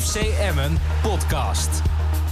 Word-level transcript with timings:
FC 0.00 0.16
Emmen 0.40 0.78
podcast. 1.02 1.82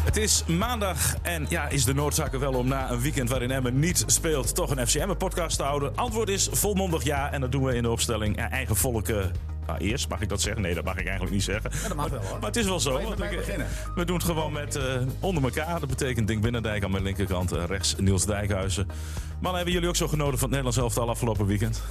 Het 0.05 0.17
is 0.17 0.45
maandag 0.47 1.15
en 1.23 1.47
ja, 1.49 1.69
is 1.69 1.85
de 1.85 1.95
noodzaak 1.95 2.33
er 2.33 2.39
wel 2.39 2.53
om 2.53 2.69
na 2.69 2.91
een 2.91 3.01
weekend 3.01 3.29
waarin 3.29 3.51
Emmen 3.51 3.79
niet 3.79 4.05
speelt... 4.07 4.55
toch 4.55 4.71
een 4.77 4.87
FC 4.87 4.95
Emmen 4.95 5.17
podcast 5.17 5.57
te 5.57 5.63
houden? 5.63 5.97
Antwoord 5.97 6.29
is 6.29 6.49
volmondig 6.53 7.05
ja 7.05 7.33
en 7.33 7.41
dat 7.41 7.53
doen 7.53 7.63
we 7.65 7.75
in 7.75 7.83
de 7.83 7.91
opstelling 7.91 8.37
ja, 8.37 8.51
eigen 8.51 8.77
volk... 8.77 9.09
eh, 9.09 9.17
nou, 9.67 9.79
eerst 9.79 10.09
mag 10.09 10.21
ik 10.21 10.29
dat 10.29 10.41
zeggen? 10.41 10.63
Nee, 10.63 10.75
dat 10.75 10.85
mag 10.85 10.97
ik 10.97 11.05
eigenlijk 11.05 11.33
niet 11.35 11.43
zeggen. 11.43 11.71
dat 11.89 11.97
mag 11.97 12.09
wel, 12.09 12.21
hoor. 12.21 12.39
Maar 12.39 12.47
het 12.49 12.57
is 12.57 12.65
wel 12.67 12.81
zo. 12.81 13.01
want 13.03 13.19
mij 13.19 13.31
ik- 13.31 13.37
beginnen? 13.37 13.67
we 13.95 14.05
doen 14.05 14.17
het 14.17 14.25
gewoon 14.25 14.53
met 14.53 14.77
eh, 14.77 14.85
onder 15.21 15.43
elkaar. 15.45 15.81
Dat 15.81 15.89
betekent 15.89 16.27
Dink 16.27 16.43
Binnendijk 16.43 16.85
aan 16.85 16.91
mijn 16.91 17.03
linkerkant, 17.03 17.53
eh, 17.53 17.65
rechts 17.67 17.95
Niels 17.99 18.27
Dijkhuizen. 18.27 18.89
Man, 19.41 19.55
hebben 19.55 19.73
jullie 19.73 19.89
ook 19.89 19.97
zo 19.97 20.09
genoten 20.09 20.39
van 20.39 20.49
het 20.53 20.59
Nederlands 20.63 20.77
elftal 20.79 21.09
afgelopen 21.11 21.47
weekend? 21.47 21.83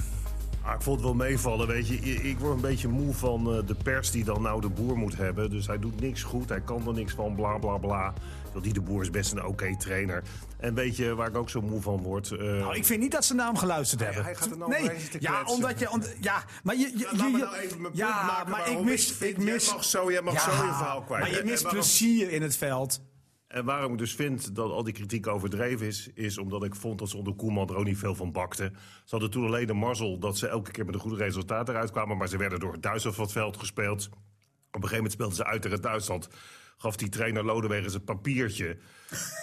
Ah, 0.63 0.73
ik 0.75 0.81
vond 0.81 0.95
het 0.95 1.05
wel 1.05 1.15
meevallen, 1.15 1.67
weet 1.67 1.87
je. 1.87 1.95
Ik, 1.99 2.39
word 2.39 2.53
een 2.55 2.61
beetje 2.61 2.87
moe 2.87 3.13
van 3.13 3.53
eh, 3.53 3.67
de 3.67 3.75
pers 3.83 4.11
die 4.11 4.23
dan 4.23 4.41
nou 4.41 4.61
de 4.61 4.69
boer 4.69 4.97
moet 4.97 5.17
hebben. 5.17 5.49
Dus 5.49 5.67
hij 5.67 5.79
doet 5.79 5.99
niks 6.02 6.23
goed, 6.23 6.49
hij 6.49 6.61
kan 6.61 6.88
er 6.88 6.93
niks 6.93 7.13
van, 7.13 7.35
bla 7.35 7.57
bla 7.57 7.77
bla. 7.77 8.13
Dat 8.53 8.63
die 8.63 8.73
de 8.73 8.81
boer 8.81 9.02
is 9.02 9.09
best 9.09 9.31
een 9.31 9.45
oké 9.45 9.77
trainer. 9.77 10.23
En 10.57 10.73
weet 10.73 10.95
je 10.95 11.16
waar 11.16 11.27
ik 11.27 11.35
ook 11.38 11.49
zo 11.49 11.61
moe 11.61 11.81
van 11.81 11.97
word? 11.97 12.31
Eh, 12.31 12.38
Nou, 12.39 12.75
ik 12.75 12.85
vind 12.85 12.99
niet 13.02 13.11
dat 13.11 13.25
ze 13.25 13.33
naar 13.33 13.45
hem 13.47 13.57
geluisterd 13.57 14.02
hebben. 14.02 14.23
hij 14.23 14.35
gaat 14.35 14.52
er 14.52 14.57
nou 14.57 14.71
nee, 14.71 14.89
ja, 15.19 15.43
omdat 15.45 15.79
je, 15.79 15.91
om- 15.91 16.03
ja, 16.21 16.43
maar 16.63 16.75
je, 16.75 16.91
je, 16.95 16.97
je- 17.11 17.17
nou 17.38 17.55
even 17.55 17.81
mijn 17.81 17.93
ja, 17.95 18.13
punt 18.17 18.27
maken 18.31 18.52
maar 18.52 18.69
ik 18.71 18.83
mis, 18.83 19.17
ik 19.17 19.38
mis, 19.38 19.66
jij 19.66 19.73
mag 19.75 19.83
zo, 19.83 20.11
jij 20.11 20.21
mag 20.21 20.39
zo 20.41 20.49
je 20.52 20.55
verhaal 20.57 21.02
kwijt. 21.02 21.21
Maar 21.21 21.31
je 21.31 21.39
En 21.39 21.45
mist 21.45 21.67
plezier 21.67 22.31
in 22.31 22.41
het 22.41 22.57
veld. 22.57 23.02
En 23.51 23.65
waarom 23.65 23.91
ik 23.91 23.97
dus 23.97 24.15
vind 24.15 24.55
dat 24.55 24.71
al 24.71 24.83
die 24.83 24.93
kritiek 24.93 25.27
overdreven 25.27 25.87
is, 25.87 26.09
is 26.13 26.37
omdat 26.37 26.63
ik 26.63 26.75
vond 26.75 26.99
dat 26.99 27.09
ze 27.09 27.17
onder 27.17 27.35
Koeman 27.35 27.69
er 27.69 27.75
ook 27.75 27.85
niet 27.85 27.97
veel 27.97 28.15
van 28.15 28.31
bakten. 28.31 28.73
Ze 28.73 29.09
hadden 29.09 29.29
toen 29.29 29.45
alleen 29.45 29.67
de 29.67 29.73
mazzel 29.73 30.19
dat 30.19 30.37
ze 30.37 30.47
elke 30.47 30.71
keer 30.71 30.85
met 30.85 30.93
een 30.93 31.01
goed 31.01 31.17
resultaat 31.17 31.69
eruit 31.69 31.91
kwamen, 31.91 32.17
maar 32.17 32.27
ze 32.27 32.37
werden 32.37 32.59
door 32.59 32.81
Duitsland 32.81 33.15
van 33.15 33.25
het 33.25 33.33
veld 33.33 33.57
gespeeld. 33.57 34.09
Op 34.11 34.15
een 34.83 34.89
gegeven 34.89 34.95
moment 34.95 35.13
speelden 35.13 35.35
ze 35.35 35.45
uit 35.45 35.61
tegen 35.61 35.81
Duitsland. 35.81 36.29
Gaf 36.81 36.95
die 36.95 37.09
trainer 37.09 37.45
Lodewegen 37.45 37.92
zijn 37.92 38.03
papiertje. 38.03 38.78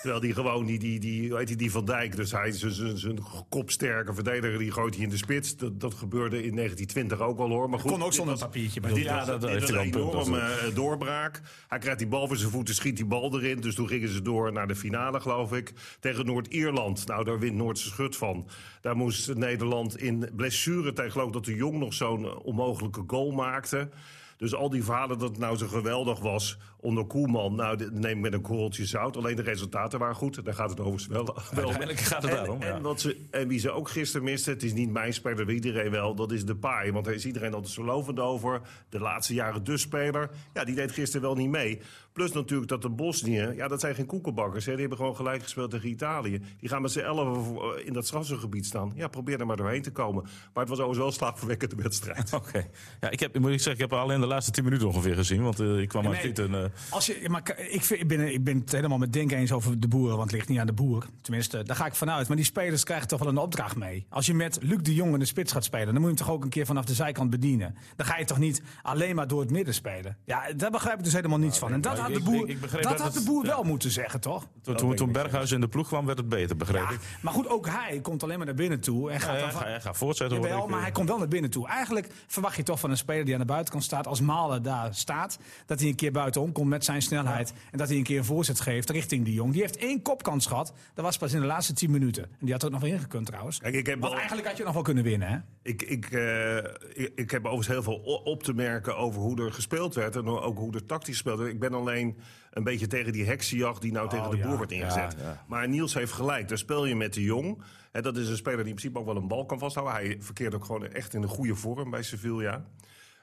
Terwijl 0.03 0.21
die 0.21 0.35
gewoon, 0.35 0.67
die, 0.67 0.79
die, 0.79 1.01
die, 1.01 1.29
hoe 1.31 1.39
heet 1.39 1.59
die, 1.59 1.71
Van 1.71 1.85
Dijk, 1.85 2.17
dus 2.17 2.33
hij 2.33 2.49
is 2.49 2.59
zijn- 2.59 2.99
zijn 2.99 3.19
kopsterke 3.49 4.15
verdediger, 4.15 4.59
die 4.59 4.71
gooit 4.73 4.95
hij 4.95 5.05
in 5.05 5.11
de 5.11 5.17
spits. 5.17 5.57
Dat, 5.57 5.81
dat 5.81 5.95
gebeurde 5.95 6.37
in 6.45 6.55
1920 6.57 7.21
ook 7.21 7.39
wel 7.39 7.49
hoor. 7.49 7.69
Maar 7.71 7.79
goed, 7.79 7.91
Kon 7.91 8.03
ook 8.03 8.12
zonder 8.12 8.35
was- 8.35 8.43
papiertje 8.43 8.81
bij 8.81 8.91
dit 8.91 8.99
die- 8.99 9.09
Ja, 9.09 9.25
dat 9.25 9.43
heeft 9.49 9.69
hij 9.69 9.79
een 9.79 9.95
een 9.95 10.01
enorme 10.01 10.39
eh, 10.41 10.75
doorbraak. 10.75 11.41
Hij 11.69 11.79
krijgt 11.79 11.99
die 11.99 12.09
bal 12.09 12.27
voor 12.27 12.37
zijn 12.37 12.51
voeten, 12.51 12.75
schiet 12.75 12.97
die 12.97 13.07
bal 13.07 13.35
erin. 13.41 13.61
Dus 13.61 13.75
toen 13.75 13.89
gingen 13.89 14.09
ze 14.09 14.23
door 14.23 14.53
naar 14.53 14.67
de 14.69 14.77
finale, 14.77 15.21
geloof 15.21 15.53
ik. 15.53 15.73
Tegen 16.01 16.27
Noord-Ierland. 16.27 17.07
Nou, 17.07 17.25
daar 17.25 17.39
wint 17.39 17.57
Noordse 17.57 17.89
schut 17.89 18.17
van. 18.17 18.49
Daar 18.81 18.97
moest 18.97 19.34
Nederland 19.34 19.99
in 20.01 20.31
blessure 20.37 20.93
tegen, 20.93 21.12
geloof 21.12 21.27
ik, 21.27 21.33
dat 21.33 21.45
de 21.45 21.55
Jong 21.55 21.79
nog 21.79 21.95
zo'n 21.95 22.39
onmogelijke 22.39 23.03
goal 23.07 23.31
maakte. 23.31 23.89
Dus 24.37 24.55
al 24.55 24.71
die 24.71 24.84
verhalen 24.84 25.19
dat 25.19 25.29
het 25.29 25.39
nou 25.39 25.57
zo 25.57 25.67
geweldig 25.67 26.21
was 26.21 26.59
onder 26.81 27.07
Koeman... 27.07 27.55
nou, 27.55 27.77
dit 27.77 27.93
neem 27.93 28.17
ik 28.17 28.23
met 28.23 28.33
een 28.33 28.41
korreltje 28.41 28.87
zout. 28.87 29.17
Alleen 29.17 29.37
de 29.37 29.43
resultaten 29.43 29.98
waren 29.98 30.15
goed. 30.15 30.45
Daar 30.45 30.55
gaat 30.55 30.71
het 30.71 30.81
overigens 30.81 31.07
wel, 31.07 31.25
wel. 31.25 31.37
Uiteindelijk 31.55 31.98
gaat 32.01 32.23
het 32.23 32.31
en, 32.31 32.37
daarom, 32.37 32.61
ja. 32.62 32.75
En, 32.75 32.83
wat 32.83 33.01
ze, 33.01 33.17
en 33.31 33.48
wie 33.48 33.59
ze 33.59 33.71
ook 33.71 33.89
gisteren 33.89 34.25
misten, 34.25 34.53
het 34.53 34.62
is 34.62 34.73
niet 34.73 34.91
mijn 34.91 35.12
speler, 35.12 35.47
wie 35.47 35.55
iedereen 35.55 35.91
wel... 35.91 36.15
dat 36.15 36.33
is 36.33 36.45
de 36.45 36.56
paai, 36.56 36.93
want 36.93 37.05
daar 37.05 37.15
is 37.15 37.27
iedereen 37.27 37.55
altijd 37.55 37.73
zo 37.73 37.84
lovend 37.84 38.21
over. 38.21 38.61
De 38.89 39.01
laatste 39.01 39.34
jaren 39.34 39.65
de 39.65 39.77
speler. 39.77 40.31
Ja, 40.55 40.65
die 40.65 40.75
deed 40.75 40.93
gisteren 40.93 41.23
wel 41.27 41.34
niet 41.37 41.51
mee. 41.51 41.81
Plus 42.12 42.33
natuurlijk 42.33 42.69
dat 42.71 42.83
de 42.83 42.89
Bosnië, 42.89 43.53
ja, 43.56 43.69
dat 43.69 43.81
zijn 43.81 43.95
geen 43.95 44.06
koekenbakkers. 44.06 44.65
Hè. 44.65 44.71
Die 44.71 44.81
hebben 44.81 44.99
gewoon 44.99 45.17
gelijk 45.17 45.43
gespeeld 45.43 45.71
tegen 45.71 45.89
Italië. 45.89 46.41
Die 46.61 46.69
gaan 46.69 46.83
met 46.83 46.91
z'n 46.93 46.99
elfen 46.99 47.45
voor- 47.45 47.81
in 47.81 47.93
dat 47.93 48.06
strafgebied 48.06 48.67
staan. 48.67 48.93
Ja, 48.95 49.09
probeer 49.09 49.41
er 49.41 49.47
maar 49.47 49.56
doorheen 49.56 49.83
te 49.83 49.91
komen. 49.93 50.23
Maar 50.23 50.33
het 50.65 50.69
was 50.69 50.79
overigens 50.79 50.97
wel 50.99 51.06
een 51.06 51.12
slaapverwekkende 51.12 51.77
wedstrijd. 51.83 52.33
Oké. 52.43 52.67
Ja, 53.01 53.11
ik 53.11 53.21
heb, 53.21 53.39
moet 53.39 53.51
ik 53.51 53.56
zeggen, 53.61 53.84
ik 53.84 53.91
heb 53.91 53.93
alleen 53.99 54.21
de 54.21 54.27
laatste 54.27 54.51
10 54.53 54.65
minuten 54.65 54.87
ongeveer 54.87 55.15
gezien. 55.15 55.43
Want 55.43 55.61
eh, 55.61 55.79
ik 55.79 55.89
kwam 55.89 56.03
uit 56.06 56.12
Nee. 56.12 56.23
Gieten. 56.23 56.55
eh, 56.55 56.68
Als 56.91 57.07
je, 57.07 57.29
maar 57.29 57.43
ik, 57.71 57.85
vind, 57.85 58.01
ik, 58.01 58.09
ben, 58.09 58.33
ik 58.33 58.45
ben 58.45 58.59
het 58.59 58.73
helemaal 58.73 58.99
met 58.99 59.13
Denk 59.13 59.33
eens 59.33 59.53
over 59.53 59.81
de 59.81 59.89
boeren, 59.89 60.17
want 60.17 60.23
het 60.31 60.33
ligt 60.33 60.49
niet 60.49 60.59
aan 60.59 60.67
de 60.67 60.73
boer. 60.73 61.07
Tenminste, 61.23 61.63
daar 61.63 61.77
ga 61.77 61.87
ik 61.87 61.95
vanuit. 61.95 62.29
Maar 62.29 62.37
die 62.37 62.47
spelers 62.47 62.84
krijgen 62.84 63.09
toch 63.09 63.19
wel 63.19 63.29
een 63.29 63.39
opdracht 63.39 63.77
mee. 63.77 64.06
Als 64.09 64.27
je 64.27 64.34
met 64.34 64.59
Luc 64.62 64.78
de 64.83 64.95
Jong 64.95 65.12
in 65.12 65.19
de 65.19 65.25
spits 65.25 65.53
gaat 65.53 65.65
spelen, 65.65 65.87
dan 65.87 65.95
moet 65.95 66.03
je 66.11 66.17
hem 66.17 66.17
toch 66.17 66.31
ook 66.31 66.43
een 66.45 66.49
keer 66.51 66.67
vanaf 66.67 66.84
de 66.84 66.95
zijkant 66.95 67.31
bedienen. 67.31 67.75
Dan 67.97 68.07
ga 68.07 68.19
je 68.19 68.25
toch 68.25 68.39
niet 68.39 68.62
alleen 68.83 69.15
maar 69.15 69.27
door 69.28 69.41
het 69.41 69.51
midden 69.51 69.75
spelen. 69.75 70.17
Ja, 70.25 70.53
daar 70.57 70.71
begrijp 70.71 70.99
ik 70.99 71.05
dus 71.05 71.12
helemaal 71.12 71.39
niets 71.39 71.59
van. 71.59 71.73
En 71.73 71.81
dat 71.81 71.93
ik- 71.93 71.99
had 71.99 72.15
de 72.15 72.21
boer, 72.23 72.43
ik- 72.43 72.49
ik 72.49 72.61
begreep 72.61 72.83
dat 72.83 72.93
dat 72.93 73.01
had 73.01 73.15
de 73.15 73.23
boer 73.25 73.45
ja. 73.45 73.51
wel 73.51 73.62
moeten 73.62 73.91
zeggen, 73.91 74.21
toch? 74.21 74.47
toen 74.62 74.77
toen, 74.77 74.95
toen 74.95 75.12
Berghuis 75.12 75.51
in 75.53 75.61
de 75.61 75.69
ploeg 75.69 75.87
kwam, 75.87 76.07
werd 76.07 76.19
het 76.19 76.28
beter, 76.28 76.57
begreep 76.57 76.83
Ja, 76.83 76.91
ik. 76.91 77.01
maar 77.21 77.33
goed, 77.33 77.49
ook 77.49 77.67
hij 77.69 78.01
komt 78.03 78.23
alleen 78.23 78.37
maar 78.37 78.47
naar 78.47 78.55
binnen 78.55 78.81
toe. 78.81 79.11
En 79.11 79.21
gaat 79.21 79.34
Ja, 79.34 79.41
dan 79.41 79.51
van- 79.51 79.61
ga, 79.61 79.69
ja, 79.69 79.78
ga 79.81 79.95
voortzetten. 79.95 80.37
hoor 80.39 80.47
Jawel, 80.49 80.67
maar 80.67 80.77
eh. 80.77 80.83
hij 80.83 80.93
komt 80.93 81.09
wel 81.09 81.19
naar 81.19 81.28
binnen 81.28 81.51
toe. 81.51 81.69
Eigenlijk 81.69 82.09
verwacht 82.27 82.57
je 82.57 82.62
toch 82.62 82.81
van 82.81 82.91
een 82.91 82.97
speler 82.97 83.25
die 83.25 83.34
aan 83.34 83.41
de 83.41 83.47
buitenkant 83.47 83.84
staat, 83.84 84.07
als 84.07 84.21
Malen 84.21 84.62
daar 84.62 84.95
staat, 84.95 85.39
dat 85.67 85.81
hij 85.81 85.89
een 85.89 85.95
keer 85.95 86.12
buitenom 86.12 86.53
komt 86.59 86.71
met 86.71 86.85
zijn 86.85 87.03
snelheid. 87.03 87.53
En 87.71 87.79
dat 87.79 87.89
hij 87.89 87.97
een 87.97 88.03
keer 88.03 88.19
een 88.19 88.25
voorzet 88.25 88.61
geeft 88.61 88.91
richting 88.91 89.25
de 89.25 89.33
Jong. 89.33 89.53
Die 89.53 89.61
heeft 89.61 89.77
één 89.77 90.03
kopkans 90.03 90.47
gehad. 90.47 90.73
Dat 90.95 91.05
was 91.05 91.17
pas 91.17 91.33
in 91.33 91.41
de 91.41 91.47
laatste 91.47 91.73
tien 91.73 91.91
minuten. 91.91 92.23
En 92.23 92.31
die 92.41 92.53
had 92.53 92.61
er 92.61 92.67
ook 92.67 92.73
nog 92.73 92.83
wel 92.83 92.91
ingekund 92.91 93.27
trouwens. 93.27 93.59
Kijk, 93.59 93.75
ik 93.75 93.87
heb 93.87 93.99
Want 93.99 94.11
wel- 94.11 94.19
eigenlijk 94.19 94.49
had 94.49 94.57
je 94.57 94.65
nog 94.65 94.75
wel 94.75 94.83
kunnen 94.83 95.05
winnen, 95.05 95.29
hè? 95.29 95.39
Ik, 95.63 95.83
ik, 95.83 96.11
eh, 96.11 96.57
ik, 96.95 97.13
ik 97.15 97.31
heb 97.31 97.45
overigens 97.45 97.69
heel 97.69 97.83
veel 97.83 98.21
op 98.25 98.43
te 98.43 98.53
merken 98.55 98.97
over 98.97 99.21
hoe 99.21 99.45
er 99.45 99.53
gespeeld 99.53 99.95
werd. 99.95 100.17
En 100.17 100.27
ook 100.27 100.59
hoe 100.59 100.75
er 100.75 100.87
tactisch 100.87 101.15
gespeeld 101.15 101.39
werd. 101.39 101.53
Ik 101.53 101.61
ben 101.61 101.75
alleen 101.75 102.19
een 102.51 102.65
beetje 102.65 102.87
tegen 102.87 103.13
die 103.13 103.25
heksenjacht 103.27 103.83
die 103.83 103.93
nou 103.93 104.09
tegen 104.09 104.31
de 104.31 104.37
ja. 104.37 104.47
boer 104.47 104.57
wordt 104.57 104.73
ingezet. 104.73 105.17
Ja, 105.19 105.25
ja. 105.25 105.45
Maar 105.49 105.69
Niels 105.69 105.95
heeft 105.95 106.13
gelijk. 106.13 106.49
Daar 106.49 106.59
speel 106.59 106.87
je 106.87 106.95
met 106.97 107.15
de 107.15 107.23
Jong. 107.23 107.63
En 107.93 108.03
dat 108.03 108.17
is 108.17 108.29
een 108.29 108.37
speler 108.37 108.59
die 108.59 108.69
in 108.69 108.75
principe 108.75 108.99
ook 108.99 109.07
wel 109.07 109.17
een 109.17 109.29
bal 109.29 109.47
kan 109.47 109.59
vasthouden. 109.59 109.95
Hij 109.95 110.17
verkeert 110.21 110.55
ook 110.55 110.65
gewoon 110.65 110.87
echt 110.87 111.15
in 111.15 111.23
een 111.23 111.29
goede 111.29 111.55
vorm 111.55 111.91
bij 111.91 112.03
Sevilla. 112.03 112.65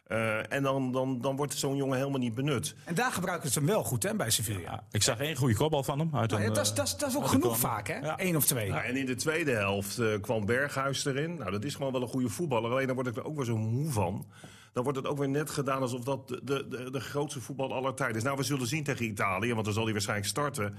Eh, 0.05 0.53
en 0.53 0.63
dan, 0.63 0.91
dan, 0.91 1.21
dan 1.21 1.35
wordt 1.35 1.53
zo'n 1.53 1.75
jongen 1.75 1.97
helemaal 1.97 2.19
niet 2.19 2.33
benut. 2.35 2.75
En 2.83 2.95
daar 2.95 3.11
gebruiken 3.11 3.49
ze 3.51 3.59
hem 3.59 3.67
wel 3.67 3.83
goed, 3.83 4.03
hè, 4.03 4.16
bij 4.16 4.29
Sevilla. 4.29 4.59
Ja, 4.59 4.83
ik 4.91 5.03
zag 5.03 5.19
één 5.19 5.35
goede 5.35 5.55
kopbal 5.55 5.83
van 5.83 5.99
hem. 5.99 6.09
Uit 6.16 6.29
Nou, 6.29 6.41
een, 6.41 6.49
ja, 6.49 6.53
dat, 6.53 6.66
is, 6.66 6.71
eh, 6.71 6.75
dat, 6.75 6.85
is, 6.85 6.97
dat 6.97 7.09
is 7.09 7.16
ook 7.16 7.27
genoeg 7.27 7.57
vaak, 7.57 7.88
hè? 7.88 7.97
Ja. 7.97 8.13
Eén 8.17 8.35
of 8.35 8.45
twee. 8.45 8.69
Nou, 8.69 8.83
en 8.83 8.95
in 8.95 9.05
de 9.05 9.16
tweede 9.16 9.51
helft 9.51 9.99
eh, 9.99 10.07
kwam 10.21 10.45
Berghuis 10.45 11.05
erin. 11.05 11.35
Nou, 11.35 11.51
dat 11.51 11.63
is 11.63 11.75
gewoon 11.75 11.91
wel 11.91 12.01
een 12.01 12.07
goede 12.07 12.29
voetballer. 12.29 12.71
Alleen 12.71 12.88
dan 12.88 12.95
word 12.95 13.07
ik 13.07 13.16
er 13.16 13.25
ook 13.25 13.35
weer 13.35 13.45
zo 13.45 13.57
moe 13.57 13.91
van. 13.91 14.25
Dan 14.73 14.83
wordt 14.83 14.97
het 14.97 15.07
ook 15.07 15.17
weer 15.17 15.29
net 15.29 15.49
gedaan 15.49 15.81
alsof 15.81 16.03
dat 16.03 16.27
de, 16.27 16.41
de, 16.43 16.67
de, 16.67 16.91
de 16.91 16.99
grootste 16.99 17.41
voetbal 17.41 17.73
aller 17.73 17.93
tijden 17.93 18.17
is. 18.17 18.23
Nou, 18.23 18.37
we 18.37 18.43
zullen 18.43 18.67
zien 18.67 18.83
tegen 18.83 19.05
Italië, 19.05 19.53
want 19.53 19.66
dan 19.66 19.73
zal 19.73 19.83
hij 19.83 19.93
waarschijnlijk 19.93 20.29
starten. 20.29 20.77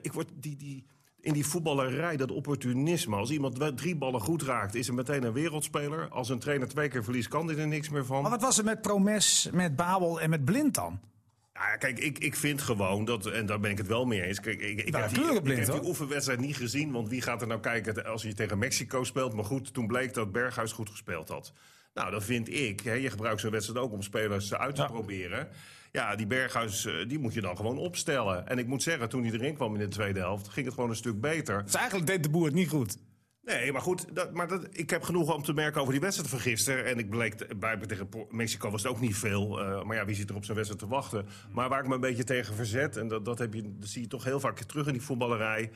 Ik 0.00 0.12
word 0.12 0.28
die, 0.34 0.56
die, 0.56 0.86
in 1.22 1.32
die 1.32 1.46
voetballerij, 1.46 2.16
dat 2.16 2.30
opportunisme. 2.30 3.16
Als 3.16 3.30
iemand 3.30 3.76
drie 3.76 3.96
ballen 3.96 4.20
goed 4.20 4.42
raakt, 4.42 4.74
is 4.74 4.88
er 4.88 4.94
meteen 4.94 5.22
een 5.22 5.32
wereldspeler. 5.32 6.08
Als 6.08 6.28
een 6.28 6.38
trainer 6.38 6.68
twee 6.68 6.88
keer 6.88 7.04
verliest, 7.04 7.28
kan 7.28 7.46
hij 7.46 7.56
er 7.56 7.66
niks 7.66 7.88
meer 7.88 8.04
van. 8.04 8.22
Maar 8.22 8.30
wat 8.30 8.40
was 8.42 8.58
er 8.58 8.64
met 8.64 8.80
Promes, 8.82 9.48
met 9.52 9.76
Babel 9.76 10.20
en 10.20 10.30
met 10.30 10.44
Blind 10.44 10.74
dan? 10.74 11.00
Ja, 11.54 11.76
kijk, 11.76 11.98
ik, 11.98 12.18
ik 12.18 12.36
vind 12.36 12.62
gewoon 12.62 13.04
dat, 13.04 13.26
en 13.26 13.46
daar 13.46 13.60
ben 13.60 13.70
ik 13.70 13.78
het 13.78 13.86
wel 13.86 14.04
mee 14.04 14.22
eens. 14.22 14.40
Kijk, 14.40 14.60
ik, 14.60 14.78
ik, 14.78 14.90
Nou, 14.90 15.02
heb, 15.04 15.14
die, 15.14 15.52
ik 15.52 15.66
heb 15.66 15.72
die 15.72 15.84
oefenwedstrijd 15.88 16.40
niet 16.40 16.56
gezien, 16.56 16.92
want 16.92 17.08
wie 17.08 17.22
gaat 17.22 17.40
er 17.40 17.46
nou 17.46 17.60
kijken 17.60 18.04
als 18.04 18.22
je 18.22 18.34
tegen 18.34 18.58
Mexico 18.58 19.04
speelt? 19.04 19.34
Maar 19.34 19.44
goed, 19.44 19.74
toen 19.74 19.86
bleek 19.86 20.14
dat 20.14 20.32
Berghuis 20.32 20.72
goed 20.72 20.90
gespeeld 20.90 21.28
had. 21.28 21.52
Nou, 21.94 22.10
dan 22.10 22.22
vind 22.22 22.48
ik, 22.52 22.80
hè, 22.80 22.92
je 22.92 23.10
gebruikt 23.10 23.40
zo'n 23.40 23.50
wedstrijd 23.50 23.84
ook 23.84 23.92
om 23.92 24.02
spelers 24.02 24.54
uit 24.54 24.74
te 24.74 24.80
Ja. 24.82 24.86
proberen. 24.88 25.48
Ja, 25.92 26.16
die 26.16 26.26
Berghuis, 26.26 26.84
eh, 26.84 26.94
die 27.08 27.18
moet 27.18 27.34
je 27.34 27.40
dan 27.40 27.56
gewoon 27.56 27.78
opstellen. 27.78 28.48
En 28.48 28.58
ik 28.58 28.66
moet 28.66 28.82
zeggen, 28.82 29.08
toen 29.08 29.24
hij 29.24 29.32
erin 29.32 29.54
kwam 29.54 29.74
in 29.74 29.80
de 29.80 29.88
tweede 29.88 30.20
helft, 30.20 30.48
ging 30.48 30.66
het 30.66 30.74
gewoon 30.74 30.90
een 30.90 30.96
stuk 30.96 31.20
beter. 31.20 31.64
Dus 31.64 31.74
eigenlijk 31.74 32.06
deed 32.06 32.22
de 32.22 32.30
boer 32.30 32.44
het 32.44 32.54
niet 32.54 32.68
goed. 32.68 32.96
Nee, 33.42 33.72
maar 33.72 33.80
goed, 33.80 34.14
dat, 34.14 34.34
maar 34.34 34.48
dat, 34.48 34.68
ik 34.70 34.90
heb 34.90 35.02
genoeg 35.02 35.34
om 35.34 35.42
te 35.42 35.52
merken 35.52 35.80
over 35.80 35.92
die 35.92 36.00
wedstrijd 36.02 36.30
van 36.30 36.40
gisteren. 36.40 36.84
En 36.84 36.98
ik 36.98 37.10
bleek, 37.10 37.58
bij, 37.58 37.76
tegen 37.76 38.08
Mexico 38.30 38.70
was 38.70 38.82
het 38.82 38.92
ook 38.92 39.00
niet 39.00 39.16
veel. 39.16 39.60
eh, 39.60 39.82
maar 39.82 39.96
ja, 39.96 40.04
wie 40.04 40.14
zit 40.14 40.30
er 40.30 40.36
op 40.36 40.44
zo'n 40.44 40.54
wedstrijd 40.54 40.82
te 40.82 40.88
wachten? 40.88 41.26
Maar 41.50 41.68
waar 41.68 41.80
ik 41.80 41.88
me 41.88 41.94
een 41.94 42.00
beetje 42.00 42.24
tegen 42.24 42.54
verzet, 42.54 42.96
en 42.96 43.08
dat, 43.08 43.24
dat, 43.24 43.38
heb 43.38 43.54
je, 43.54 43.62
dat 43.78 43.88
zie 43.88 44.02
je 44.02 44.08
toch 44.08 44.24
heel 44.24 44.40
vaak 44.40 44.58
terug 44.58 44.86
in 44.86 44.92
die 44.92 45.02
voetballerij... 45.02 45.70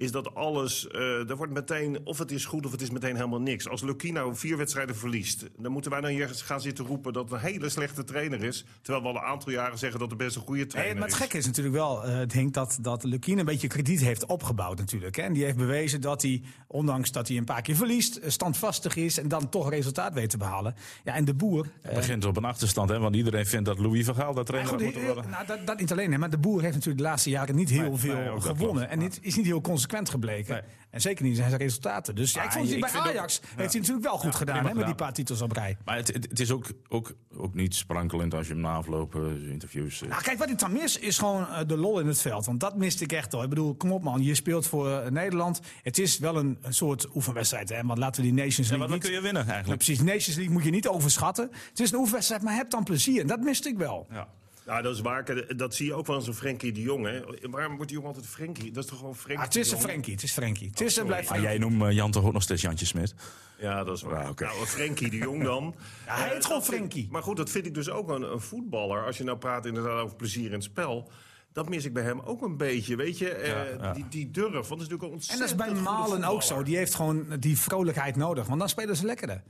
is 0.00 0.12
dat 0.12 0.34
alles, 0.34 0.88
eh 0.88 1.30
er 1.30 1.36
wordt 1.36 1.52
meteen, 1.52 2.00
of 2.04 2.18
het 2.18 2.30
is 2.30 2.44
goed 2.44 2.66
of 2.66 2.72
het 2.72 2.80
is 2.80 2.90
meteen 2.90 3.14
helemaal 3.16 3.40
niks. 3.40 3.68
Als 3.68 3.82
Lukino 3.82 4.34
vier 4.34 4.56
wedstrijden 4.56 4.96
verliest, 4.96 5.46
dan 5.58 5.72
moeten 5.72 5.90
wij 5.90 6.00
dan 6.00 6.10
hier 6.10 6.28
gaan 6.28 6.60
zitten 6.60 6.86
roepen... 6.86 7.12
dat 7.12 7.24
het 7.24 7.32
een 7.32 7.38
hele 7.38 7.68
slechte 7.68 8.04
trainer 8.04 8.42
is. 8.42 8.64
Terwijl 8.82 9.04
we 9.04 9.10
al 9.10 9.16
een 9.16 9.28
aantal 9.28 9.52
jaren 9.52 9.78
zeggen 9.78 10.00
dat 10.00 10.08
het 10.08 10.18
best 10.18 10.36
een 10.36 10.42
goede 10.42 10.60
Nee, 10.60 10.68
trainer 10.68 10.94
maar 10.94 11.04
het 11.04 11.12
is. 11.12 11.20
gekke 11.20 11.38
is 11.38 11.46
natuurlijk 11.46 11.76
wel, 11.76 12.04
eh 12.04 12.18
Henk, 12.26 12.54
dat, 12.54 12.78
dat 12.80 13.04
Lukien 13.04 13.38
een 13.38 13.44
beetje 13.44 13.68
krediet 13.68 14.00
heeft 14.00 14.26
opgebouwd 14.26 14.78
natuurlijk. 14.78 15.16
Hè? 15.16 15.22
En 15.22 15.32
die 15.32 15.44
heeft 15.44 15.56
bewezen 15.56 16.00
dat 16.00 16.22
hij, 16.22 16.42
ondanks 16.66 17.12
dat 17.12 17.28
hij 17.28 17.36
een 17.36 17.44
paar 17.44 17.62
keer 17.62 17.76
verliest, 17.76 18.16
eh, 18.16 18.30
standvastig 18.30 18.96
is 18.96 19.18
en 19.18 19.28
dan 19.28 19.48
toch 19.48 19.70
resultaat 19.70 20.12
weet 20.12 20.30
te 20.30 20.36
behalen. 20.38 20.74
Ja, 21.04 21.14
en 21.14 21.24
de 21.24 21.34
boer... 21.34 21.66
Het 21.80 21.94
begint 21.94 22.24
op 22.24 22.36
een 22.36 22.44
achterstand, 22.44 22.90
hè, 22.90 22.98
want 22.98 23.16
iedereen 23.16 23.46
vindt 23.46 23.66
dat 23.66 23.78
Louis 23.78 24.04
van 24.04 24.14
Gaal 24.14 24.34
dat 24.34 24.50
maar 24.50 24.66
trainer 24.66 24.96
eh, 24.96 25.04
worden. 25.04 25.30
nou, 25.30 25.46
dat, 25.46 25.66
dat 25.66 25.78
niet 25.78 25.92
alleen, 25.92 26.12
hè, 26.12 26.18
maar 26.18 26.30
de 26.30 26.38
boer 26.38 26.60
heeft 26.60 26.74
natuurlijk 26.74 27.02
de 27.02 27.08
laatste 27.08 27.30
jaren 27.30 27.54
niet 27.54 27.70
heel 27.70 27.96
veel 27.96 28.14
nee, 28.14 28.40
gewonnen. 28.40 28.56
klopt. 28.56 28.90
En 28.90 28.98
niet, 28.98 29.18
is 29.22 29.36
niet 29.36 29.46
heel 29.46 29.60
consequent 29.60 29.88
gebleken. 29.98 30.52
Nee. 30.52 30.62
En 30.90 31.00
zeker 31.00 31.24
niet 31.24 31.36
in 31.38 31.44
zijn 31.44 31.56
resultaten. 31.56 32.14
Dus 32.14 32.32
ja, 32.32 32.42
ik 32.42 32.48
Ah, 32.48 32.54
vond 32.54 32.68
hij 32.70 32.78
bij 32.78 32.90
ook- 32.96 33.06
Ajax 33.06 33.40
ja. 33.42 33.48
heeft 33.56 33.72
hij 33.72 33.80
natuurlijk 33.80 34.06
wel 34.06 34.18
goed 34.18 34.32
Ja, 34.32 34.38
gedaan 34.38 34.66
hè, 34.66 34.74
met 34.74 34.86
die 34.86 34.94
paar 34.94 35.12
titels 35.12 35.40
op 35.42 35.52
rij. 35.52 35.76
Maar 35.84 35.96
het, 35.96 36.12
het, 36.12 36.26
het 36.28 36.40
is 36.40 36.50
ook, 36.50 36.66
ook, 36.88 37.12
ook 37.36 37.54
niet 37.54 37.74
sprankelend 37.74 38.34
als 38.34 38.46
je 38.46 38.52
hem 38.52 38.62
na 38.62 38.74
afloop 38.74 39.14
eh, 39.14 39.50
interviews... 39.50 40.02
eh, 40.02 40.08
Nou, 40.08 40.22
kijk, 40.22 40.38
wat 40.38 40.50
ik 40.50 40.58
dan 40.58 40.72
mis 40.72 40.98
is 40.98 41.18
gewoon 41.18 41.48
eh, 41.48 41.58
de 41.66 41.76
lol 41.76 42.00
in 42.00 42.06
het 42.06 42.20
veld. 42.20 42.46
Want 42.46 42.60
dat 42.60 42.76
miste 42.76 43.04
ik 43.04 43.12
echt 43.12 43.34
al. 43.34 43.42
Ik 43.42 43.48
bedoel, 43.48 43.74
kom 43.74 43.92
op 43.92 44.02
man, 44.02 44.22
je 44.22 44.34
speelt 44.34 44.66
voor 44.66 45.12
Nederland. 45.12 45.60
Het 45.82 45.98
is 45.98 46.18
wel 46.18 46.36
een, 46.36 46.58
een 46.62 46.74
soort 46.74 47.14
oefenwedstrijd. 47.14 47.68
Hè? 47.68 47.82
Want 47.82 47.98
laten 47.98 48.22
we 48.22 48.28
die 48.30 48.36
Nations 48.36 48.56
ja, 48.68 48.76
League 48.76 48.78
maar 48.78 48.88
dan 48.88 48.96
niet... 48.96 49.06
kun 49.06 49.16
je 49.16 49.20
winnen 49.22 49.44
Ja, 49.46 49.52
eigenlijk. 49.52 49.84
precies, 49.84 50.02
Nations 50.04 50.36
League 50.36 50.52
moet 50.52 50.64
je 50.64 50.70
niet 50.70 50.88
overschatten. 50.88 51.50
Het 51.68 51.80
is 51.80 51.92
een 51.92 51.98
oefenwedstrijd, 51.98 52.42
maar 52.42 52.54
heb 52.54 52.70
dan 52.70 52.84
plezier. 52.84 53.20
En 53.20 53.26
dat 53.26 53.40
miste 53.40 53.68
ik 53.68 53.78
wel. 53.78 54.06
Ja. 54.10 54.28
Ja, 54.66 54.82
dat 54.82 54.94
is 54.94 55.00
waar. 55.00 55.24
Dat 55.56 55.74
zie 55.74 55.86
je 55.86 55.94
ook 55.94 56.06
wel 56.06 56.16
eens 56.16 56.26
een 56.26 56.34
Frenkie 56.34 56.72
de 56.72 56.80
Jong. 56.82 57.06
Hè. 57.06 57.20
Waarom 57.50 57.72
wordt 57.76 57.88
die 57.88 57.96
jongen 58.00 58.14
altijd 58.14 58.32
Frenkie? 58.32 58.72
Dat 58.72 58.84
is 58.84 58.90
toch 58.90 58.98
gewoon 58.98 59.16
Frenkie 59.16 59.38
Ah, 59.38 59.44
het 59.44 59.56
is 59.56 59.68
de 59.68 59.74
een? 59.76 59.82
Frenkie, 59.82 60.12
het 60.14 60.22
is 60.22 60.32
Frenkie. 60.32 60.68
Het 60.68 60.80
is 60.80 60.96
en 60.98 61.06
blijft 61.06 61.28
Maar 61.28 61.38
Frenkie. 61.38 61.60
jij 61.60 61.68
noemt 61.68 61.82
eh, 61.82 61.96
Jan 61.96 62.10
toch 62.10 62.24
ook 62.24 62.32
nog 62.32 62.42
steeds 62.42 62.62
Jantje 62.62 62.86
Smit? 62.86 63.14
Ja, 63.58 63.84
dat 63.84 63.96
is 63.96 64.02
waar. 64.02 64.28
Oké. 64.28 64.44
Nou, 64.44 64.66
Frenkie 64.66 65.10
de 65.10 65.16
Jong 65.16 65.42
dan. 65.44 65.74
Ja, 66.06 66.16
hij 66.16 66.28
heet 66.28 66.44
gewoon 66.44 66.64
Frenkie. 66.64 67.08
Maar 67.10 67.22
goed, 67.22 67.36
dat 67.36 67.50
vind 67.50 67.66
ik 67.66 67.74
dus 67.74 67.88
ook 67.90 68.08
een, 68.08 68.22
een 68.32 68.40
voetballer. 68.40 69.06
Als 69.06 69.18
je 69.18 69.24
nou 69.24 69.38
praat 69.38 69.66
inderdaad 69.66 70.02
over 70.02 70.16
plezier 70.16 70.46
in 70.46 70.52
het 70.52 70.62
spel. 70.62 71.10
Dat 71.52 71.68
mis 71.68 71.84
ik 71.84 71.92
bij 71.92 72.02
hem 72.02 72.20
ook 72.20 72.42
een 72.42 72.56
beetje, 72.56 72.96
weet 72.96 73.18
je. 73.18 73.30
Eh, 73.30 73.78
ja. 73.78 73.92
Die, 73.92 74.06
die 74.08 74.30
durf, 74.30 74.52
want 74.52 74.68
het 74.68 74.80
is 74.80 74.88
natuurlijk 74.88 75.02
een 75.02 75.10
En 75.10 75.38
dat 75.38 75.46
is 75.46 75.52
ontzettend 75.52 75.72
bij 75.72 75.82
Malen 75.82 76.24
ook 76.24 76.42
zo. 76.42 76.62
Die 76.62 76.76
heeft 76.76 76.94
gewoon 76.94 77.26
die 77.38 77.58
vrolijkheid 77.58 78.16
nodig. 78.16 78.46
Want 78.46 78.58
dan 78.58 78.68
spelen 78.68 78.96
ze 78.96 79.04
lekkerder. 79.04 79.42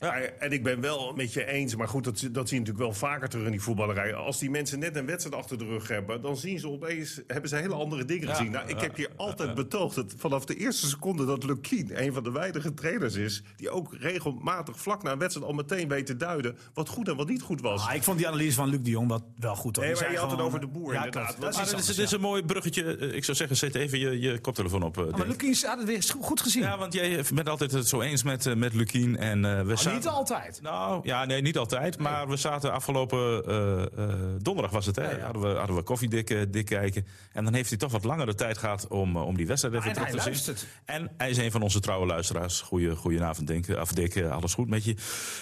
Ja, 0.00 0.12
en 0.20 0.52
ik 0.52 0.62
ben 0.62 0.80
wel 0.80 1.12
met 1.16 1.32
je 1.32 1.46
eens, 1.46 1.76
maar 1.76 1.88
goed, 1.88 2.04
dat, 2.04 2.14
dat 2.32 2.48
zie 2.48 2.58
je 2.58 2.64
natuurlijk 2.64 2.78
wel 2.78 2.92
vaker 2.92 3.28
terug 3.28 3.44
in 3.44 3.50
die 3.50 3.60
voetballerij. 3.60 4.14
Als 4.14 4.38
die 4.38 4.50
mensen 4.50 4.78
net 4.78 4.96
een 4.96 5.06
wedstrijd 5.06 5.36
achter 5.42 5.58
de 5.58 5.64
rug 5.64 5.88
hebben, 5.88 6.22
dan 6.22 6.36
zien 6.36 6.58
ze 6.58 6.68
opeens, 6.68 7.20
hebben 7.26 7.48
ze 7.48 7.56
hele 7.56 7.74
andere 7.74 8.04
dingen 8.04 8.28
gezien. 8.28 8.50
Nou, 8.50 8.68
ik 8.68 8.80
heb 8.80 8.96
hier 8.96 9.10
altijd 9.16 9.54
betoogd 9.54 9.94
dat 9.94 10.14
vanaf 10.16 10.44
de 10.44 10.56
eerste 10.56 10.86
seconde 10.88 11.24
dat 11.24 11.44
Lukien 11.44 12.02
een 12.04 12.12
van 12.12 12.22
de 12.22 12.30
weinige 12.30 12.74
trainers 12.74 13.14
is, 13.14 13.42
die 13.56 13.70
ook 13.70 13.94
regelmatig 14.00 14.80
vlak 14.80 15.02
na 15.02 15.12
een 15.12 15.18
wedstrijd 15.18 15.48
al 15.48 15.54
meteen 15.54 15.88
weet 15.88 16.06
te 16.06 16.16
duiden 16.16 16.56
wat 16.74 16.88
goed 16.88 17.08
en 17.08 17.16
wat 17.16 17.28
niet 17.28 17.42
goed 17.42 17.60
was. 17.60 17.88
Ah, 17.88 17.94
ik 17.94 18.02
vond 18.02 18.18
die 18.18 18.26
analyse 18.28 18.54
van 18.54 18.68
Luc 18.68 18.80
de 18.82 18.90
Jong 18.90 19.08
wel, 19.08 19.32
wel 19.38 19.56
goed. 19.56 19.76
Hoor. 19.76 19.84
Nee, 19.84 19.94
maar 19.94 20.02
zei 20.02 20.12
je 20.12 20.18
had 20.20 20.30
het 20.30 20.40
over 20.40 20.60
de 20.60 20.66
boer, 20.66 20.92
ja, 20.92 21.04
inderdaad. 21.04 21.36
Dat 21.40 21.50
is 21.50 21.58
anders, 21.58 21.96
dit 21.96 22.12
een 22.12 22.20
mooi 22.20 22.42
bruggetje. 22.42 22.96
Eh, 22.96 23.14
Ik 23.14 23.24
zou 23.24 23.36
zeggen, 23.36 23.56
zet 23.56 23.74
even 23.74 23.98
je, 23.98 24.20
je 24.20 24.38
koptelefoon 24.38 24.82
op. 24.82 24.94
Dick. 24.94 25.16
Maar 25.16 25.26
Lukien 25.26 25.56
had 25.62 25.78
het 25.78 25.86
weer 25.86 26.14
goed 26.20 26.40
gezien. 26.40 26.62
Ja, 26.62 26.78
want 26.78 26.92
jij 26.92 27.24
bent 27.34 27.48
altijd 27.48 27.70
het 27.72 27.88
zo 27.88 28.00
eens 28.00 28.22
met, 28.22 28.46
eh, 28.46 28.54
met 28.54 28.74
Lukien. 28.74 29.16
En, 29.16 29.44
eh, 29.44 29.58
we 29.58 29.64
Maar 29.64 29.78
zaten- 29.88 29.94
niet 30.00 30.06
altijd. 30.18 30.58
Nou, 30.62 31.00
ja, 31.04 31.24
nee, 31.24 31.42
niet 31.42 31.58
altijd. 31.58 31.98
Maar 31.98 32.28
we 32.28 32.36
zaten 32.36 32.72
afgelopen 32.72 33.44
eh, 33.46 33.82
eh, 33.82 34.14
donderdag 34.38 34.72
was 34.72 34.86
het, 34.86 34.96
hè? 34.96 35.20
Hadden, 35.20 35.42
we, 35.42 35.58
hadden 35.58 35.76
we 35.76 35.82
koffiedik 35.82 36.30
eh, 36.30 36.40
dik 36.48 36.64
kijken. 36.66 37.06
En 37.32 37.44
dan 37.44 37.54
heeft 37.54 37.68
hij 37.68 37.78
toch 37.78 37.92
wat 37.92 38.04
langere 38.04 38.34
tijd 38.34 38.58
gehad 38.58 38.88
om, 38.88 39.16
om 39.16 39.36
die 39.36 39.46
wedstrijd 39.46 39.74
even 39.74 39.88
en 39.88 39.94
terug 39.94 40.08
te 40.10 40.16
zien. 40.20 40.30
luistert. 40.32 40.66
En 40.84 41.10
hij 41.16 41.30
is 41.30 41.36
een 41.36 41.50
van 41.50 41.62
onze 41.62 41.80
trouwe 41.80 42.06
luisteraars. 42.06 42.60
Goeie, 42.60 42.96
goedenavond, 42.96 43.46
Dink. 43.46 43.66
Of 43.80 43.92
Dick, 43.92 44.22
alles 44.22 44.54
goed 44.54 44.68
met 44.68 44.84
je. 44.84 44.94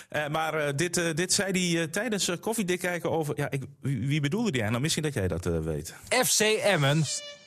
Eh, 0.09 0.29
maar 0.29 0.55
eh, 0.55 0.73
dit, 0.77 0.97
eh, 0.97 1.15
dit 1.15 1.33
zei 1.33 1.75
hij 1.77 1.87
tijdens 1.87 2.29
uh, 2.29 2.37
koffiedik 2.41 2.79
kijken 2.81 3.11
over... 3.11 3.35
Ja, 3.39 3.51
ik, 3.51 3.63
wie, 3.81 4.07
wie 4.07 4.21
bedoelde 4.21 4.51
die? 4.51 4.63
Nou, 4.63 4.81
misschien 4.81 5.03
dat 5.03 5.15
jij 5.15 5.29
dat 5.29 5.47
eh, 5.47 5.59
weet. 5.59 5.95
FC 6.25 6.41
Emmen 6.41 7.03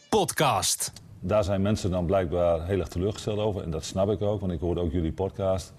podcast. 0.10 0.92
Daar 1.22 1.44
zijn 1.44 1.62
mensen 1.62 1.92
dan 1.92 2.06
blijkbaar 2.06 2.66
heel 2.66 2.80
erg 2.80 2.88
teleurgesteld 2.88 3.40
over. 3.40 3.64
En 3.64 3.72
dat 3.72 3.86
snap 3.86 4.10
ik 4.10 4.22
ook, 4.22 4.40
want 4.40 4.52
ik 4.52 4.60
hoorde 4.60 4.82
ook 4.82 4.92
jullie 4.92 5.12
podcast. 5.12 5.74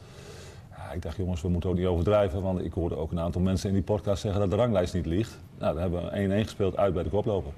Ik 0.94 1.02
dacht, 1.02 1.16
jongens, 1.16 1.42
we 1.42 1.48
moeten 1.48 1.70
ook 1.70 1.76
niet 1.76 1.86
overdrijven. 1.86 2.42
Want 2.42 2.64
ik 2.64 2.72
hoorde 2.72 2.96
ook 2.96 3.10
een 3.10 3.20
aantal 3.20 3.40
mensen 3.40 3.68
in 3.68 3.74
die 3.74 3.84
podcast 3.84 4.22
zeggen 4.22 4.40
dat 4.40 4.50
de 4.50 4.56
ranglijst 4.56 4.94
niet 4.94 5.06
ligt. 5.06 5.38
Nou, 5.58 5.72
dan 5.72 5.82
hebben 5.82 6.28
we 6.28 6.42
1-1 6.42 6.44
gespeeld 6.44 6.76
uit 6.76 6.94
bij 6.94 7.02
de 7.02 7.08
koploper. 7.08 7.52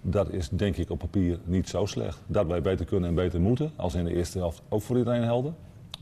Dat 0.00 0.30
is 0.30 0.48
denk 0.48 0.76
ik 0.76 0.90
op 0.90 0.98
papier 0.98 1.38
niet 1.44 1.68
zo 1.68 1.86
slecht. 1.86 2.22
Dat 2.26 2.46
wij 2.46 2.62
beter 2.62 2.86
kunnen 2.86 3.08
en 3.08 3.14
beter 3.14 3.40
moeten. 3.40 3.72
Als 3.76 3.94
in 3.94 4.04
de 4.04 4.14
eerste 4.14 4.38
helft 4.38 4.62
ook 4.68 4.82
voor 4.82 4.98
iedereen 4.98 5.22
helder. 5.22 5.52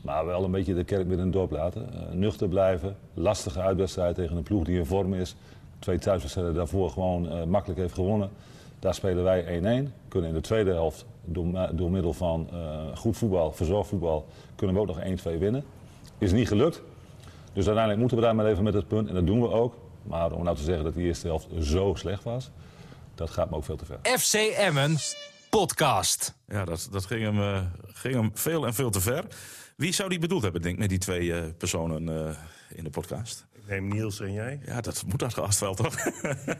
Maar 0.01 0.25
wel 0.25 0.43
een 0.43 0.51
beetje 0.51 0.73
de 0.73 0.83
kerk 0.83 1.09
in 1.09 1.19
het 1.19 1.33
dorp 1.33 1.51
laten. 1.51 1.93
Eh, 1.93 2.13
nuchter 2.13 2.47
blijven. 2.47 2.95
Lastige 3.13 3.61
uitwedstrijd 3.61 4.15
tegen 4.15 4.37
een 4.37 4.43
ploeg 4.43 4.63
die 4.63 4.77
in 4.77 4.85
vorm 4.85 5.13
is. 5.13 5.35
Twee 5.79 5.97
thuiswedstrijden 5.97 6.53
daarvoor 6.53 6.89
gewoon 6.89 7.29
eh, 7.29 7.43
makkelijk 7.43 7.79
heeft 7.79 7.93
gewonnen. 7.93 8.29
Daar 8.79 8.93
spelen 8.93 9.23
wij 9.23 9.43
1-1. 9.43 9.93
Kunnen 10.07 10.29
in 10.29 10.35
de 10.35 10.41
tweede 10.41 10.71
helft 10.71 11.05
door, 11.25 11.69
door 11.73 11.91
middel 11.91 12.13
van 12.13 12.47
eh, 12.51 12.95
goed 12.95 13.17
voetbal, 13.17 13.51
verzorgd 13.51 13.89
voetbal, 13.89 14.25
kunnen 14.55 14.75
we 14.75 14.81
ook 14.81 14.87
nog 14.87 14.99
1-2 14.99 15.37
winnen. 15.39 15.63
Is 16.21 16.31
niet 16.31 16.47
gelukt. 16.47 16.81
Dus 17.53 17.65
uiteindelijk 17.65 17.99
moeten 17.99 18.17
we 18.17 18.23
daar 18.23 18.35
maar 18.35 18.45
even 18.45 18.63
met 18.63 18.73
het 18.73 18.87
punt. 18.87 19.07
En 19.07 19.13
dat 19.13 19.25
doen 19.25 19.41
we 19.41 19.49
ook. 19.51 19.75
Maar 20.03 20.31
om 20.31 20.43
nou 20.43 20.55
te 20.55 20.63
zeggen 20.63 20.83
dat 20.83 20.93
die 20.93 21.05
eerste 21.05 21.27
helft 21.27 21.47
zo 21.59 21.93
slecht 21.95 22.23
was, 22.23 22.51
dat 23.15 23.29
gaat 23.29 23.49
me 23.49 23.55
ook 23.55 23.63
veel 23.63 23.75
te 23.75 23.85
ver. 23.85 23.99
FC 24.19 24.33
Emmen 24.33 24.97
podcast. 25.49 26.35
Ja, 26.47 26.65
dat, 26.65 26.87
dat 26.91 27.05
ging, 27.05 27.23
hem, 27.23 27.39
eh, 27.39 27.61
ging 27.85 28.15
hem 28.15 28.31
veel 28.33 28.65
en 28.65 28.73
veel 28.73 28.89
te 28.89 29.01
ver. 29.01 29.25
Wie 29.75 29.93
zou 29.93 30.09
die 30.09 30.19
bedoeld 30.19 30.43
hebben, 30.43 30.61
denk 30.61 30.73
ik, 30.73 30.79
met 30.79 30.89
die 30.89 30.97
twee 30.97 31.33
eh, 31.33 31.43
personen 31.57 32.27
eh, 32.27 32.35
in 32.75 32.83
de 32.83 32.89
podcast? 32.89 33.45
Ik 33.63 33.67
neem 33.67 33.87
Niels 33.87 34.19
en 34.19 34.33
jij. 34.33 34.59
Ja, 34.65 34.81
dat 34.81 35.03
moet 35.07 35.19
dat 35.19 35.33
gast 35.33 35.59
wel, 35.59 35.73
toch? 35.75 35.95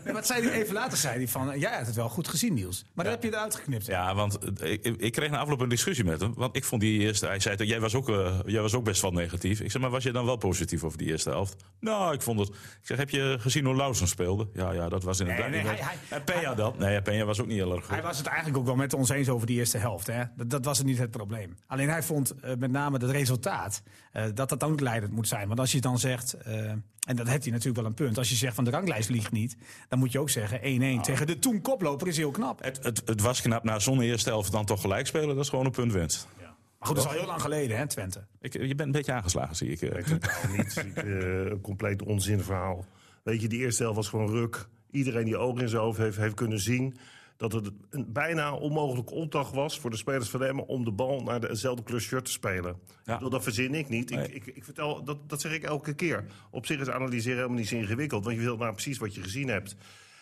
Nee, 0.06 0.14
wat 0.14 0.26
zei 0.28 0.44
hij 0.48 0.52
even 0.62 0.74
later? 0.74 0.98
Zei 0.98 1.18
hij 1.18 1.28
van, 1.28 1.60
jij 1.60 1.78
had 1.78 1.86
het 1.86 1.96
wel 1.96 2.10
goed 2.10 2.28
gezien, 2.28 2.54
Niels. 2.54 2.86
Maar 2.94 3.04
dan 3.06 3.14
heb 3.14 3.24
je 3.24 3.30
het 3.30 3.38
uitgeknipt. 3.38 3.88
hè? 3.88 3.94
Ja, 3.94 4.16
want 4.16 4.60
eh, 4.60 4.72
ik, 4.72 4.86
ik 4.86 5.12
kreeg 5.12 5.30
na 5.30 5.38
afloop 5.38 5.60
een 5.60 5.70
discussie 5.70 6.06
met 6.06 6.22
hem. 6.22 6.34
Want 6.36 6.56
ik 6.56 6.64
vond 6.64 6.82
die 6.82 7.00
eerste... 7.00 7.26
Hij 7.26 7.40
zei, 7.40 7.56
toch, 7.56 7.68
jij 7.68 7.80
was, 7.80 7.96
ook, 7.96 8.10
eh, 8.10 8.40
jij 8.46 8.62
was 8.62 8.74
ook 8.74 8.84
best 8.84 9.02
wel 9.02 9.12
negatief. 9.12 9.60
Ik 9.60 9.72
zeg, 9.72 9.82
maar 9.82 9.90
was 9.90 10.04
je 10.04 10.12
dan 10.12 10.26
wel 10.26 10.36
positief 10.38 10.84
over 10.84 10.98
die 10.98 11.08
eerste 11.08 11.30
helft? 11.30 11.56
Nou, 11.80 12.14
ik 12.14 12.22
vond 12.22 12.40
het... 12.40 12.50
Ik 12.50 12.56
zeg, 12.82 12.98
heb 12.98 13.10
je 13.10 13.36
gezien 13.40 13.66
hoe 13.66 13.76
Lausen 13.76 14.08
speelde? 14.08 14.48
Ja, 14.54 14.72
ja, 14.72 14.90
dat 14.90 15.04
was 15.04 15.20
inderdaad... 15.20 15.50
Nee, 15.50 15.62
nee, 15.64 15.72
niet- 15.72 15.82
hij- 15.82 15.96
hij- 16.10 16.18
en 16.20 16.54
Peña 16.54 16.56
dan? 16.58 16.74
Nee, 16.78 17.02
Peña 17.02 17.26
was 17.26 17.40
ook 17.40 17.48
niet 17.48 17.58
heel 17.58 17.72
erg 17.76 17.82
goed. 17.86 17.94
Hij 17.94 18.02
was 18.04 18.18
het 18.18 18.28
eigenlijk 18.28 18.58
ook 18.58 18.66
wel 18.66 18.76
met 18.76 18.94
ons 18.94 19.10
eens 19.10 19.30
over 19.30 19.48
die 19.48 19.58
eerste 19.58 19.78
helft. 19.78 20.08
Hè? 20.08 20.24
Dat, 20.36 20.50
dat 20.50 20.66
was 20.66 20.78
het 20.78 20.88
niet 20.88 20.98
het 20.98 21.12
probleem. 21.12 21.56
Alleen 21.68 21.90
hij 21.90 22.04
vond 22.04 22.32
eh, 22.40 22.56
met 22.56 22.72
name 22.72 22.98
het 22.98 23.10
resultaat 23.10 23.84
eh, 24.12 24.24
dat 24.34 24.50
dat 24.50 24.64
ook 24.64 24.80
leidend 24.80 25.12
moet 25.14 25.28
zijn. 25.28 25.48
Want 25.48 25.60
als 25.60 25.72
je 25.72 25.82
dan 25.82 26.00
zegt, 26.00 26.34
eh, 26.34 26.72
en 27.08 27.16
dat 27.16 27.28
heeft 27.28 27.44
hij 27.44 27.52
natuurlijk 27.52 27.78
wel 27.80 27.86
een 27.86 27.94
punt. 27.94 28.18
Als 28.18 28.30
je 28.30 28.36
zegt 28.36 28.56
van 28.56 28.64
de 28.64 28.70
ranglijst 28.70 29.10
ligt 29.10 29.32
niet, 29.32 29.58
dan 29.90 30.00
moet 30.00 30.12
je 30.12 30.20
ook 30.20 30.30
zeggen 30.30 30.60
1-1 30.60 30.98
Ah. 30.98 31.04
tegen 31.04 31.28
de 31.28 31.40
toen 31.40 31.62
koploper 31.62 32.08
is 32.08 32.18
heel 32.18 32.32
knap. 32.32 32.64
Het, 32.64 32.84
het, 32.84 33.02
het 33.06 33.22
was 33.22 33.42
knap 33.42 33.64
na 33.64 33.80
zo'n 33.80 34.02
eerste 34.02 34.30
helft 34.30 34.52
dan 34.52 34.66
toch 34.66 34.82
gelijk 34.82 35.08
spelen. 35.08 35.36
Dat 35.36 35.44
is 35.44 35.50
gewoon 35.50 35.66
een 35.66 35.72
punt 35.72 35.92
winst. 35.92 36.28
Maar 36.38 36.90
goed, 36.90 36.96
dat 36.96 37.06
is 37.06 37.12
al 37.12 37.18
heel 37.18 37.28
lang 37.28 37.42
geleden, 37.42 37.78
hè, 37.78 37.88
Twente. 37.88 38.26
Ik, 38.40 38.54
je 38.54 38.60
bent 38.68 38.80
een 38.80 38.92
beetje 38.92 39.12
aangeslagen, 39.14 39.56
zie 39.56 39.70
ik. 39.70 39.82
eh. 39.82 40.04
Totaal 40.06 40.32
niet. 40.58 40.76
Ik, 40.86 40.98
eh, 40.98 41.46
een 41.46 41.62
compleet 41.62 42.04
onzinverhaal. 42.04 42.86
Weet 43.24 43.42
je, 43.42 43.48
die 43.48 43.60
eerste 43.60 43.82
helft 43.84 43.98
was 43.98 44.08
gewoon 44.10 44.30
ruk. 44.30 44.68
Iedereen 44.92 45.26
die 45.26 45.38
ogen 45.38 45.62
in 45.62 45.70
zijn 45.70 45.82
hoofd 45.82 45.98
heeft, 45.98 46.18
heeft 46.18 46.34
kunnen 46.34 46.60
zien... 46.60 46.98
dat 47.42 47.52
het 47.52 47.72
een 47.90 48.12
bijna 48.12 48.54
onmogelijke 48.54 49.14
opdracht 49.14 49.54
was 49.54 49.80
voor 49.80 49.90
de 49.90 49.98
spelers 49.98 50.30
van 50.30 50.44
Emmen... 50.44 50.68
om 50.68 50.86
de 50.86 50.92
bal 50.92 51.24
naar 51.24 51.40
dezelfde 51.40 51.84
kleur 51.84 52.02
shirt 52.02 52.26
te 52.26 52.32
spelen. 52.32 52.80
Ja. 53.04 53.14
Bedoel, 53.14 53.30
Dat 53.30 53.44
verzin 53.44 53.74
ik 53.74 53.90
niet. 53.90 54.10
Nee. 54.10 54.28
Ik, 54.28 54.46
ik, 54.46 54.56
ik 54.56 54.64
vertel, 54.64 55.04
dat, 55.04 55.30
dat 55.30 55.42
zeg 55.42 55.54
ik 55.54 55.64
elke 55.64 55.94
keer. 55.94 56.26
Op 56.52 56.66
zich 56.66 56.80
is 56.80 56.90
analyseren 56.90 57.38
helemaal 57.38 57.58
niet 57.58 57.68
zo 57.68 57.76
ingewikkeld... 57.76 58.24
want 58.24 58.36
je 58.36 58.42
wilt 58.42 58.60
nou 58.60 58.72
precies 58.72 58.98
wat 58.98 59.16
je 59.16 59.22
gezien 59.22 59.48
hebt. 59.48 59.76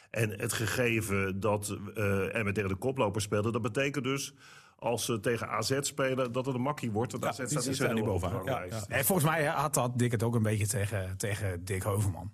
En 0.09 0.29
het 0.29 0.53
gegeven 0.53 1.39
dat 1.39 1.77
eh 1.95 2.35
Emmen 2.35 2.53
tegen 2.53 2.69
de 2.69 2.75
koploper 2.75 3.21
speelde... 3.21 3.51
dat 3.51 3.61
betekent 3.61 4.03
dus... 4.03 4.33
Als 4.81 5.05
ze 5.05 5.19
tegen 5.19 5.49
AZ 5.49 5.77
spelen, 5.81 6.31
dat 6.31 6.45
het 6.45 6.55
een 6.55 6.61
makkie 6.61 6.91
wordt. 6.91 7.11
Want 7.11 7.23
Ja, 7.23 7.29
AZ 7.29 7.49
staat 7.49 7.65
niet 7.65 7.75
zo 7.75 8.03
bovenaan. 8.03 8.45
Ja. 8.45 8.65
En 8.87 9.05
volgens 9.05 9.27
mij 9.29 9.45
had 9.45 9.73
dat 9.73 9.99
Dick 9.99 10.11
het 10.11 10.23
ook 10.23 10.35
een 10.35 10.43
beetje 10.43 10.67
tegen, 10.67 11.17
tegen 11.17 11.65
Dick 11.65 11.83
Heuvelman. 11.83 12.31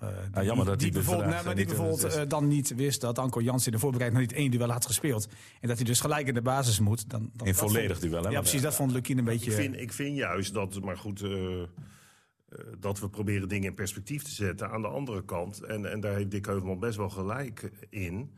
Eh, 0.00 0.08
die, 0.32 0.44
jammer 0.44 0.66
dat 0.66 0.78
die 0.78 0.90
hij 0.90 0.96
bijvoorbeeld, 1.00 1.34
nee, 1.34 1.44
maar 1.44 1.54
die 1.54 1.66
bijvoorbeeld 1.66 2.04
is. 2.04 2.14
eh, 2.14 2.22
dan 2.28 2.48
niet 2.48 2.74
wist 2.74 3.00
dat 3.00 3.18
Anko 3.18 3.40
Jans 3.40 3.66
in 3.66 3.72
de 3.72 3.78
voorbereiding 3.78 4.20
nog 4.22 4.30
niet 4.30 4.40
één 4.40 4.50
duel 4.50 4.70
had 4.70 4.86
gespeeld. 4.86 5.28
En 5.60 5.68
dat 5.68 5.76
hij 5.76 5.86
dus 5.86 6.00
gelijk 6.00 6.26
in 6.28 6.34
de 6.34 6.42
basis 6.42 6.80
moet. 6.80 7.10
Dan, 7.10 7.30
dan 7.34 7.46
In 7.46 7.54
volledig 7.54 7.98
vond- 7.98 8.10
duel, 8.10 8.22
hè? 8.22 8.30
Ja, 8.30 8.40
precies. 8.40 8.62
Dat 8.62 8.74
vond 8.74 8.92
Lukien 8.92 9.18
een 9.18 9.24
beetje... 9.24 9.50
Ik 9.50 9.56
vind, 9.56 9.76
ik 9.76 9.92
vind 9.92 10.16
juist 10.16 10.54
dat, 10.54 10.80
maar 10.82 10.96
goed, 10.96 11.22
eh, 11.22 11.62
eh, 11.62 11.66
dat 12.78 13.00
we 13.00 13.08
proberen 13.08 13.48
dingen 13.48 13.68
in 13.68 13.74
perspectief 13.74 14.22
te 14.22 14.30
zetten. 14.30 14.70
Aan 14.70 14.82
de 14.82 14.88
andere 14.88 15.24
kant, 15.24 15.60
en, 15.62 15.90
en 15.90 16.00
daar 16.00 16.14
heeft 16.14 16.30
Dick 16.30 16.46
Heuvelman 16.46 16.78
best 16.78 16.96
wel 16.96 17.10
gelijk 17.10 17.70
in. 17.90 18.30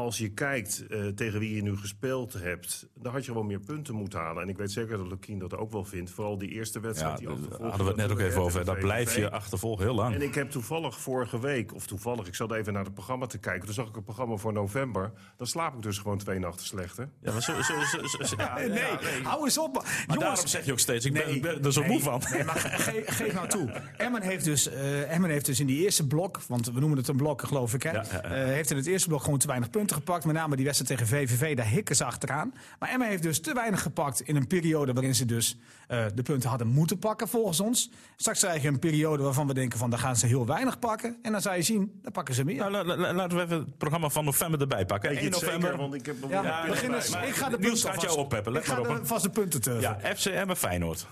Als 0.00 0.18
je 0.18 0.28
kijkt 0.28 0.86
eh, 0.86 1.06
tegen 1.06 1.40
wie 1.40 1.54
je 1.56 1.62
nu 1.62 1.76
gespeeld 1.76 2.32
hebt, 2.32 2.86
dan 2.94 3.12
had 3.12 3.24
je 3.24 3.30
gewoon 3.32 3.46
meer 3.46 3.60
punten 3.60 3.94
moeten 3.94 4.18
halen. 4.18 4.42
En 4.42 4.48
ik 4.48 4.56
weet 4.56 4.72
zeker 4.72 4.96
dat 4.96 5.06
Lukien 5.06 5.38
dat 5.38 5.56
ook 5.56 5.72
wel 5.72 5.84
vindt. 5.84 6.10
Vooral 6.10 6.38
die 6.38 6.48
eerste 6.48 6.80
wedstrijd. 6.80 7.20
Ja, 7.20 7.26
die 7.26 7.26
daar 7.26 7.34
achtervolgde 7.36 7.68
hadden 7.68 7.86
we 7.86 7.92
het 8.02 8.08
net 8.08 8.10
ook 8.18 8.30
even 8.30 8.42
over. 8.42 8.64
VVV. 8.64 8.80
blijf 8.80 9.16
je 9.16 9.30
achtervolgen 9.30 9.84
heel 9.84 9.94
lang. 9.94 10.14
En 10.14 10.22
ik 10.22 10.34
heb 10.34 10.50
toevallig 10.50 11.00
vorige 11.00 11.40
week, 11.40 11.74
of 11.74 11.86
toevallig, 11.86 12.26
ik 12.26 12.34
zat 12.34 12.52
even 12.52 12.72
naar 12.72 12.84
het 12.84 12.94
programma 12.94 13.26
te 13.26 13.38
kijken. 13.38 13.64
Toen 13.64 13.74
zag 13.74 13.88
ik 13.88 13.96
een 13.96 14.02
programma 14.04 14.36
voor 14.36 14.52
november. 14.52 15.12
Dan 15.36 15.46
slaap 15.46 15.74
ik 15.74 15.82
dus 15.82 15.98
gewoon 15.98 16.18
twee 16.18 16.38
nachten 16.38 16.66
slecht, 16.66 16.96
hè? 16.96 17.02
Ja, 17.20 17.32
maar 17.32 17.42
zo, 17.42 17.62
zo, 17.62 17.80
zo, 17.80 18.06
zo- 18.06 18.24
zo- 18.24 18.34
ja, 18.38 18.58
Nee, 18.58 18.68
ja, 18.78 18.98
hou 19.22 19.44
eens 19.44 19.58
op. 19.58 19.84
Maar 20.06 20.18
daarom 20.18 20.46
zeg 20.46 20.64
je 20.64 20.72
ook 20.72 20.78
steeds, 20.78 21.04
ik 21.04 21.12
ben, 21.12 21.34
ik 21.34 21.42
ben 21.42 21.64
er 21.64 21.72
zo 21.72 21.80
nee, 21.80 21.90
moe 21.90 22.00
van. 22.00 22.22
Nee, 22.32 22.44
maar 22.44 22.56
ge- 22.58 22.68
ge- 22.92 23.02
geef 23.06 23.32
nou 23.34 23.48
toe. 23.48 23.70
Emmen 23.96 24.22
heeft, 24.22 24.44
dus, 24.44 24.68
eh, 24.68 25.14
Emmen 25.14 25.30
heeft 25.30 25.46
dus 25.46 25.60
in 25.60 25.66
die 25.66 25.82
eerste 25.82 26.06
blok, 26.06 26.40
want 26.48 26.66
we 26.72 26.80
noemen 26.80 26.98
het 26.98 27.08
een 27.08 27.16
blok 27.16 27.42
geloof 27.42 27.74
ik, 27.74 27.82
hè, 27.82 27.90
Ja, 27.90 28.04
ja, 28.10 28.12
ja. 28.12 28.22
eh, 28.22 28.44
heeft 28.44 28.70
in 28.70 28.76
het 28.76 28.86
eerste 28.86 29.08
blok 29.08 29.22
gewoon 29.22 29.38
te 29.38 29.46
weinig 29.46 29.70
punten 29.70 29.89
gepakt. 29.92 30.24
Met 30.24 30.34
name 30.34 30.56
die 30.56 30.64
wedstrijd 30.64 31.00
tegen 31.00 31.16
VVV, 31.16 31.56
daar 31.56 31.66
hikken 31.68 31.96
ze 31.96 32.04
achteraan. 32.04 32.54
Maar 32.78 32.88
Emmen 32.88 33.08
heeft 33.08 33.22
dus 33.22 33.40
te 33.40 33.54
weinig 33.54 33.82
gepakt 33.82 34.20
in 34.20 34.36
een 34.36 34.46
periode 34.46 34.92
waarin 34.92 35.14
ze 35.14 35.24
dus 35.24 35.56
eh, 35.88 36.04
de 36.14 36.22
punten 36.22 36.48
hadden 36.48 36.66
moeten 36.68 36.98
pakken 36.98 37.28
volgens 37.28 37.60
ons. 37.60 37.90
Straks 38.16 38.38
krijg 38.40 38.62
je 38.62 38.68
een 38.68 38.78
periode 38.78 39.22
waarvan 39.22 39.46
we 39.46 39.54
denken 39.54 39.78
van 39.78 39.90
daar 39.90 39.98
gaan 39.98 40.16
ze 40.16 40.26
heel 40.26 40.46
weinig 40.46 40.78
pakken. 40.78 41.16
En 41.22 41.32
dan 41.32 41.40
zou 41.40 41.56
je 41.56 41.62
zien, 41.62 41.98
dan 42.02 42.12
pakken 42.12 42.34
ze 42.34 42.44
meer. 42.44 42.56
Nou, 42.56 42.70
la- 42.70 42.96
la- 42.96 43.12
laten 43.14 43.36
we 43.38 43.44
even 43.44 43.58
het 43.58 43.78
programma 43.78 44.08
van 44.08 44.24
november 44.24 44.60
erbij 44.60 44.86
pakken. 44.86 45.08
Weet 45.10 45.18
je 45.18 45.24
1 45.24 45.32
het 45.32 45.42
november. 45.42 45.68
zeker? 45.68 45.82
Want 45.82 45.94
ik 45.94 46.06
heb 46.06 46.20
nog 46.20 46.30
ja, 46.30 46.64
ik 46.64 47.34
ga 47.34 47.48
de 47.48 47.58
punten 47.58 47.78
gaat 47.78 47.82
jou 47.82 47.96
alvast- 47.96 48.16
oppeppen, 48.16 48.52
let 48.52 48.62
Ik 48.62 48.68
ga 48.68 48.74
maar 48.74 48.82
op, 48.88 48.94
de 48.94 49.00
hè. 49.00 49.06
vast 49.06 49.22
de 49.22 49.30
punten 49.30 49.60
te. 49.60 49.76
Ja, 49.80 49.98
FCM 50.14 50.44
en 50.48 50.56
Feyenoord. 50.56 51.06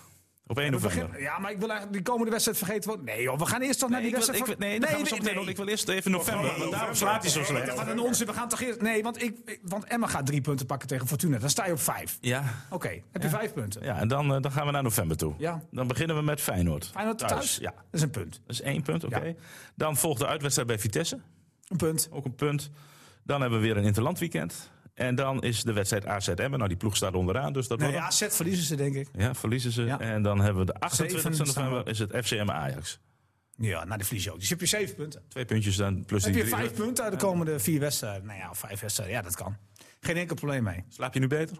Op 0.50 0.58
1 0.58 0.64
We 0.66 0.70
november. 0.72 0.98
beginnen- 0.98 1.20
ja, 1.22 1.38
maar 1.38 1.50
ik 1.50 1.58
wil 1.58 1.68
eigenlijk 1.68 1.98
die 1.98 2.12
komende 2.12 2.30
wedstrijd 2.30 2.58
vergeten 2.58 2.88
worden. 2.88 3.06
Nee 3.06 3.22
joh, 3.22 3.38
we 3.38 3.46
gaan 3.46 3.60
eerst 3.60 3.78
toch 3.78 3.88
naar 3.90 4.00
die 4.02 4.10
wedstrijd 4.12 4.38
van- 4.44 4.54
nee, 4.58 4.78
nee, 4.78 4.90
nee. 5.22 5.46
Ik 5.46 5.56
wil 5.56 5.66
eerst 5.68 5.88
even 5.88 6.10
november, 6.10 6.58
want 6.58 6.70
daarom 6.72 6.94
slaat 6.94 7.22
hij 7.22 7.30
zo 7.30 7.42
slecht. 7.44 7.74
Wat 7.74 7.86
een 7.88 7.98
onzin, 8.00 8.26
we 8.26 8.32
gaan 8.32 8.48
toch 8.48 8.60
eerst... 8.60 8.80
Nee, 8.80 9.02
want, 9.02 9.22
ik, 9.22 9.58
want 9.62 9.84
Emma 9.84 10.06
gaat 10.06 10.26
drie 10.26 10.40
punten 10.40 10.66
pakken 10.66 10.88
tegen 10.88 11.06
Fortuna. 11.06 11.38
Dan 11.38 11.50
sta 11.50 11.66
je 11.66 11.72
op 11.72 11.80
vijf. 11.80 12.18
Ja, 12.20 12.44
Oké, 12.70 13.02
heb 13.12 13.22
je 13.22 13.28
vijf 13.28 13.52
punten. 13.52 13.82
ja 13.84 13.98
en 13.98 14.08
dan, 14.08 14.34
eh, 14.34 14.40
dan 14.40 14.52
gaan 14.52 14.66
we 14.66 14.72
naar 14.72 14.82
november 14.82 15.16
toe. 15.16 15.34
Ja. 15.38 15.62
Dan 15.70 15.86
beginnen 15.86 16.16
we 16.16 16.22
met 16.22 16.40
Feyenoord. 16.40 16.88
Feyenoord 16.92 17.18
thuis? 17.18 17.56
Ja, 17.60 17.70
Dat 17.70 17.84
is 17.90 18.02
een 18.02 18.10
punt. 18.10 18.32
dat 18.46 18.54
is 18.56 18.60
één 18.60 18.82
punt, 18.82 19.04
oké. 19.04 19.34
Dan 19.74 19.96
volgt 19.96 20.20
de 20.20 20.26
uitwedstrijd 20.26 20.68
bij 20.68 20.78
Vitesse. 20.78 21.20
Een 21.68 21.76
punt. 21.76 22.08
Ook 22.12 22.24
een 22.24 22.34
punt. 22.34 22.70
Dan 23.24 23.40
hebben 23.40 23.60
we 23.60 23.66
weer 23.66 23.76
een 23.76 23.84
interlandweekend. 23.84 24.70
En 24.98 25.14
dan 25.14 25.42
is 25.42 25.62
de 25.62 25.72
wedstrijd 25.72 26.06
AZ 26.06 26.28
Emmen. 26.28 26.58
Nou, 26.58 26.68
die 26.68 26.78
ploeg 26.78 26.96
staat 26.96 27.14
onderaan, 27.14 27.52
dus 27.52 27.68
dat 27.68 27.78
Nee, 27.78 27.90
wordt... 27.90 28.04
AZ 28.04 28.26
verliezen 28.28 28.64
ze, 28.64 28.76
denk 28.76 28.94
ik. 28.94 29.08
Ja, 29.12 29.34
verliezen 29.34 29.72
ze. 29.72 29.82
Ja. 29.82 30.00
En 30.00 30.22
dan 30.22 30.40
hebben 30.40 30.66
we 30.66 30.72
de 30.72 30.78
28 30.78 31.20
Zeven 31.20 31.46
staan 31.46 31.64
november 31.64 31.84
we. 31.84 31.90
is 31.90 31.98
het 31.98 32.26
FCM 32.26 32.50
Ajax. 32.50 33.00
Ja, 33.56 33.84
nou, 33.84 33.98
de 33.98 34.04
verlies 34.04 34.24
je 34.24 34.32
ook. 34.32 34.38
Dus 34.38 34.48
heb 34.48 34.60
je 34.60 34.66
zeven 34.66 34.94
punten. 34.94 35.22
Twee 35.28 35.44
puntjes 35.44 35.76
dan, 35.76 36.04
plus 36.04 36.22
Dan 36.22 36.32
die 36.32 36.40
heb 36.40 36.50
je 36.50 36.56
vijf 36.56 36.74
punten 36.74 37.04
uit 37.04 37.12
de 37.12 37.18
komende 37.18 37.60
vier 37.60 37.80
wedstrijden. 37.80 38.26
Nou 38.26 38.38
ja, 38.38 38.54
vijf 38.54 38.80
wedstrijden. 38.80 39.16
Ja, 39.16 39.22
dat 39.22 39.36
kan. 39.36 39.56
Geen 40.00 40.16
enkel 40.16 40.36
probleem 40.36 40.62
mee. 40.62 40.84
Slaap 40.88 41.14
je 41.14 41.20
nu 41.20 41.26
beter? 41.26 41.56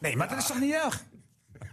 Nee, 0.00 0.16
maar 0.16 0.28
dat 0.28 0.38
is 0.38 0.46
toch 0.46 0.60
niet 0.60 0.72
erg? 0.72 1.04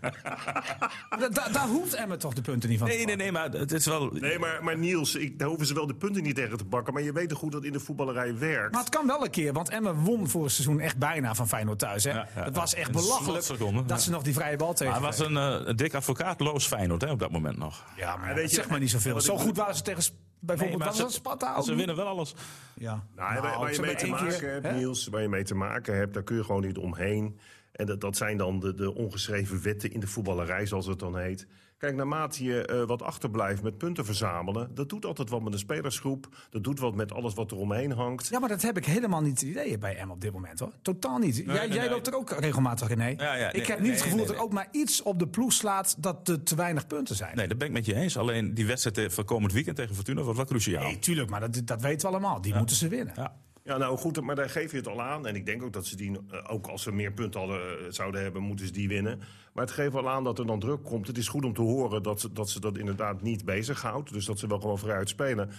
Da- 1.19 1.29
da- 1.29 1.49
daar 1.51 1.67
hoeft 1.67 1.93
Emmen 1.93 2.19
toch 2.19 2.33
de 2.33 2.41
punten 2.41 2.69
niet 2.69 2.79
van 2.79 2.87
te 2.87 2.95
Nee, 2.95 3.05
nee, 3.05 3.15
nee, 3.15 3.31
maar 3.31 3.49
het 3.51 3.71
is 3.71 3.85
wel... 3.85 4.09
Nee, 4.13 4.39
maar, 4.39 4.63
maar 4.63 4.77
Niels, 4.77 5.15
ik, 5.15 5.39
daar 5.39 5.47
hoeven 5.47 5.65
ze 5.67 5.73
wel 5.73 5.87
de 5.87 5.95
punten 5.95 6.23
niet 6.23 6.35
tegen 6.35 6.57
te 6.57 6.65
pakken. 6.65 6.93
Maar 6.93 7.03
je 7.03 7.11
weet 7.11 7.29
toch 7.29 7.37
goed 7.39 7.51
dat 7.51 7.63
in 7.63 7.71
de 7.71 7.79
voetballerij 7.79 8.37
werkt. 8.37 8.71
Maar 8.73 8.81
het 8.81 8.89
kan 8.89 9.07
wel 9.07 9.23
een 9.23 9.29
keer, 9.29 9.53
want 9.53 9.69
Emmen 9.69 9.95
won 9.95 10.29
vorig 10.29 10.51
seizoen 10.51 10.79
echt 10.79 10.97
bijna 10.97 11.35
van 11.35 11.47
Feyenoord 11.47 11.79
thuis. 11.79 12.03
Hè? 12.03 12.09
Ja, 12.11 12.27
ja, 12.35 12.43
het 12.43 12.55
was 12.55 12.73
echt 12.73 12.91
belachelijk 12.91 13.47
dat 13.47 13.85
ja. 13.87 13.97
ze 13.97 14.09
nog 14.11 14.23
die 14.23 14.33
vrije 14.33 14.57
bal 14.57 14.73
tegen. 14.73 15.01
Maar 15.01 15.09
het 15.09 15.17
was 15.17 15.27
een, 15.27 15.35
een 15.69 15.75
dik 15.75 15.93
advocaatloos 15.93 16.67
Feyenoord 16.67 17.01
hè, 17.01 17.11
op 17.11 17.19
dat 17.19 17.31
moment 17.31 17.57
nog. 17.57 17.83
Ja, 17.95 18.17
maar 18.17 18.33
weet 18.35 18.49
je, 18.49 18.55
zeg 18.55 18.69
maar 18.69 18.79
niet 18.79 18.89
zoveel. 18.89 19.21
Zo 19.21 19.37
goed 19.37 19.57
waren 19.57 19.75
ze 19.75 19.81
tegen 19.81 20.03
bijvoorbeeld 20.39 20.79
maar 20.79 20.87
was 20.87 20.97
ze- 20.97 21.09
Sparta 21.09 21.61
Ze 21.61 21.75
winnen 21.75 21.95
wel 21.95 22.07
alles. 22.07 22.33
Ja. 22.73 23.03
Nou, 23.15 23.41
waar, 23.41 23.59
waar 23.59 23.73
je 23.73 23.79
mee 23.79 23.89
hebben 23.89 23.97
te 23.97 24.07
maken 24.23 24.39
keer, 24.39 24.51
hebt? 24.51 24.75
Niels, 24.75 25.07
waar 25.07 25.21
je 25.21 25.29
mee 25.29 25.43
te 25.43 25.55
maken 25.55 25.95
hebt, 25.95 26.13
daar 26.13 26.23
kun 26.23 26.35
je 26.35 26.43
gewoon 26.43 26.61
niet 26.61 26.77
omheen. 26.77 27.39
En 27.79 27.85
dat, 27.85 28.01
dat 28.01 28.17
zijn 28.17 28.37
dan 28.37 28.59
de, 28.59 28.73
de 28.73 28.95
ongeschreven 28.95 29.61
wetten 29.61 29.91
in 29.91 29.99
de 29.99 30.07
voetballerij, 30.07 30.65
zoals 30.65 30.85
het 30.85 30.99
dan 30.99 31.17
heet. 31.17 31.47
Kijk, 31.77 31.95
naarmate 31.95 32.43
je 32.43 32.65
eh, 32.65 32.83
wat 32.83 33.01
achterblijft 33.01 33.61
met 33.61 33.77
punten 33.77 34.05
verzamelen... 34.05 34.75
dat 34.75 34.89
doet 34.89 35.05
altijd 35.05 35.29
wat 35.29 35.41
met 35.41 35.53
een 35.53 35.59
spelersgroep. 35.59 36.27
Dat 36.49 36.63
doet 36.63 36.79
wat 36.79 36.95
met 36.95 37.13
alles 37.13 37.33
wat 37.33 37.51
er 37.51 37.57
omheen 37.57 37.91
hangt. 37.91 38.27
Ja, 38.27 38.39
maar 38.39 38.49
dat 38.49 38.61
heb 38.61 38.77
ik 38.77 38.85
helemaal 38.85 39.21
niet 39.21 39.39
het 39.39 39.49
idee 39.49 39.77
bij 39.77 39.97
Emmen 39.97 40.15
op 40.15 40.21
dit 40.21 40.31
moment 40.31 40.59
hoor. 40.59 40.71
Totaal 40.81 41.17
niet. 41.17 41.35
jij 41.35 41.45
nee, 41.45 41.67
jij 41.67 41.77
nee. 41.77 41.89
loopt 41.89 42.07
er 42.07 42.15
ook 42.15 42.29
regelmatig 42.29 42.87
René. 42.87 43.07
Ja, 43.07 43.35
ja, 43.35 43.47
ik 43.47 43.53
nee, 43.53 43.65
heb 43.65 43.67
niet 43.67 43.79
nee, 43.79 43.91
het 43.91 44.01
gevoel 44.01 44.17
nee, 44.17 44.27
dat 44.27 44.35
er 44.35 44.41
ook 44.41 44.53
maar 44.53 44.67
iets 44.71 45.01
op 45.01 45.19
de 45.19 45.27
ploeg 45.27 45.53
slaat 45.53 45.95
dat 46.03 46.27
er 46.27 46.43
te 46.43 46.55
weinig 46.55 46.87
punten 46.87 47.15
zijn. 47.15 47.35
Nee, 47.35 47.47
dat 47.47 47.57
ben 47.57 47.67
ik 47.67 47.73
met 47.73 47.85
je 47.85 47.95
eens. 47.95 48.17
Alleen 48.17 48.53
die 48.53 48.65
wedstrijd 48.65 49.13
van 49.13 49.25
komend 49.25 49.53
weekend 49.53 49.75
tegen 49.75 49.95
Fortuna 49.95 50.21
wordt 50.21 50.37
wel 50.37 50.45
cruciaal. 50.45 50.83
Nee, 50.83 50.99
tuurlijk, 50.99 51.29
maar 51.29 51.39
dat, 51.39 51.61
dat 51.65 51.81
weten 51.81 52.01
we 52.01 52.07
allemaal. 52.07 52.41
Die 52.41 52.55
moeten 52.55 52.75
ze 52.75 52.87
winnen. 52.87 53.13
Ja. 53.15 53.35
Ja, 53.63 53.77
nou 53.77 53.97
goed, 53.97 54.21
maar 54.21 54.35
daar 54.35 54.49
geef 54.49 54.71
je 54.71 54.77
het 54.77 54.87
al 54.87 55.01
aan. 55.01 55.27
En 55.27 55.35
ik 55.35 55.45
denk 55.45 55.63
ook 55.63 55.73
dat 55.73 55.85
ze 55.85 55.95
die, 55.95 56.11
eh, 56.29 56.45
ook 56.47 56.67
als 56.67 56.83
ze 56.83 56.91
meer 56.91 57.11
punten 57.11 57.39
hadden, 57.39 57.61
eh, 57.61 57.85
zouden 57.89 58.21
hebben, 58.21 58.41
moeten 58.41 58.65
ze 58.65 58.71
die 58.71 58.87
winnen. 58.87 59.19
Maar 59.53 59.63
het 59.63 59.73
geeft 59.73 59.93
wel 59.93 60.09
aan 60.09 60.23
dat 60.23 60.39
er 60.39 60.45
dan 60.45 60.59
druk 60.59 60.83
komt. 60.83 61.07
Het 61.07 61.17
is 61.17 61.27
goed 61.27 61.45
om 61.45 61.53
te 61.53 61.61
horen 61.61 62.03
dat 62.03 62.19
ze 62.19 62.31
dat, 62.31 62.49
ze 62.49 62.59
dat 62.59 62.77
inderdaad 62.77 63.21
niet 63.21 63.45
bezighoudt. 63.45 64.13
Dus 64.13 64.25
dat 64.25 64.39
ze 64.39 64.47
wel 64.47 64.59
gewoon 64.59 64.79
vrijuit 64.79 65.09
spelen. 65.09 65.49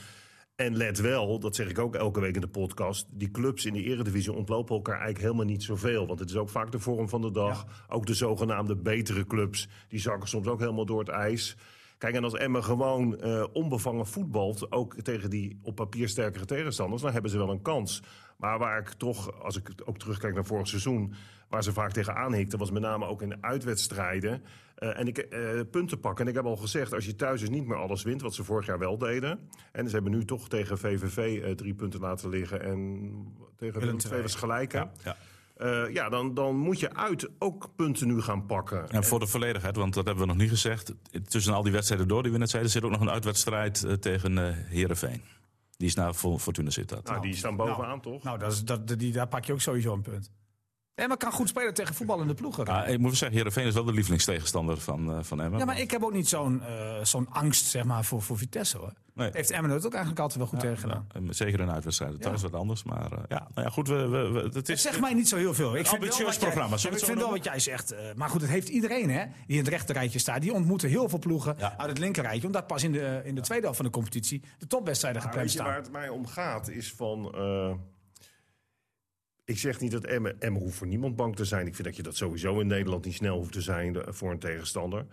En 0.57 0.77
let 0.77 0.99
wel, 0.99 1.39
dat 1.39 1.55
zeg 1.57 1.69
ik 1.69 1.79
ook 1.79 1.95
elke 1.95 2.21
week 2.21 2.35
in 2.35 2.41
de 2.41 2.49
podcast... 2.49 3.07
die 3.11 3.31
clubs 3.31 3.65
in 3.65 3.73
de 3.73 3.83
eredivisie 3.83 4.33
ontlopen 4.33 4.75
elkaar 4.75 4.95
eigenlijk 4.95 5.25
helemaal 5.25 5.45
niet 5.45 5.63
zoveel. 5.63 6.07
Want 6.07 6.19
het 6.19 6.31
is 6.31 6.37
ook 6.37 6.49
vaak 6.49 6.73
de 6.73 6.79
vorm 6.79 7.09
van 7.09 7.21
de 7.21 7.31
dag. 7.31 7.85
Ook 7.89 8.07
de 8.07 8.15
zogenaamde 8.15 8.77
betere 8.77 9.27
clubs, 9.27 9.69
die 9.89 10.01
zakken 10.01 10.29
soms 10.29 10.47
ook 10.47 10.61
helemaal 10.61 10.87
door 10.87 10.99
het 10.99 11.09
ijs. 11.09 11.57
Kijk, 12.01 12.15
en 12.15 12.25
als 12.25 12.35
Emmen 12.35 12.65
gewoon 12.65 13.21
eh, 13.21 13.45
onbevangen 13.53 14.07
voetbalt... 14.07 14.73
ook 14.73 14.95
tegen 14.95 15.31
die 15.31 15.59
op 15.63 15.75
papier 15.75 16.09
sterkere 16.09 16.45
tegenstanders... 16.45 17.03
dan 17.03 17.13
hebben 17.13 17.31
ze 17.31 17.37
wel 17.37 17.51
een 17.51 17.63
kans. 17.63 18.03
Maar 18.37 18.59
waar 18.59 18.79
ik 18.79 18.89
toch, 18.89 19.43
als 19.43 19.57
ik 19.57 19.73
ook 19.85 19.99
terugkijk 19.99 20.35
naar 20.35 20.45
vorig 20.45 20.69
seizoen... 20.69 21.15
waar 21.49 21.63
ze 21.63 21.73
vaak 21.73 21.93
tegen 21.93 22.15
aanhikten, 22.15 22.59
was 22.59 22.71
met 22.71 22.83
name 22.83 23.07
ook 23.07 23.23
in 23.23 23.29
de 23.29 23.37
uitwedstrijden... 23.41 24.43
Eh, 24.75 24.99
en 24.99 25.07
ik, 25.07 25.19
eh, 25.19 25.61
punten 25.71 26.01
pakken. 26.01 26.25
En 26.25 26.31
ik 26.31 26.37
heb 26.37 26.45
al 26.45 26.57
gezegd, 26.57 26.93
als 26.93 27.07
je 27.07 27.17
thuis 27.17 27.41
dus 27.41 27.51
niet 27.51 27.67
meer 27.67 27.79
alles 27.79 28.03
wint... 28.03 28.23
wat 28.23 28.35
ze 28.35 28.45
vorig 28.45 28.67
jaar 28.67 28.79
wel 28.79 28.99
deden... 28.99 29.49
en 29.73 29.89
ze 29.89 29.95
hebben 29.95 30.13
nu 30.13 30.25
toch 30.25 30.49
tegen 30.49 30.79
VVV 30.79 31.55
drie 31.55 31.75
punten 31.75 32.01
laten 32.01 32.29
liggen... 32.29 32.63
en 32.63 33.11
tegen 33.57 33.81
Willem 33.81 33.99
II 34.13 34.23
was 34.23 34.35
gelijk? 34.35 34.73
Ja, 34.73 34.91
ja. 35.05 35.17
Eh, 35.61 35.93
ja, 35.95 36.09
dan, 36.09 36.35
dan 36.35 36.57
moet 36.57 36.81
je 36.81 36.95
uit 36.95 37.29
ook 37.39 37.69
punten 37.77 38.07
nu 38.07 38.21
gaan 38.21 38.47
pakken. 38.47 38.89
En 38.89 39.05
voor 39.05 39.19
de 39.21 39.27
volledigheid, 39.27 39.77
want 39.77 39.95
dat 39.95 40.05
hebben 40.05 40.23
we 40.25 40.31
nog 40.33 40.41
niet 40.41 40.51
gezegd. 40.51 40.95
Tussen 41.29 41.55
al 41.55 41.63
die 41.63 41.73
wedstrijden 41.73 42.09
door 42.09 42.23
die 42.23 42.33
we 42.33 42.39
net 42.39 42.51
zeiden, 42.51 42.71
zit 42.73 42.83
ook 42.85 42.91
nog 42.91 43.01
een 43.01 43.11
uitwedstrijd 43.11 43.85
eh, 43.85 43.93
tegen 43.93 44.39
eh 44.39 44.55
Heerenveen. 44.57 45.23
Die 45.77 45.89
is 45.89 45.95
naar 45.95 46.15
Fo- 46.15 46.39
Fortuna 46.39 46.71
zit 46.71 46.89
dat. 46.89 47.07
Nou, 47.07 47.21
die 47.21 47.35
staan 47.37 47.57
bovenaan, 47.57 48.01
toch? 48.01 48.23
Nou, 48.23 48.39
dat 48.39 48.53
is, 48.53 48.65
dat, 48.65 48.89
die, 48.99 49.13
daar 49.13 49.29
pak 49.29 49.45
je 49.45 49.53
ook 49.53 49.61
sowieso 49.61 49.93
een 49.93 50.03
punt. 50.03 50.31
Emmen 51.01 51.19
kan 51.19 51.33
goed 51.33 51.49
spelen 51.49 51.75
tegen 51.75 51.95
voetballende 51.95 52.35
ploegen. 52.35 52.65
Ja, 52.67 52.85
ik 52.85 52.99
moet 52.99 53.17
zeggen, 53.17 53.37
Heerenveen 53.37 53.67
is 53.67 53.75
wel 53.75 53.85
de 53.85 53.93
lievelingstegenstander 53.93 54.79
van, 54.81 55.13
eh, 55.13 55.19
van 55.23 55.41
Emmen. 55.41 55.59
Ja, 55.59 55.65
maar 55.65 55.81
ik 55.81 55.91
heb 55.91 56.03
ook 56.03 56.13
niet 56.13 56.29
zo'n 56.29 56.63
eh, 56.63 57.05
zo'n 57.05 57.29
angst 57.31 57.65
zeg 57.67 57.85
maar, 57.85 58.05
voor, 58.05 58.23
voor 58.23 58.39
Vitesse 58.39 58.79
hoor. 58.79 58.93
Nee. 59.15 59.31
Heeft 59.33 59.51
Emmen 59.51 59.71
het 59.71 59.87
ook 59.87 59.91
eigenlijk 59.93 60.21
altijd 60.21 60.39
wel 60.39 60.49
goed 60.49 60.61
tegen 60.61 60.79
gedaan. 60.79 61.07
Ja, 61.27 61.33
zeker 61.33 61.61
in 61.61 61.71
uitwedstrijden. 61.71 62.21
Thuis 62.21 62.43
wat 62.43 62.55
anders, 62.55 62.83
maar 62.85 63.13
eh, 63.13 63.19
ja, 63.29 63.49
nou 63.55 63.67
ja, 63.67 63.73
goed. 63.73 63.89
We, 63.89 64.09
we, 64.09 64.31
we- 64.31 64.51
het 64.53 64.69
is, 64.69 64.83
zegt 64.83 65.01
mij 65.01 65.15
niet 65.15 65.29
zo 65.29 65.37
heel 65.37 65.55
veel. 65.55 65.69
Ik 65.77 65.87
vind 65.87 65.89
ambitieus 65.89 66.17
wel 66.19 66.27
wat 66.27 66.35
jij- 66.35 66.45
programma, 66.51 66.77
ik 66.77 67.05
vind 67.05 67.19
wel 67.19 67.31
wat 67.31 67.45
jij 67.45 67.59
zegt. 67.59 67.95
maar 68.17 68.29
goed, 68.29 68.41
het 68.41 68.51
heeft 68.51 68.69
iedereen 68.69 69.11
hè, 69.11 69.25
die 69.47 69.57
in 69.57 69.65
het 69.65 69.69
rechterrijtje 69.69 70.19
staat. 70.19 70.41
Die 70.41 70.53
ontmoeten 70.53 70.89
heel 70.89 71.09
veel 71.09 71.19
ploegen 71.19 71.55
Ja. 71.59 71.75
uit 71.77 71.89
het 71.89 71.99
linkerrijtje. 71.99 72.47
Omdat 72.47 72.67
pas 72.67 72.83
in 72.83 72.93
de, 72.93 73.21
in 73.25 73.35
de 73.35 73.41
tweede 73.41 73.63
helft 73.65 73.77
van 73.81 73.87
de 73.87 73.93
competitie 73.93 74.43
de 74.59 74.67
topwedstrijden 74.67 75.23
gepland 75.23 75.53
je 75.53 75.59
waar 75.59 75.67
staan. 75.73 75.83
het 75.83 75.93
mij 75.93 76.09
om 76.09 76.27
gaat, 76.27 76.69
is 76.69 76.93
van... 76.93 77.35
ik 79.51 79.59
zeg 79.59 79.81
niet 79.81 79.91
dat 79.91 80.05
Emmen, 80.05 80.41
Emmen 80.41 80.63
hoeft 80.63 80.77
voor 80.77 80.87
niemand 80.87 81.17
bang 81.17 81.37
te 81.37 81.45
zijn. 81.45 81.67
Ik 81.67 81.75
vind 81.75 81.87
dat 81.87 81.97
je 81.97 82.03
dat 82.03 82.17
sowieso 82.17 82.61
in 82.61 82.67
Nederland 82.67 83.05
niet 83.05 83.15
snel 83.15 83.37
hoeft 83.37 83.53
te 83.53 83.61
zijn 83.61 83.97
voor 84.09 84.31
een 84.31 84.39
tegenstander. 84.39 85.07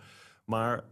Maar 0.44 0.84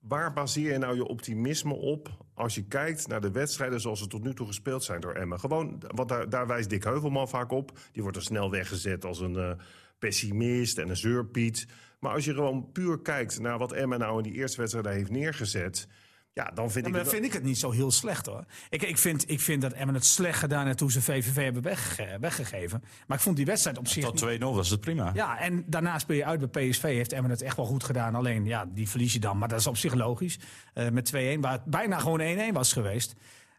waar 0.00 0.32
baseer 0.32 0.72
je 0.72 0.78
nou 0.78 0.96
je 0.96 1.06
optimisme 1.06 1.74
op 1.74 2.24
als 2.34 2.54
je 2.54 2.64
kijkt 2.64 3.08
naar 3.08 3.20
de 3.20 3.30
wedstrijden 3.30 3.80
zoals 3.80 3.98
ze 3.98 4.06
tot 4.06 4.22
nu 4.22 4.34
toe 4.34 4.46
gespeeld 4.46 4.84
zijn 4.84 5.00
door 5.00 5.14
Emmen? 5.14 5.40
Gewoon, 5.40 5.82
want 5.94 6.08
daar, 6.08 6.28
daar 6.28 6.46
wijst 6.46 6.70
Dick 6.70 6.84
Heuvelman 6.84 7.28
vaak 7.28 7.50
op. 7.50 7.78
Die 7.92 8.02
wordt 8.02 8.16
er 8.16 8.22
snel 8.22 8.50
weggezet 8.50 9.04
als 9.04 9.20
een 9.20 9.36
eh, 9.36 9.50
pessimist 9.98 10.78
en 10.78 10.88
een 10.88 10.96
zeurpiet. 10.96 11.66
Maar 12.00 12.12
als 12.12 12.24
je 12.24 12.34
gewoon 12.34 12.72
puur 12.72 13.00
kijkt 13.00 13.40
naar 13.40 13.58
wat 13.58 13.72
Emmen 13.72 13.98
nou 13.98 14.16
in 14.16 14.22
die 14.22 14.40
eerste 14.40 14.60
wedstrijd 14.60 14.86
heeft 14.86 15.10
neergezet... 15.10 15.88
Ja, 16.38 16.50
dan 16.54 16.70
vind 16.70 16.74
Ja, 16.74 16.80
ik 16.80 16.82
maar 16.96 17.00
het 17.00 17.10
dan 17.10 17.20
vind 17.20 17.24
ik 17.24 17.32
het 17.32 17.42
niet 17.42 17.58
zo 17.58 17.70
heel 17.70 17.90
slecht 17.90 18.26
hoor. 18.26 18.44
Ik, 18.70 18.82
ik, 18.82 18.98
vind, 18.98 19.30
ik 19.30 19.40
vind 19.40 19.62
dat 19.62 19.72
Emmen 19.72 19.94
het 19.94 20.04
slecht 20.04 20.38
gedaan 20.38 20.66
heeft 20.66 20.78
toen 20.78 20.90
ze 20.90 21.02
VVV 21.02 21.34
hebben 21.34 21.62
wegge- 21.62 22.16
weggegeven. 22.20 22.82
Maar 23.06 23.16
ik 23.16 23.22
vond 23.22 23.36
die 23.36 23.44
wedstrijd 23.46 23.78
op 23.78 23.88
zich... 23.88 24.04
tot 24.04 24.26
2-0 24.38 24.38
was 24.38 24.70
het 24.70 24.80
prima. 24.80 25.10
Ja, 25.14 25.38
en 25.38 25.64
daarna 25.66 25.98
speel 25.98 26.16
je 26.16 26.24
uit 26.24 26.50
bij 26.50 26.68
PSV. 26.68 26.82
Heeft 26.82 27.12
Emmen 27.12 27.30
het 27.30 27.42
echt 27.42 27.56
wel 27.56 27.66
goed 27.66 27.84
gedaan. 27.84 28.14
Alleen, 28.14 28.44
ja, 28.44 28.64
die 28.74 28.88
verlies 28.88 29.12
je 29.12 29.18
dan. 29.18 29.38
Maar 29.38 29.48
dat 29.48 29.58
is 29.58 29.66
op 29.66 29.76
zich 29.76 29.94
logisch. 29.94 30.38
Eh, 30.74 30.88
met 30.88 31.12
2-1, 31.36 31.40
waar 31.40 31.52
het 31.52 31.64
bijna 31.64 31.98
gewoon 31.98 32.20
1-1 32.20 32.52
was 32.52 32.72
geweest. 32.72 33.14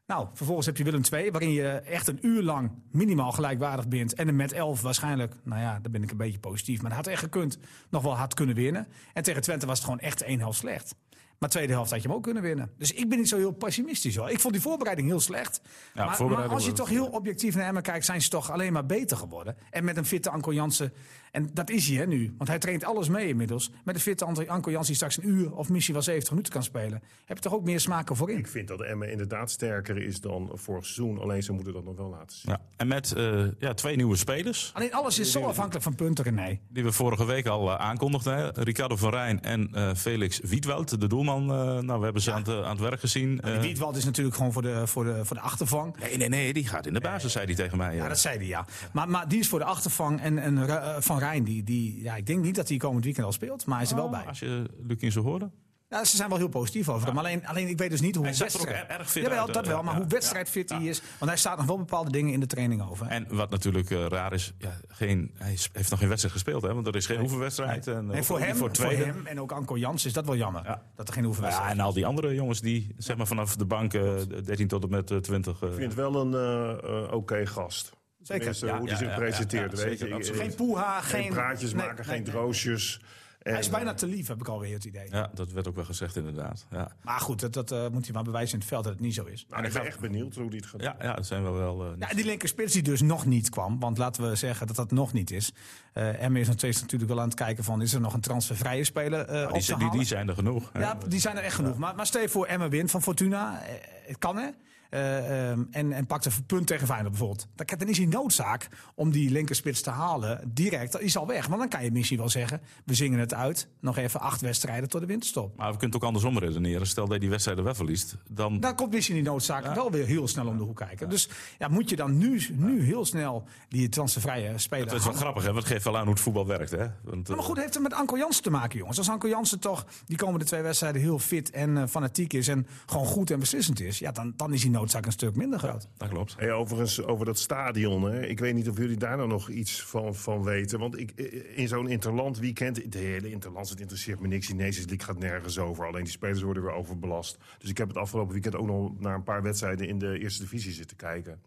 Nou, 0.07 0.27
vervolgens 0.33 0.65
heb 0.67 0.77
je 0.77 0.83
Willem 0.83 1.01
II, 1.13 1.31
waarin 1.31 1.51
je 1.51 1.67
echt 1.69 2.07
een 2.07 2.19
uur 2.21 2.41
lang 2.43 2.71
minimaal 2.91 3.31
gelijkwaardig 3.31 3.87
bent. 3.87 4.13
En 4.13 4.27
een 4.27 4.35
met 4.35 4.51
11 4.51 4.81
waarschijnlijk, 4.81 5.33
nou 5.43 5.61
ja, 5.61 5.79
daar 5.79 5.91
ben 5.91 6.03
ik 6.03 6.11
een 6.11 6.17
beetje 6.17 6.39
positief. 6.39 6.81
Maar 6.81 6.91
het 6.91 6.99
had 6.99 7.07
echt 7.13 7.21
gekund, 7.21 7.57
nog 7.89 8.03
wel 8.03 8.17
hard 8.17 8.33
kunnen 8.33 8.55
winnen. 8.55 8.87
En 9.13 9.23
tegen 9.23 9.41
Twente 9.41 9.65
was 9.65 9.75
het 9.75 9.83
gewoon 9.83 9.99
echt 9.99 10.21
één 10.21 10.39
helft 10.39 10.57
slecht. 10.59 10.95
Maar 11.39 11.49
tweede 11.49 11.73
helft 11.73 11.91
had 11.91 12.01
je 12.01 12.07
hem 12.07 12.17
ook 12.17 12.23
kunnen 12.23 12.43
winnen. 12.43 12.71
Dus 12.77 12.91
ik 12.91 13.09
ben 13.09 13.17
niet 13.17 13.29
zo 13.29 13.37
heel 13.37 13.51
pessimistisch 13.51 14.15
hoor. 14.15 14.29
Ik 14.29 14.39
vond 14.39 14.53
die 14.53 14.63
voorbereiding 14.63 15.07
heel 15.07 15.19
slecht. 15.19 15.61
maar, 15.93 16.25
maar 16.25 16.47
als 16.47 16.65
je 16.65 16.71
toch 16.71 16.89
heel 16.89 17.07
objectief 17.07 17.55
naar 17.55 17.67
Emmen 17.67 17.83
kijkt, 17.83 18.05
zijn 18.05 18.21
ze 18.21 18.29
toch 18.29 18.51
alleen 18.51 18.73
maar 18.73 18.85
beter 18.85 19.17
geworden. 19.17 19.57
En 19.69 19.83
met 19.83 19.97
een 19.97 20.05
fitte 20.05 20.29
Anko 20.29 20.53
Jansen, 20.53 20.93
en 21.31 21.49
dat 21.53 21.69
is 21.69 21.87
hij 21.87 21.97
hè, 21.97 22.05
nu. 22.05 22.33
Want 22.37 22.49
hij 22.49 22.59
traint 22.59 22.83
alles 22.83 23.09
mee 23.09 23.27
inmiddels. 23.27 23.71
Met 23.83 23.95
een 23.95 24.01
fitte 24.01 24.25
Anko 24.25 24.71
Jansen 24.71 24.85
die 24.85 24.95
straks 24.95 25.17
een 25.17 25.27
uur 25.29 25.55
of 25.55 25.69
misschien 25.69 25.93
wel 25.93 26.03
70 26.03 26.29
minuten 26.31 26.53
kan 26.53 26.63
spelen. 26.63 27.01
Heb 27.25 27.37
je 27.37 27.43
toch 27.43 27.53
ook 27.53 27.63
meer 27.63 27.79
smaken 27.79 28.15
voor 28.15 28.31
in. 28.31 28.37
Ik 28.37 28.47
vind 28.47 28.67
dat 28.67 28.81
Emmen 28.81 29.11
inderdaad 29.11 29.51
sterker 29.51 29.97
is 29.97 30.21
dan 30.21 30.51
vorig 30.53 30.85
seizoen. 30.85 31.19
Alleen 31.19 31.43
ze 31.43 31.51
moeten 31.51 31.73
dat 31.73 31.83
nog 31.83 31.95
wel 31.97 32.09
laten 32.09 32.37
zien. 32.37 32.51
Ja. 32.51 32.61
En 32.77 32.87
met 32.87 33.11
eh, 33.13 33.45
ja, 33.59 33.73
twee 33.73 33.95
nieuwe 33.95 34.15
spelers. 34.15 34.71
Alleen 34.73 34.93
alles 34.93 35.19
is 35.19 35.31
zo 35.31 35.43
afhankelijk 35.43 35.83
van 35.83 35.95
punten, 35.95 36.23
René. 36.23 36.59
Die 36.67 36.83
we 36.83 36.91
vorige 36.91 37.25
week 37.25 37.47
al 37.47 37.69
eh, 37.69 37.75
aankondigden. 37.75 38.37
Hè. 38.37 38.49
Ricardo 38.63 38.95
van 38.95 39.09
Rijn 39.09 39.41
en 39.41 39.69
eh, 39.73 39.93
Felix 39.95 40.39
Wietwoud, 40.43 40.99
de 41.01 41.07
doelman. 41.07 41.41
eh, 41.51 41.57
nou, 41.79 41.97
we 41.99 42.03
hebben 42.03 42.21
ze 42.21 42.31
aan, 42.31 42.43
het, 42.43 42.63
aan 42.63 42.69
het 42.71 42.79
werk 42.79 42.99
gezien. 42.99 43.41
Eh, 43.41 43.59
Wietwald 43.59 43.95
is 43.95 44.05
natuurlijk 44.05 44.35
gewoon 44.35 44.51
voor 44.53 44.61
de, 44.61 44.87
voor 44.87 45.03
de, 45.03 45.25
voor 45.25 45.35
de 45.35 45.41
achtervang. 45.41 45.95
nee, 45.99 46.17
nee, 46.17 46.29
nee, 46.29 46.53
die 46.53 46.67
gaat 46.67 46.85
in 46.85 46.93
de 46.93 46.99
basis, 46.99 47.31
zei 47.31 47.45
hij 47.45 47.55
tegen 47.55 47.77
mij. 47.77 47.95
Ja, 47.95 48.07
dat 48.07 48.19
zei 48.19 48.37
hij, 48.37 48.47
ja. 48.47 48.65
Maar, 48.93 49.09
maar 49.09 49.27
die 49.27 49.39
is 49.39 49.47
voor 49.47 49.59
de 49.59 49.65
achtervang. 49.65 50.21
En, 50.21 50.37
en 50.39 50.57
eh, 50.69 50.95
Van 51.19 51.27
Rijn, 51.29 51.43
die, 51.43 51.63
die, 51.63 52.01
ja, 52.03 52.15
ik 52.15 52.25
denk 52.25 52.43
niet 52.43 52.55
dat 52.55 52.69
hij 52.69 52.77
komend 52.77 53.03
weekend 53.03 53.25
al 53.25 53.31
speelt. 53.31 53.65
Maar 53.65 53.75
hij 53.75 53.85
is 53.85 53.91
er 53.91 53.97
wel 53.97 54.09
bij. 54.09 54.25
Als 54.25 54.39
je 54.39 54.63
Lukien 54.87 55.11
zo 55.11 55.21
hoorde. 55.21 55.49
Ja, 55.89 56.03
ze 56.05 56.15
zijn 56.15 56.29
wel 56.29 56.37
heel 56.37 56.47
positief 56.47 56.89
over 56.89 57.07
hem. 57.07 57.17
Alleen, 57.17 57.45
alleen 57.47 57.67
ik 57.67 57.77
weet 57.77 57.89
dus 57.89 58.01
niet 58.01 58.15
hoe 58.15 58.23
Hij 58.25 58.33
er 58.33 58.39
wedstrijd... 58.39 58.87
erg 58.87 59.11
fit 59.11 59.23
Jawel, 59.23 59.45
uit, 59.45 59.53
dat 59.53 59.63
eh, 59.65 59.69
wel. 59.71 59.83
Maar 59.83 59.93
ja, 59.93 59.99
hoe 59.99 60.09
wedstrijdfit 60.09 60.69
ja, 60.69 60.77
hij 60.77 60.85
is. 60.87 61.01
Want 61.19 61.31
hij 61.31 61.39
staat 61.39 61.57
nog 61.57 61.65
wel 61.65 61.77
bepaalde 61.77 62.11
dingen 62.11 62.33
in 62.33 62.39
de 62.39 62.45
training 62.45 62.89
over. 62.89 63.07
En 63.07 63.25
wat 63.29 63.49
natuurlijk 63.49 63.89
eh, 63.91 64.05
raar 64.05 64.33
is, 64.33 64.53
ja, 64.57 64.71
geen, 64.87 65.31
hij 65.33 65.53
is- 65.53 65.69
heeft 65.73 65.89
nog 65.89 65.99
geen 65.99 66.07
wedstrijd 66.07 66.35
gespeeld. 66.35 66.61
Hè, 66.61 66.73
want 66.73 66.87
er 66.87 66.95
is 66.95 67.05
geen 67.05 67.21
oefenwedstrijd. 67.21 67.87
En, 67.87 68.11
En 68.11 68.17
ook 68.17 68.23
voor 68.23 68.39
hem, 68.39 68.55
voor 68.55 68.75
voor 68.75 68.91
hem 68.91 69.25
en 69.25 69.39
ook 69.41 69.51
Anko 69.51 69.77
Jans 69.77 70.05
is 70.05 70.13
dat 70.13 70.25
wel 70.25 70.35
jammer. 70.35 70.63
Ja. 70.65 70.81
Dat 70.95 71.07
er 71.07 71.13
geen 71.13 71.23
Ja, 71.23 71.29
oefenwedstrijd 71.29 71.71
en 71.71 71.79
al 71.79 71.93
die 71.93 72.05
andere 72.05 72.33
jongens 72.33 72.61
die 72.61 72.95
zeg 72.97 73.17
maar, 73.17 73.27
vanaf 73.27 73.55
de 73.55 73.65
bank 73.65 73.93
eh, 73.93 74.13
13 74.43 74.67
tot 74.67 74.83
en 74.83 74.89
met 74.89 75.11
eh, 75.11 75.17
20. 75.17 75.61
eh, 75.61 75.67
Ik 75.69 75.73
vind 75.75 75.85
het 75.85 75.95
wel 75.95 76.15
een 76.15 76.33
eh, 76.33 77.03
eh, 77.03 77.13
oké 77.13 77.45
gast. 77.45 77.97
Zeker, 78.21 78.65
ja, 78.65 78.77
hoe 78.77 78.89
hij 78.89 78.91
ja, 78.91 78.97
zich 78.97 79.07
ja, 79.09 79.15
presenteert. 79.15 79.71
ja, 79.77 79.83
ja, 79.83 79.89
weet 79.89 80.27
je. 80.27 80.33
Geen 80.33 80.55
poeha, 80.55 81.01
geen 81.01 81.21
geen... 81.23 81.31
praatjes 81.33 81.73
nee, 81.73 81.85
maken, 81.85 81.95
nee, 81.95 82.05
geen 82.15 82.23
nee. 82.23 82.31
droosjes. 82.33 83.01
Hij 83.39 83.59
is 83.59 83.65
En, 83.65 83.71
bijna 83.71 83.93
te 83.93 84.07
lief, 84.07 84.27
heb 84.27 84.39
ik 84.39 84.47
alweer 84.47 84.73
het 84.73 84.85
idee. 84.85 85.07
Ja, 85.11 85.29
dat 85.33 85.51
werd 85.51 85.67
ook 85.67 85.75
wel 85.75 85.85
gezegd 85.85 86.15
inderdaad. 86.15 86.65
Ja, 86.71 86.91
Maar 87.03 87.19
goed, 87.19 87.39
dat, 87.39 87.53
dat 87.53 87.71
eh, 87.71 87.87
moet 87.91 88.03
hij 88.05 88.13
maar 88.13 88.23
bewijzen 88.23 88.53
in 88.53 88.59
het 88.59 88.67
veld 88.67 88.83
dat 88.83 88.93
het 88.93 89.01
niet 89.01 89.13
zo 89.13 89.23
is. 89.25 89.45
nou, 89.49 89.65
ik 89.65 89.73
ben 89.73 89.85
echt 89.85 89.99
benieuwd 89.99 90.35
hoe 90.35 90.49
die 90.49 90.59
het 90.59 90.69
gaat 90.69 90.81
ja, 90.81 90.95
ja 91.01 91.13
dat 91.13 91.25
zijn 91.25 91.43
wel 91.43 91.53
wel... 91.53 91.83
eh, 91.85 91.91
Ja, 91.99 92.09
en 92.09 92.15
die 92.15 92.25
linkerspits 92.25 92.73
die 92.73 92.81
dus 92.81 93.01
nog 93.01 93.25
niet 93.25 93.49
kwam. 93.49 93.79
Want 93.79 93.97
laten 93.97 94.29
we 94.29 94.35
zeggen 94.35 94.67
dat 94.67 94.75
dat 94.75 94.91
nog 94.91 95.13
niet 95.13 95.31
is. 95.31 95.51
Eh 95.93 96.23
Emmen 96.23 96.41
is 96.41 96.47
nog 96.47 96.55
steeds 96.57 96.81
natuurlijk 96.81 97.11
wel 97.11 97.19
aan 97.19 97.27
het 97.27 97.37
kijken 97.37 97.63
van... 97.63 97.81
is 97.81 97.93
er 97.93 98.01
nog 98.01 98.13
een 98.13 98.21
transfervrije 98.21 98.83
speler 98.83 99.25
eh 99.25 99.47
op 99.53 99.59
die, 99.61 99.77
die, 99.77 99.91
die 99.91 100.03
zijn 100.05 100.27
er 100.27 100.35
genoeg. 100.35 100.69
Ja, 100.73 100.97
die 101.07 101.19
zijn 101.19 101.37
er 101.37 101.43
echt 101.43 101.55
genoeg. 101.55 101.77
Maar, 101.77 101.95
maar 101.95 102.05
stel 102.05 102.21
je 102.21 102.29
voor 102.29 102.45
Emmen 102.45 102.69
wint 102.69 102.91
van 102.91 103.01
Fortuna. 103.01 103.61
Eh, 103.63 103.73
Het 104.07 104.17
kan 104.17 104.37
hè. 104.37 104.49
Eh, 104.89 105.49
ehm, 105.49 105.63
en, 105.71 105.91
en 105.91 106.05
pakt 106.05 106.25
een 106.25 106.31
punt 106.45 106.67
tegen 106.67 106.87
Feyenoord 106.87 107.09
bijvoorbeeld. 107.09 107.47
Dan, 107.55 107.77
dan 107.77 107.87
is 107.87 107.97
die 107.97 108.07
noodzaak 108.07 108.67
om 108.95 109.11
die 109.11 109.31
linkerspits 109.31 109.81
te 109.81 109.89
halen 109.89 110.51
direct. 110.53 110.91
Dat 110.91 111.01
is 111.01 111.17
al 111.17 111.27
weg. 111.27 111.47
Want 111.47 111.59
dan 111.59 111.69
kan 111.69 111.83
je 111.83 111.91
misschien 111.91 112.17
wel 112.17 112.29
zeggen... 112.29 112.61
we 112.85 112.93
zingen 112.93 113.19
het 113.19 113.33
uit. 113.33 113.67
Nog 113.79 113.97
even 113.97 114.19
acht 114.19 114.41
wedstrijden 114.41 114.89
tot 114.89 115.01
de 115.01 115.07
winterstop. 115.07 115.57
Maar 115.57 115.71
we 115.71 115.77
kunnen 115.77 115.95
het 115.95 115.95
ook 115.95 116.07
andersom 116.07 116.39
redeneren. 116.39 116.87
Stel 116.87 117.05
dat 117.05 117.13
je 117.13 117.19
die 117.19 117.29
wedstrijden 117.29 117.63
wel 117.63 117.75
verliest, 117.75 118.15
dan... 118.29 118.59
Dan 118.59 118.75
komt 118.75 118.91
misschien 118.91 119.15
die 119.15 119.23
noodzaak 119.23 119.75
wel 119.75 119.91
weer 119.91 120.05
heel 120.05 120.27
snel 120.27 120.47
om 120.47 120.57
de 120.57 120.63
hoek 120.63 120.77
kijken. 120.77 121.09
Dus 121.09 121.29
ja, 121.57 121.67
moet 121.67 121.89
je 121.89 121.95
dan 121.95 122.17
nu, 122.17 122.41
nu 122.51 122.81
heel 122.81 123.05
snel 123.05 123.43
die 123.67 123.89
transfervrije 123.89 124.57
speler 124.57 124.87
Het 124.87 124.95
is 124.95 125.05
wel 125.05 125.13
grappig, 125.13 125.43
hè? 125.43 125.51
want 125.51 125.63
het 125.63 125.71
geeft 125.73 125.83
wel 125.83 125.97
aan 125.97 126.03
hoe 126.03 126.13
het 126.13 126.21
voetbal 126.21 126.47
werkt. 126.47 126.71
Hè? 126.71 126.87
Want, 127.03 127.27
Maar 127.27 127.37
eh, 127.37 127.43
goed, 127.43 127.57
heeft 127.57 127.73
het 127.73 127.83
met 127.83 127.93
Anko 127.93 128.17
Jansen 128.17 128.43
te 128.43 128.49
maken, 128.49 128.77
jongens. 128.79 128.97
Als 128.97 129.09
Anko 129.09 129.27
Jansen 129.27 129.59
toch 129.59 129.85
die 130.05 130.17
komende 130.17 130.45
twee 130.45 130.61
wedstrijden 130.61 131.01
heel 131.01 131.19
fit 131.19 131.49
en 131.49 131.77
eh, 131.77 131.87
fanatiek 131.87 132.33
is... 132.33 132.47
en 132.47 132.67
gewoon 132.85 133.05
goed 133.05 133.31
en 133.31 133.39
beslissend 133.39 133.79
is... 133.79 133.99
ja, 133.99 134.11
dan, 134.11 134.33
dan 134.35 134.53
is 134.53 134.61
die 134.61 134.69
noodzaak 134.69 134.78
een 134.81 135.11
stuk 135.11 135.35
minder 135.35 135.59
groot. 135.59 135.87
dat 135.97 136.09
klopt. 136.09 136.35
Hey, 136.37 136.51
overigens, 136.51 137.03
over 137.03 137.25
dat 137.25 137.39
stadion. 137.39 138.03
Hè. 138.03 138.25
Ik 138.25 138.39
weet 138.39 138.53
niet 138.53 138.69
of 138.69 138.77
jullie 138.77 138.97
daar 138.97 139.17
nou 139.17 139.29
nog 139.29 139.49
iets 139.49 139.83
van, 139.83 140.15
van 140.15 140.43
weten. 140.43 140.79
Want 140.79 140.99
ik, 140.99 141.11
in 141.55 141.67
zo'n 141.67 141.87
interland 141.87 142.39
weekend... 142.39 142.91
de 142.91 142.97
hele 142.97 143.29
interland, 143.29 143.69
het 143.69 143.79
interesseert 143.79 144.19
me 144.19 144.27
niks. 144.27 144.47
Die 144.47 144.55
Nations 144.55 144.85
League 144.85 145.05
gaat 145.05 145.19
nergens 145.19 145.59
over. 145.59 145.87
Alleen 145.87 146.03
die 146.03 146.11
spelers 146.11 146.41
worden 146.41 146.63
weer 146.63 146.71
overbelast. 146.71 147.37
Dus 147.57 147.69
ik 147.69 147.77
heb 147.77 147.87
het 147.87 147.97
afgelopen 147.97 148.33
weekend 148.33 148.55
ook 148.55 148.67
nog 148.67 148.99
naar 148.99 149.15
een 149.15 149.23
paar 149.23 149.43
wedstrijden... 149.43 149.87
in 149.87 149.99
de 149.99 150.19
eerste 150.19 150.41
divisie 150.41 150.71
zitten 150.71 150.97
kijken. 150.97 151.41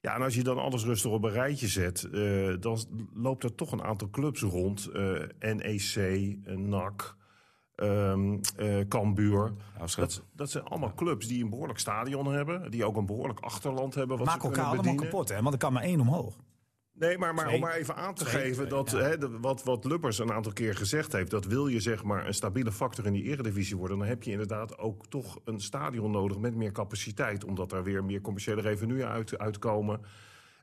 Ja, 0.00 0.14
en 0.14 0.22
als 0.22 0.34
je 0.34 0.42
dan 0.42 0.58
alles 0.58 0.84
rustig 0.84 1.10
op 1.10 1.24
een 1.24 1.30
rijtje 1.30 1.68
zet... 1.68 2.02
eh, 2.02 2.54
dan 2.60 2.78
loopt 3.14 3.44
er 3.44 3.54
toch 3.54 3.72
een 3.72 3.82
aantal 3.82 4.10
clubs 4.10 4.40
rond. 4.42 4.86
eh, 4.86 5.54
NEC, 5.54 5.94
eh, 5.96 6.56
NAC... 6.56 7.18
ehm 7.80 8.38
eh, 8.56 8.88
Cambuur. 8.88 9.52
Dat, 9.96 10.22
dat 10.32 10.50
zijn 10.50 10.64
allemaal 10.64 10.94
clubs 10.94 11.26
die 11.26 11.42
een 11.44 11.50
behoorlijk 11.50 11.78
stadion 11.78 12.32
hebben. 12.32 12.70
Die 12.70 12.84
ook 12.84 12.96
een 12.96 13.06
behoorlijk 13.06 13.40
achterland 13.40 13.94
hebben. 13.94 14.16
Wat 14.16 14.26
Maak 14.26 14.34
ze 14.34 14.40
kunnen 14.40 14.58
elkaar 14.58 14.78
allemaal 14.78 14.94
kapot, 14.94 15.28
hè? 15.28 15.42
Want 15.42 15.52
er 15.54 15.60
kan 15.60 15.72
maar 15.72 15.82
één 15.82 16.00
omhoog. 16.00 16.36
Nee, 16.92 17.18
maar, 17.18 17.34
maar 17.34 17.52
om 17.52 17.60
maar 17.60 17.74
even 17.74 17.96
aan 17.96 18.14
te 18.14 18.24
Twee. 18.24 18.42
geven 18.42 18.68
dat 18.68 18.90
hè, 18.90 19.18
de- 19.18 19.38
wat, 19.38 19.64
wat 19.64 19.84
Lubbers 19.84 20.18
een 20.18 20.32
aantal 20.32 20.52
keer 20.52 20.74
gezegd 20.76 21.12
heeft, 21.12 21.30
dat 21.30 21.44
wil 21.44 21.66
je 21.68 21.80
zeg 21.80 22.04
maar 22.04 22.26
een 22.26 22.34
stabiele 22.34 22.72
factor 22.72 23.06
in 23.06 23.12
die 23.12 23.22
eredivisie 23.22 23.76
worden, 23.76 23.98
dan 23.98 24.06
heb 24.06 24.22
je 24.22 24.30
inderdaad 24.30 24.78
ook 24.78 25.06
toch 25.06 25.38
een 25.44 25.60
stadion 25.60 26.10
nodig 26.10 26.38
met 26.38 26.54
meer 26.54 26.72
capaciteit, 26.72 27.44
omdat 27.44 27.72
er 27.72 27.82
weer 27.82 28.04
meer 28.04 28.20
commerciële 28.20 28.60
revenue 28.60 29.04
uit, 29.04 29.38
uitkomen. 29.38 30.00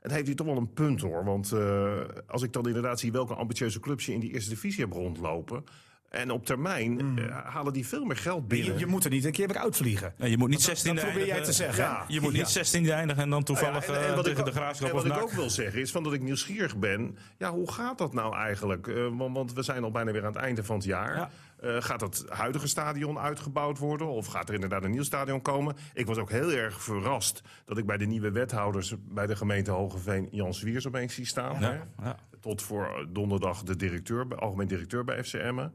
En 0.00 0.10
heeft 0.10 0.26
hij 0.26 0.34
toch 0.34 0.46
wel 0.46 0.56
een 0.56 0.72
punt 0.72 1.00
hoor, 1.00 1.24
want 1.24 1.52
eh, 1.52 2.00
als 2.26 2.42
ik 2.42 2.52
dan 2.52 2.66
inderdaad 2.66 2.98
zie 3.00 3.12
welke 3.12 3.34
ambitieuze 3.34 3.80
clubs 3.80 4.06
je 4.06 4.12
in 4.12 4.20
die 4.20 4.32
eerste 4.32 4.50
divisie 4.50 4.84
hebt 4.84 4.96
rondlopen, 4.96 5.64
en 6.08 6.30
op 6.30 6.46
termijn 6.46 7.18
eh, 7.18 7.36
halen 7.44 7.72
die 7.72 7.86
veel 7.86 8.04
meer 8.04 8.16
geld 8.16 8.48
binnen. 8.48 8.72
Je, 8.72 8.78
je 8.78 8.86
moet 8.86 9.04
er 9.04 9.10
niet 9.10 9.24
een 9.24 9.32
keer 9.32 9.46
weer 9.48 9.58
uitvliegen. 9.58 10.14
Nee, 10.16 10.30
je 10.30 10.38
moet 10.38 10.48
niet 10.48 10.58
Dat- 10.58 10.66
16 10.66 10.94
dat 10.94 11.04
probeer 11.04 11.26
jij 11.26 11.42
te 11.42 11.52
zeggen. 11.52 11.84
Ja. 11.84 12.04
Je 12.08 12.20
moet 12.20 12.32
niet 12.32 12.48
16 12.48 12.90
eindigen 12.90 13.22
en 13.22 13.30
dan 13.30 13.42
toevallig 13.44 13.86
ja, 13.86 13.92
en- 13.92 14.00
en 14.02 14.08
eh, 14.08 14.14
wat 14.14 14.24
tegen 14.24 14.38
ik 14.38 14.44
de 14.44 14.50
ook- 14.50 14.56
graafschap 14.56 14.88
en 14.88 14.94
of 14.94 15.02
wat 15.02 15.16
ik 15.16 15.22
ook 15.22 15.30
wil 15.32 15.50
zeggen 15.50 15.80
is 15.80 15.90
van 15.90 16.02
dat 16.02 16.12
ik 16.12 16.22
nieuwsgierig 16.22 16.76
ben. 16.76 17.16
Ja, 17.38 17.50
hoe 17.52 17.72
gaat 17.72 17.98
dat 17.98 18.12
nou 18.12 18.36
eigenlijk? 18.36 18.86
Eh, 18.86 18.94
want, 19.16 19.34
want 19.36 19.52
we 19.52 19.62
zijn 19.62 19.84
al 19.84 19.90
bijna 19.90 20.12
weer 20.12 20.24
aan 20.24 20.32
het 20.32 20.42
einde 20.42 20.64
van 20.64 20.76
het 20.76 20.84
jaar. 20.84 21.16
Ja. 21.16 21.30
Eh, 21.60 21.76
gaat 21.82 22.00
het 22.00 22.24
huidige 22.28 22.66
stadion 22.68 23.18
uitgebouwd 23.18 23.78
worden? 23.78 24.06
Of 24.08 24.26
gaat 24.26 24.48
er 24.48 24.54
inderdaad 24.54 24.84
een 24.84 24.90
nieuw 24.90 25.02
stadion 25.02 25.42
komen? 25.42 25.76
Ik 25.94 26.06
was 26.06 26.16
ook 26.16 26.30
heel 26.30 26.52
erg 26.52 26.82
verrast 26.82 27.42
dat 27.64 27.78
ik 27.78 27.86
bij 27.86 27.96
de 27.96 28.04
nieuwe 28.06 28.30
wethouders 28.30 28.94
bij 28.98 29.26
de 29.26 29.36
gemeente 29.36 29.70
Hogeveen 29.70 30.28
Jan 30.30 30.54
Zwiers 30.54 30.86
opeens 30.86 31.14
zie 31.14 31.26
staan. 31.26 31.56
hè? 31.56 31.70
Ja, 31.72 31.86
ja. 32.02 32.16
Tot 32.40 32.62
voor 32.62 33.06
donderdag 33.08 33.62
de 33.62 33.76
directeur, 33.76 34.36
algemeen 34.36 34.68
directeur 34.68 35.04
bij 35.04 35.24
FCM. 35.24 35.66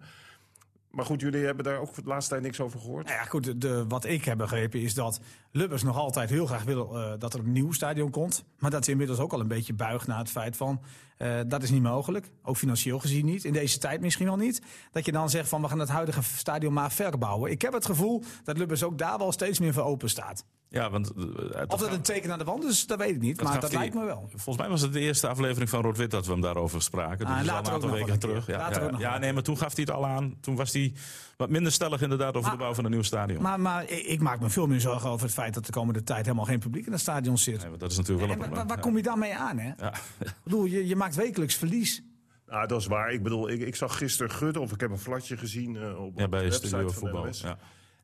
Maar 0.95 1.05
goed, 1.05 1.21
jullie 1.21 1.45
hebben 1.45 1.63
daar 1.63 1.79
ook 1.79 1.95
de 1.95 2.01
laatste 2.03 2.31
tijd 2.31 2.43
niks 2.43 2.59
over 2.59 2.79
gehoord. 2.79 3.05
Nou 3.05 3.17
ja, 3.17 3.23
goed, 3.23 3.61
de, 3.61 3.87
wat 3.87 4.05
ik 4.05 4.25
heb 4.25 4.37
begrepen 4.37 4.81
is 4.81 4.93
dat 4.93 5.19
Lubbers 5.51 5.83
nog 5.83 5.97
altijd 5.97 6.29
heel 6.29 6.45
graag 6.45 6.63
wil 6.63 6.97
eh, 6.97 7.13
dat 7.19 7.33
er 7.33 7.39
een 7.39 7.51
nieuw 7.51 7.71
stadion 7.71 8.09
komt. 8.09 8.45
Maar 8.59 8.71
dat 8.71 8.85
ze 8.85 8.91
inmiddels 8.91 9.19
ook 9.19 9.33
al 9.33 9.39
een 9.39 9.47
beetje 9.47 9.73
buigt 9.73 10.07
naar 10.07 10.17
het 10.17 10.29
feit 10.29 10.57
van 10.57 10.81
eh, 11.17 11.39
dat 11.47 11.63
is 11.63 11.69
niet 11.69 11.81
mogelijk. 11.81 12.31
Ook 12.43 12.57
financieel 12.57 12.99
gezien 12.99 13.25
niet. 13.25 13.43
In 13.43 13.53
deze 13.53 13.77
tijd 13.77 14.01
misschien 14.01 14.25
wel 14.25 14.35
niet. 14.35 14.61
Dat 14.91 15.05
je 15.05 15.11
dan 15.11 15.29
zegt 15.29 15.49
van 15.49 15.61
we 15.61 15.67
gaan 15.67 15.79
het 15.79 15.89
huidige 15.89 16.23
stadion 16.23 16.73
maar 16.73 16.91
verbouwen. 16.91 17.51
Ik 17.51 17.61
heb 17.61 17.73
het 17.73 17.85
gevoel 17.85 18.23
dat 18.43 18.57
Lubbers 18.57 18.83
ook 18.83 18.97
daar 18.97 19.17
wel 19.17 19.31
steeds 19.31 19.59
meer 19.59 19.73
voor 19.73 19.83
open 19.83 20.09
staat. 20.09 20.45
Ja, 20.73 20.89
want... 20.89 21.11
eh, 21.17 21.23
het 21.59 21.73
Of 21.73 21.79
dat 21.79 21.91
een 21.91 22.01
teken 22.01 22.31
aan 22.31 22.37
de 22.39 22.43
wand 22.45 22.63
is, 22.63 22.85
dat 22.85 22.97
weet 22.97 23.09
ik 23.09 23.19
niet. 23.21 23.37
Dat 23.37 23.47
maar 23.47 23.59
dat 23.59 23.73
lijkt 23.73 23.93
me 23.95 24.05
wel. 24.05 24.29
Volgens 24.29 24.57
mij 24.57 24.69
was 24.69 24.81
het 24.81 24.93
de 24.93 24.99
eerste 24.99 25.27
aflevering 25.27 25.69
van 25.69 25.81
Rood-Wit 25.81 26.11
dat 26.11 26.25
we 26.25 26.31
hem 26.31 26.41
daarover 26.41 26.81
spraken. 26.81 27.25
Ah, 27.25 27.39
Dus 27.39 27.47
al 27.49 27.53
later 27.55 27.67
een 27.67 27.73
aantal 27.73 27.89
nog 27.89 27.97
weken 27.97 28.13
een 28.13 28.19
terug. 28.19 28.47
Ja, 28.47 28.57
Later 28.57 28.91
ja, 28.91 28.97
ja, 28.99 29.17
nee, 29.17 29.33
maar 29.33 29.43
toen 29.43 29.57
gaf 29.57 29.75
hij 29.75 29.83
het 29.87 29.93
al 29.95 30.05
aan. 30.05 30.37
Toen 30.41 30.55
was 30.55 30.73
hij 30.73 30.93
wat 31.37 31.49
minder 31.49 31.71
stellig 31.71 32.01
inderdaad 32.01 32.29
over 32.35 32.41
Maar- 32.41 32.51
de 32.51 32.63
bouw 32.63 32.73
van 32.73 32.85
een 32.85 32.91
nieuw 32.91 33.01
stadion. 33.01 33.41
Maar, 33.41 33.59
maar 33.59 33.83
ik 33.89 34.05
ik 34.05 34.19
maak 34.21 34.39
me 34.39 34.49
veel 34.49 34.67
meer 34.67 34.79
zorgen 34.81 35.09
over 35.09 35.25
het 35.25 35.33
feit 35.35 35.53
dat 35.53 35.65
de 35.65 35.71
komende 35.71 36.03
tijd 36.03 36.25
helemaal 36.25 36.45
geen 36.45 36.59
publiek 36.59 36.85
in 36.85 36.91
het 36.91 37.01
stadion 37.01 37.37
zit. 37.37 37.57
Nee, 37.59 37.67
want 37.67 37.79
dat 37.79 37.91
is 37.91 37.97
natuurlijk 37.97 38.27
wel 38.27 38.35
En 38.35 38.43
een 38.43 38.49
waar, 38.49 38.65
probleem. 38.65 38.67
waar 38.67 38.77
Ja. 38.77 38.83
kom 38.83 38.97
je 38.97 39.03
dan 39.03 39.19
mee 39.19 39.35
aan? 39.35 39.57
Hè? 39.57 39.71
Ja. 39.85 39.93
Ik 40.19 40.33
bedoel, 40.43 40.65
je, 40.65 40.87
je 40.87 40.95
maakt 40.95 41.15
wekelijks 41.15 41.55
verlies. 41.55 42.03
Ah, 42.47 42.67
dat 42.67 42.79
is 42.81 42.87
waar. 42.87 43.11
Ik 43.11 43.23
bedoel, 43.23 43.49
ik, 43.49 43.61
ik 43.61 43.75
zag 43.75 43.97
gisteren 43.97 44.31
Gudde, 44.31 44.59
of 44.59 44.71
ik 44.71 44.79
heb 44.79 44.89
een 44.91 44.97
flatje 44.99 45.37
gezien 45.37 45.75
eh, 45.77 46.03
op, 46.05 46.17
ja, 46.17 46.23
op 46.23 46.29
bij 46.31 46.39
de 46.39 46.45
website 46.45 46.67
Studio 46.67 46.87
van 46.89 46.93
de 46.93 46.99
Voetbal. 46.99 47.23
NOS. 47.25 47.41
Ja. 47.41 47.57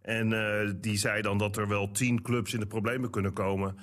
En 0.09 0.33
eh, 0.33 0.71
die 0.75 0.97
zei 0.97 1.21
dan 1.21 1.37
dat 1.37 1.57
er 1.57 1.67
wel 1.67 1.91
tien 1.91 2.21
clubs 2.21 2.53
in 2.53 2.59
de 2.59 2.67
problemen 2.67 3.09
kunnen 3.09 3.33
komen. 3.33 3.75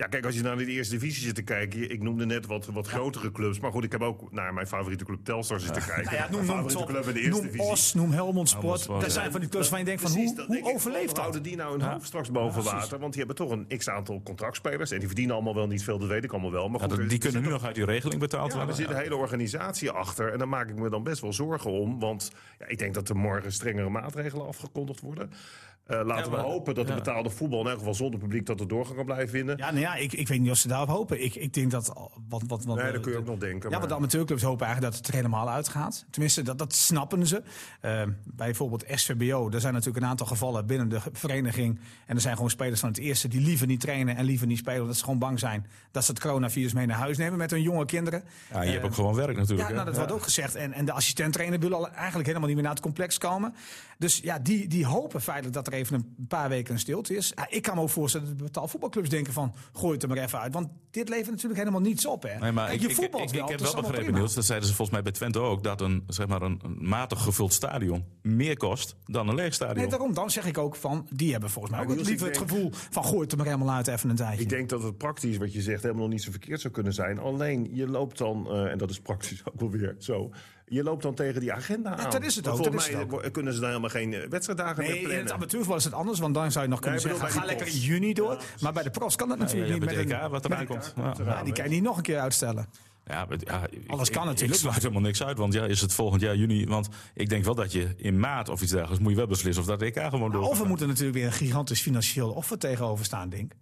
Ja, 0.00 0.06
kijk, 0.06 0.24
als 0.24 0.34
je 0.34 0.42
naar 0.42 0.56
de 0.56 0.66
eerste 0.66 0.98
divisie 0.98 1.22
zit 1.24 1.34
te 1.34 1.42
kijken... 1.42 1.90
ik 1.90 2.02
noemde 2.02 2.26
net 2.26 2.46
wat, 2.46 2.66
wat 2.66 2.86
grotere 2.86 3.32
clubs. 3.32 3.60
Maar 3.60 3.70
goed, 3.70 3.84
ik 3.84 3.92
heb 3.92 4.00
ook 4.00 4.32
naar 4.32 4.54
mijn 4.54 4.66
favoriete 4.66 5.04
club 5.04 5.24
Telstar 5.24 5.60
zitten 5.60 5.84
kijken. 5.84 6.04
Nou 6.04 6.16
ja, 6.16 6.30
noem, 6.30 6.46
mijn 6.46 6.58
noem, 6.58 6.84
club 6.84 7.06
in 7.06 7.14
de 7.14 7.20
eerste 7.20 7.42
noem 7.42 7.50
divisie. 7.50 7.70
Os, 7.70 7.94
noem 7.94 8.12
Helmond 8.12 8.48
Sport. 8.48 8.80
Helmond 8.80 9.02
Dat 9.02 9.12
zijn 9.12 9.30
van 9.30 9.40
die 9.40 9.48
clubs 9.48 9.68
waar 9.68 9.78
je 9.78 9.84
denkt 9.84 10.00
van, 10.00 10.12
Precies, 10.12 10.36
hoe, 10.36 10.46
denk 10.46 10.66
overleeft 10.66 11.06
dat? 11.06 11.18
houden 11.18 11.42
die 11.42 11.56
nou 11.56 11.78
hun 11.78 11.90
hoofd 11.90 12.06
straks 12.06 12.30
boven 12.30 12.62
water? 12.62 12.98
Want 12.98 13.12
die 13.12 13.24
hebben 13.24 13.46
toch 13.46 13.50
een 13.50 13.78
x-aantal 13.78 14.22
contractspelers. 14.22 14.90
En 14.90 14.98
die 14.98 15.06
verdienen 15.06 15.34
allemaal 15.34 15.54
wel 15.54 15.66
niet 15.66 15.84
veel, 15.84 15.98
dat 15.98 16.08
weet 16.08 16.24
ik 16.24 16.32
allemaal 16.32 16.52
wel. 16.52 16.68
Maar 16.68 16.80
goed, 16.80 16.96
die 16.96 17.10
er 17.10 17.18
kunnen 17.18 17.42
nu 17.42 17.48
nog 17.48 17.64
uit 17.64 17.74
die 17.74 17.84
regeling 17.84 18.20
betaald 18.20 18.46
ja, 18.46 18.52
er 18.52 18.56
worden. 18.56 18.76
zit 18.76 18.90
een 18.90 19.02
hele 19.02 19.16
organisatie 19.16 19.90
achter. 19.90 20.32
En 20.32 20.38
daar 20.38 20.48
maak 20.48 20.68
ik 20.68 20.78
me 20.78 20.90
dan 20.90 21.02
best 21.02 21.20
wel 21.20 21.32
zorgen 21.32 21.70
om. 21.70 21.98
Want 21.98 22.30
ja, 22.58 22.66
ik 22.68 22.78
denk 22.78 22.94
dat 22.94 23.08
er 23.08 23.16
morgen 23.16 23.52
strengere 23.52 23.88
maatregelen 23.90 24.46
afgekondigd 24.46 25.00
worden. 25.00 25.30
Eh, 25.90 26.00
laten 26.04 26.30
Ja, 26.30 26.36
we 26.36 26.42
hopen 26.42 26.74
dat 26.74 26.84
de 26.86 26.92
ja. 26.92 26.98
betaalde 26.98 27.30
voetbal... 27.30 27.60
in 27.60 27.66
elk 27.66 27.78
geval 27.78 27.94
zonder 27.94 28.20
publiek 28.20 28.46
dat 28.46 28.60
er 28.60 28.68
doorgang 28.68 28.96
kan 28.96 29.04
blijven 29.04 29.28
vinden. 29.28 29.56
Ja, 29.56 29.66
nou 29.70 29.80
ja, 29.80 29.94
ik, 29.94 30.12
ik 30.12 30.28
weet 30.28 30.40
niet 30.40 30.50
of 30.50 30.56
ze 30.56 30.68
daarop 30.68 30.88
hopen. 30.88 31.24
Ik, 31.24 31.34
ik 31.34 31.52
denk 31.54 31.70
dat... 31.70 31.86
Wat, 32.28 32.42
wat, 32.46 32.64
wat, 32.64 32.76
nee, 32.76 32.92
dat 32.92 33.00
kun 33.00 33.12
je 33.12 33.18
ook 33.18 33.26
nog 33.26 33.38
denken. 33.38 33.60
Ja, 33.62 33.68
maar- 33.68 33.78
want 33.78 33.88
de 33.90 33.94
amateurclubs 33.96 34.42
hopen 34.42 34.66
eigenlijk 34.66 34.94
dat 34.94 35.04
het 35.04 35.14
er 35.14 35.20
helemaal 35.20 35.50
uitgaat. 35.50 36.04
Tenminste, 36.10 36.42
dat, 36.42 36.58
dat 36.58 36.74
snappen 36.74 37.26
ze. 37.26 37.42
Eh, 37.80 37.90
bij 37.90 38.12
bijvoorbeeld 38.34 38.84
SVBO, 38.86 39.50
er 39.50 39.60
zijn 39.60 39.72
natuurlijk 39.72 40.04
een 40.04 40.10
aantal 40.10 40.26
gevallen 40.26 40.66
binnen 40.66 40.88
de 40.88 41.00
vereniging. 41.12 41.78
En 42.06 42.14
er 42.14 42.20
zijn 42.22 42.34
gewoon 42.34 42.50
spelers 42.50 42.80
van 42.80 42.88
het 42.88 42.98
eerste 42.98 43.28
die 43.28 43.40
liever 43.40 43.66
niet 43.66 43.80
trainen 43.80 44.16
en 44.16 44.24
liever 44.24 44.46
niet 44.46 44.58
spelen. 44.58 44.80
Omdat 44.80 44.96
ze 44.96 45.04
gewoon 45.04 45.18
bang 45.18 45.38
zijn 45.38 45.66
dat 45.90 46.04
ze 46.04 46.10
het 46.10 46.20
coronavirus 46.20 46.72
mee 46.72 46.86
naar 46.86 46.96
huis 46.96 47.16
nemen 47.18 47.38
met 47.38 47.50
hun 47.50 47.62
jonge 47.62 47.84
kinderen. 47.84 48.22
Ja, 48.52 48.62
je 48.62 48.68
hebt 48.70 48.82
Eh, 48.82 48.88
ook 48.88 48.94
gewoon 48.94 49.14
werk 49.14 49.36
natuurlijk. 49.36 49.68
Ja, 49.68 49.74
nou, 49.74 49.86
dat 49.86 49.96
wordt 49.96 50.12
ook 50.12 50.22
gezegd. 50.22 50.54
En, 50.54 50.72
en 50.72 50.84
de 50.84 50.92
assistent-trainer 50.92 51.58
wil 51.60 51.88
eigenlijk 51.90 52.26
helemaal 52.26 52.46
niet 52.46 52.56
meer 52.56 52.64
naar 52.64 52.74
het 52.74 52.82
complex 52.82 53.18
komen. 53.18 53.54
Dus 53.98 54.20
ja, 54.22 54.38
die, 54.38 54.68
die 54.68 54.86
hopen 54.86 55.20
feitelijk 55.20 55.54
dat 55.54 55.66
er 55.66 55.72
even 55.80 55.94
een 55.94 56.26
paar 56.26 56.48
weken 56.48 56.74
een 56.74 56.80
stilte 56.80 57.16
is. 57.16 57.32
Ja, 57.34 57.46
ik 57.50 57.62
kan 57.62 57.74
me 57.74 57.82
ook 57.82 57.90
voorstellen 57.90 58.26
dat 58.26 58.38
de 58.38 58.44
betaalvoetbalclubs 58.44 59.08
denken 59.08 59.32
van... 59.32 59.54
gooi 59.72 59.92
het 59.92 60.02
er 60.02 60.08
maar 60.08 60.18
even 60.18 60.40
uit. 60.40 60.52
Want 60.52 60.68
dit 60.90 61.08
levert 61.08 61.30
natuurlijk 61.30 61.58
helemaal 61.58 61.80
niets 61.80 62.06
op. 62.06 62.22
Hè. 62.22 62.38
Nee, 62.38 62.52
maar 62.52 62.66
Kijk, 62.66 62.80
ik, 62.80 62.82
je 62.82 62.88
ik, 62.88 62.94
voetbalt 62.94 63.32
ik, 63.34 63.48
heb 63.48 63.60
wel 63.60 63.74
begrepen, 63.74 64.02
prima. 64.02 64.18
Niels, 64.18 64.34
dat 64.34 64.44
zeiden 64.44 64.68
ze 64.68 64.74
volgens 64.74 64.96
mij 64.96 65.04
bij 65.04 65.12
Twente 65.12 65.38
ook, 65.38 65.62
dat 65.62 65.80
een, 65.80 66.04
zeg 66.06 66.26
maar 66.26 66.42
een, 66.42 66.60
een 66.62 66.88
matig 66.88 67.22
gevuld 67.22 67.52
stadion 67.52 68.04
meer 68.22 68.56
kost 68.56 68.96
dan 69.04 69.28
een 69.28 69.34
leeg 69.34 69.54
stadion. 69.54 69.76
Nee, 69.76 69.88
daarom. 69.88 70.14
Dan 70.14 70.30
zeg 70.30 70.46
ik 70.46 70.58
ook 70.58 70.76
van, 70.76 71.08
die 71.10 71.32
hebben 71.32 71.50
volgens 71.50 71.74
mij 71.74 71.82
ook 71.82 71.88
het 71.88 71.96
Niels, 71.96 72.08
liever 72.08 72.26
het 72.26 72.38
gevoel 72.38 72.70
van... 72.72 73.04
gooi 73.04 73.20
het 73.20 73.32
er 73.32 73.36
maar 73.38 73.46
helemaal 73.46 73.74
uit 73.74 73.86
even 73.86 74.10
een 74.10 74.16
tijdje. 74.16 74.42
Ik 74.42 74.48
denk 74.48 74.68
dat 74.68 74.82
het 74.82 74.98
praktisch, 74.98 75.36
wat 75.36 75.52
je 75.52 75.62
zegt, 75.62 75.82
helemaal 75.82 76.02
nog 76.02 76.12
niet 76.12 76.22
zo 76.22 76.30
verkeerd 76.30 76.60
zou 76.60 76.72
kunnen 76.72 76.92
zijn. 76.92 77.18
Alleen, 77.18 77.68
je 77.72 77.88
loopt 77.88 78.18
dan, 78.18 78.50
eh, 78.50 78.70
en 78.70 78.78
dat 78.78 78.90
is 78.90 79.00
praktisch 79.00 79.42
ook 79.52 79.60
wel 79.60 79.70
weer 79.70 79.96
zo... 79.98 80.30
je 80.70 80.82
loopt 80.82 81.02
dan 81.02 81.14
tegen 81.14 81.40
die 81.40 81.52
agenda 81.52 81.96
aan. 81.96 82.10
dat 82.10 82.22
is 82.24 82.36
het 82.36 82.48
ook, 82.48 82.56
Volgens 82.56 82.90
mij 82.90 83.06
het 83.22 83.30
kunnen 83.30 83.52
ze 83.52 83.58
dan 83.60 83.68
helemaal 83.68 83.90
geen 83.90 84.14
eh, 84.14 84.28
wedstrijddagen 84.28 84.78
meer 84.78 84.86
Nee, 84.88 84.96
in 84.98 85.02
plannen. 85.04 85.24
het 85.24 85.32
amateurvoetbal 85.34 85.76
is 85.76 85.84
het 85.84 85.92
anders, 85.94 86.18
want 86.18 86.34
dan 86.34 86.52
zou 86.52 86.64
je 86.64 86.70
nog 86.70 86.80
kunnen 86.80 87.02
Nee, 87.02 87.12
zeggen... 87.16 87.30
ga 87.40 87.44
lekker 87.46 87.66
in 87.66 87.78
juni 87.78 88.12
door. 88.12 88.38
maar 88.60 88.72
bij 88.72 88.82
de 88.82 88.90
profs 88.90 89.16
kan 89.16 89.28
dat 89.28 89.36
Ja, 89.36 89.42
natuurlijk 89.42 89.68
ja, 89.72 89.76
niet. 89.78 89.84
met 89.84 89.94
de 90.08 90.14
een- 90.14 90.20
EK, 90.22 90.30
wat 90.30 90.44
eraan 90.44 90.66
komt. 90.66 90.94
Die 91.44 91.52
kan 91.54 91.64
je 91.64 91.70
niet 91.70 91.82
nog 91.82 91.96
een 91.96 92.02
keer 92.02 92.18
uitstellen. 92.18 92.66
Ja, 93.06 93.24
maar, 93.28 93.36
ja, 93.40 93.66
ik- 93.70 93.82
Alles 93.90 94.08
ik- 94.08 94.14
kan 94.14 94.26
natuurlijk, 94.26 94.54
Ik 94.54 94.60
sluit 94.60 94.76
helemaal 94.82 95.02
niks 95.02 95.22
uit, 95.22 95.38
want 95.38 95.52
ja, 95.52 95.64
is 95.64 95.80
het 95.80 95.92
volgend 95.92 96.20
jaar 96.22 96.36
juni? 96.36 96.66
Want 96.66 96.88
ik 97.14 97.28
denk 97.28 97.44
wel 97.44 97.54
dat 97.54 97.72
je 97.72 97.94
in 97.96 98.18
maart 98.20 98.48
of 98.48 98.62
iets 98.62 98.70
dergelijks 98.70 99.02
moet 99.02 99.10
je 99.12 99.16
wel 99.18 99.26
beslissen 99.26 99.62
of 99.62 99.68
dat 99.68 99.82
EK 99.82 99.98
gewoon 100.08 100.30
door. 100.32 100.42
Of 100.48 100.60
er 100.60 100.66
moet 100.66 100.80
er 100.80 100.86
natuurlijk 100.86 101.16
weer 101.16 101.26
een 101.26 101.32
gigantisch 101.32 101.80
financieel 101.80 102.30
offer 102.30 102.58
tegenover 102.58 103.04
staan, 103.04 103.28
denk 103.28 103.52
ik. 103.52 103.58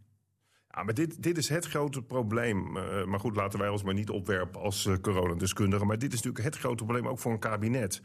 Ja, 0.78 0.84
maar 0.84 0.94
dit, 0.94 1.22
dit 1.22 1.38
is 1.38 1.48
het 1.48 1.66
grote 1.66 2.02
probleem. 2.02 2.76
Eh, 2.76 3.04
maar 3.04 3.20
goed, 3.20 3.36
laten 3.36 3.58
wij 3.58 3.68
ons 3.68 3.82
maar 3.82 3.94
niet 3.94 4.10
opwerpen 4.10 4.60
als 4.60 4.86
eh 4.86 4.94
coronadeskundigen. 5.00 5.86
Maar 5.86 5.98
dit 5.98 6.12
is 6.12 6.22
natuurlijk 6.22 6.44
het 6.44 6.58
grote 6.58 6.84
probleem 6.84 7.08
ook 7.08 7.18
voor 7.18 7.32
een 7.32 7.38
kabinet. 7.38 8.00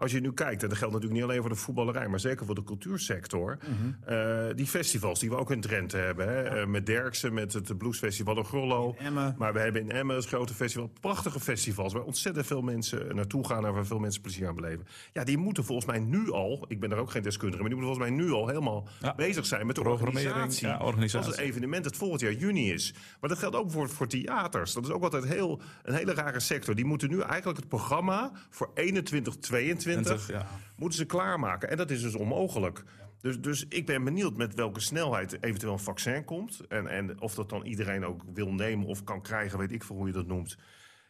Als 0.00 0.12
je 0.12 0.20
nu 0.20 0.32
kijkt, 0.32 0.62
en 0.62 0.68
dat 0.68 0.78
geldt 0.78 0.94
natuurlijk 0.94 1.20
niet 1.20 1.30
alleen 1.30 1.40
voor 1.42 1.50
de 1.50 1.56
voetballerij, 1.56 2.08
maar 2.08 2.20
zeker 2.20 2.46
voor 2.46 2.54
de 2.54 2.64
cultuursector. 2.64 3.58
Mhm. 3.62 4.12
eh, 4.12 4.54
die 4.54 4.66
festivals 4.66 5.20
die 5.20 5.30
we 5.30 5.36
ook 5.36 5.50
in 5.50 5.60
Drenthe 5.60 5.96
hebben. 5.96 6.28
Hè, 6.28 6.42
eh, 6.42 6.66
met 6.66 6.86
Derksen, 6.86 7.34
met 7.34 7.52
het 7.52 7.78
Bluesfestival 7.78 8.36
in 8.36 8.44
Grollo. 8.44 8.96
In. 8.98 9.12
Maar 9.12 9.52
we 9.52 9.58
hebben 9.60 9.80
in 9.82 9.90
Emmen 9.90 10.16
het 10.16 10.26
grote 10.26 10.54
festival. 10.54 10.90
Prachtige 11.00 11.40
festivals 11.40 11.92
waar 11.92 12.02
ontzettend 12.02 12.46
veel 12.46 12.62
mensen 12.62 13.16
naartoe 13.16 13.46
gaan 13.46 13.66
en 13.66 13.72
waar 13.72 13.86
veel 13.86 13.98
mensen 13.98 14.20
plezier 14.22 14.48
aan 14.48 14.54
beleven. 14.54 14.86
Ja, 15.12 15.24
die 15.24 15.36
moeten 15.38 15.64
volgens 15.64 15.86
mij 15.86 15.98
nu 15.98 16.30
al, 16.32 16.64
ik 16.68 16.80
ben 16.80 16.92
er 16.92 16.98
ook 16.98 17.10
geen 17.10 17.22
deskundige, 17.22 17.60
maar 17.62 17.70
die 17.70 17.78
moeten 17.80 17.96
volgens 17.96 18.16
mij 18.18 18.26
nu 18.26 18.32
al 18.32 18.48
helemaal 18.48 18.88
Ja. 19.00 19.14
bezig 19.14 19.46
zijn 19.46 19.66
met 19.66 19.76
de 19.76 19.82
Programmering, 19.82 20.30
organisatie. 20.30 20.66
ja, 20.68 20.78
organisatie. 20.78 21.28
Als 21.28 21.36
het 21.36 21.46
evenement 21.46 21.84
het 21.84 21.96
volgend 21.96 22.20
jaar 22.20 22.32
juni 22.32 22.72
is. 22.72 22.94
Maar 23.20 23.30
dat 23.30 23.38
geldt 23.38 23.56
ook 23.56 23.70
voor, 23.70 23.88
voor 23.88 24.06
theaters. 24.06 24.72
Dat 24.72 24.84
is 24.84 24.90
ook 24.90 25.02
altijd 25.02 25.24
heel, 25.24 25.60
een 25.82 25.94
hele 25.94 26.14
rare 26.14 26.40
sector. 26.40 26.74
Die 26.74 26.84
moeten 26.84 27.10
nu 27.10 27.20
eigenlijk 27.20 27.58
het 27.58 27.68
programma 27.68 28.32
voor 28.50 28.70
21, 28.74 29.36
22 29.36 29.86
20, 29.92 30.28
ja. 30.30 30.46
moeten 30.76 30.98
ze 30.98 31.04
klaarmaken. 31.04 31.70
En 31.70 31.76
dat 31.76 31.90
is 31.90 32.02
dus 32.02 32.14
onmogelijk. 32.14 32.84
Dus, 33.20 33.40
dus 33.40 33.66
ik 33.68 33.86
ben 33.86 34.04
benieuwd 34.04 34.36
met 34.36 34.54
welke 34.54 34.80
snelheid 34.80 35.42
eventueel 35.42 35.72
een 35.72 35.78
vaccin 35.78 36.24
komt. 36.24 36.60
En, 36.68 36.86
en 36.86 37.20
of 37.20 37.34
dat 37.34 37.48
dan 37.48 37.64
iedereen 37.64 38.04
ook 38.04 38.22
wil 38.34 38.52
nemen 38.52 38.86
of 38.86 39.04
kan 39.04 39.22
krijgen, 39.22 39.58
weet 39.58 39.72
ik 39.72 39.84
veel 39.84 39.96
hoe 39.96 40.06
je 40.06 40.12
dat 40.12 40.26
noemt. 40.26 40.56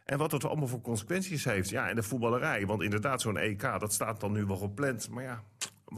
En 0.05 0.17
wat 0.17 0.31
dat 0.31 0.45
allemaal 0.45 0.67
voor 0.67 0.81
consequenties 0.81 1.43
heeft. 1.43 1.69
Ja, 1.69 1.89
en 1.89 1.95
de 1.95 2.03
voetballerij. 2.03 2.65
Want 2.65 2.81
inderdaad, 2.81 3.21
zo'n 3.21 3.37
EK, 3.37 3.61
dat 3.61 3.93
staat 3.93 4.19
dan 4.19 4.31
nu 4.31 4.45
wel 4.45 4.57
gepland. 4.57 5.09
Maar 5.09 5.23
ja, 5.23 5.43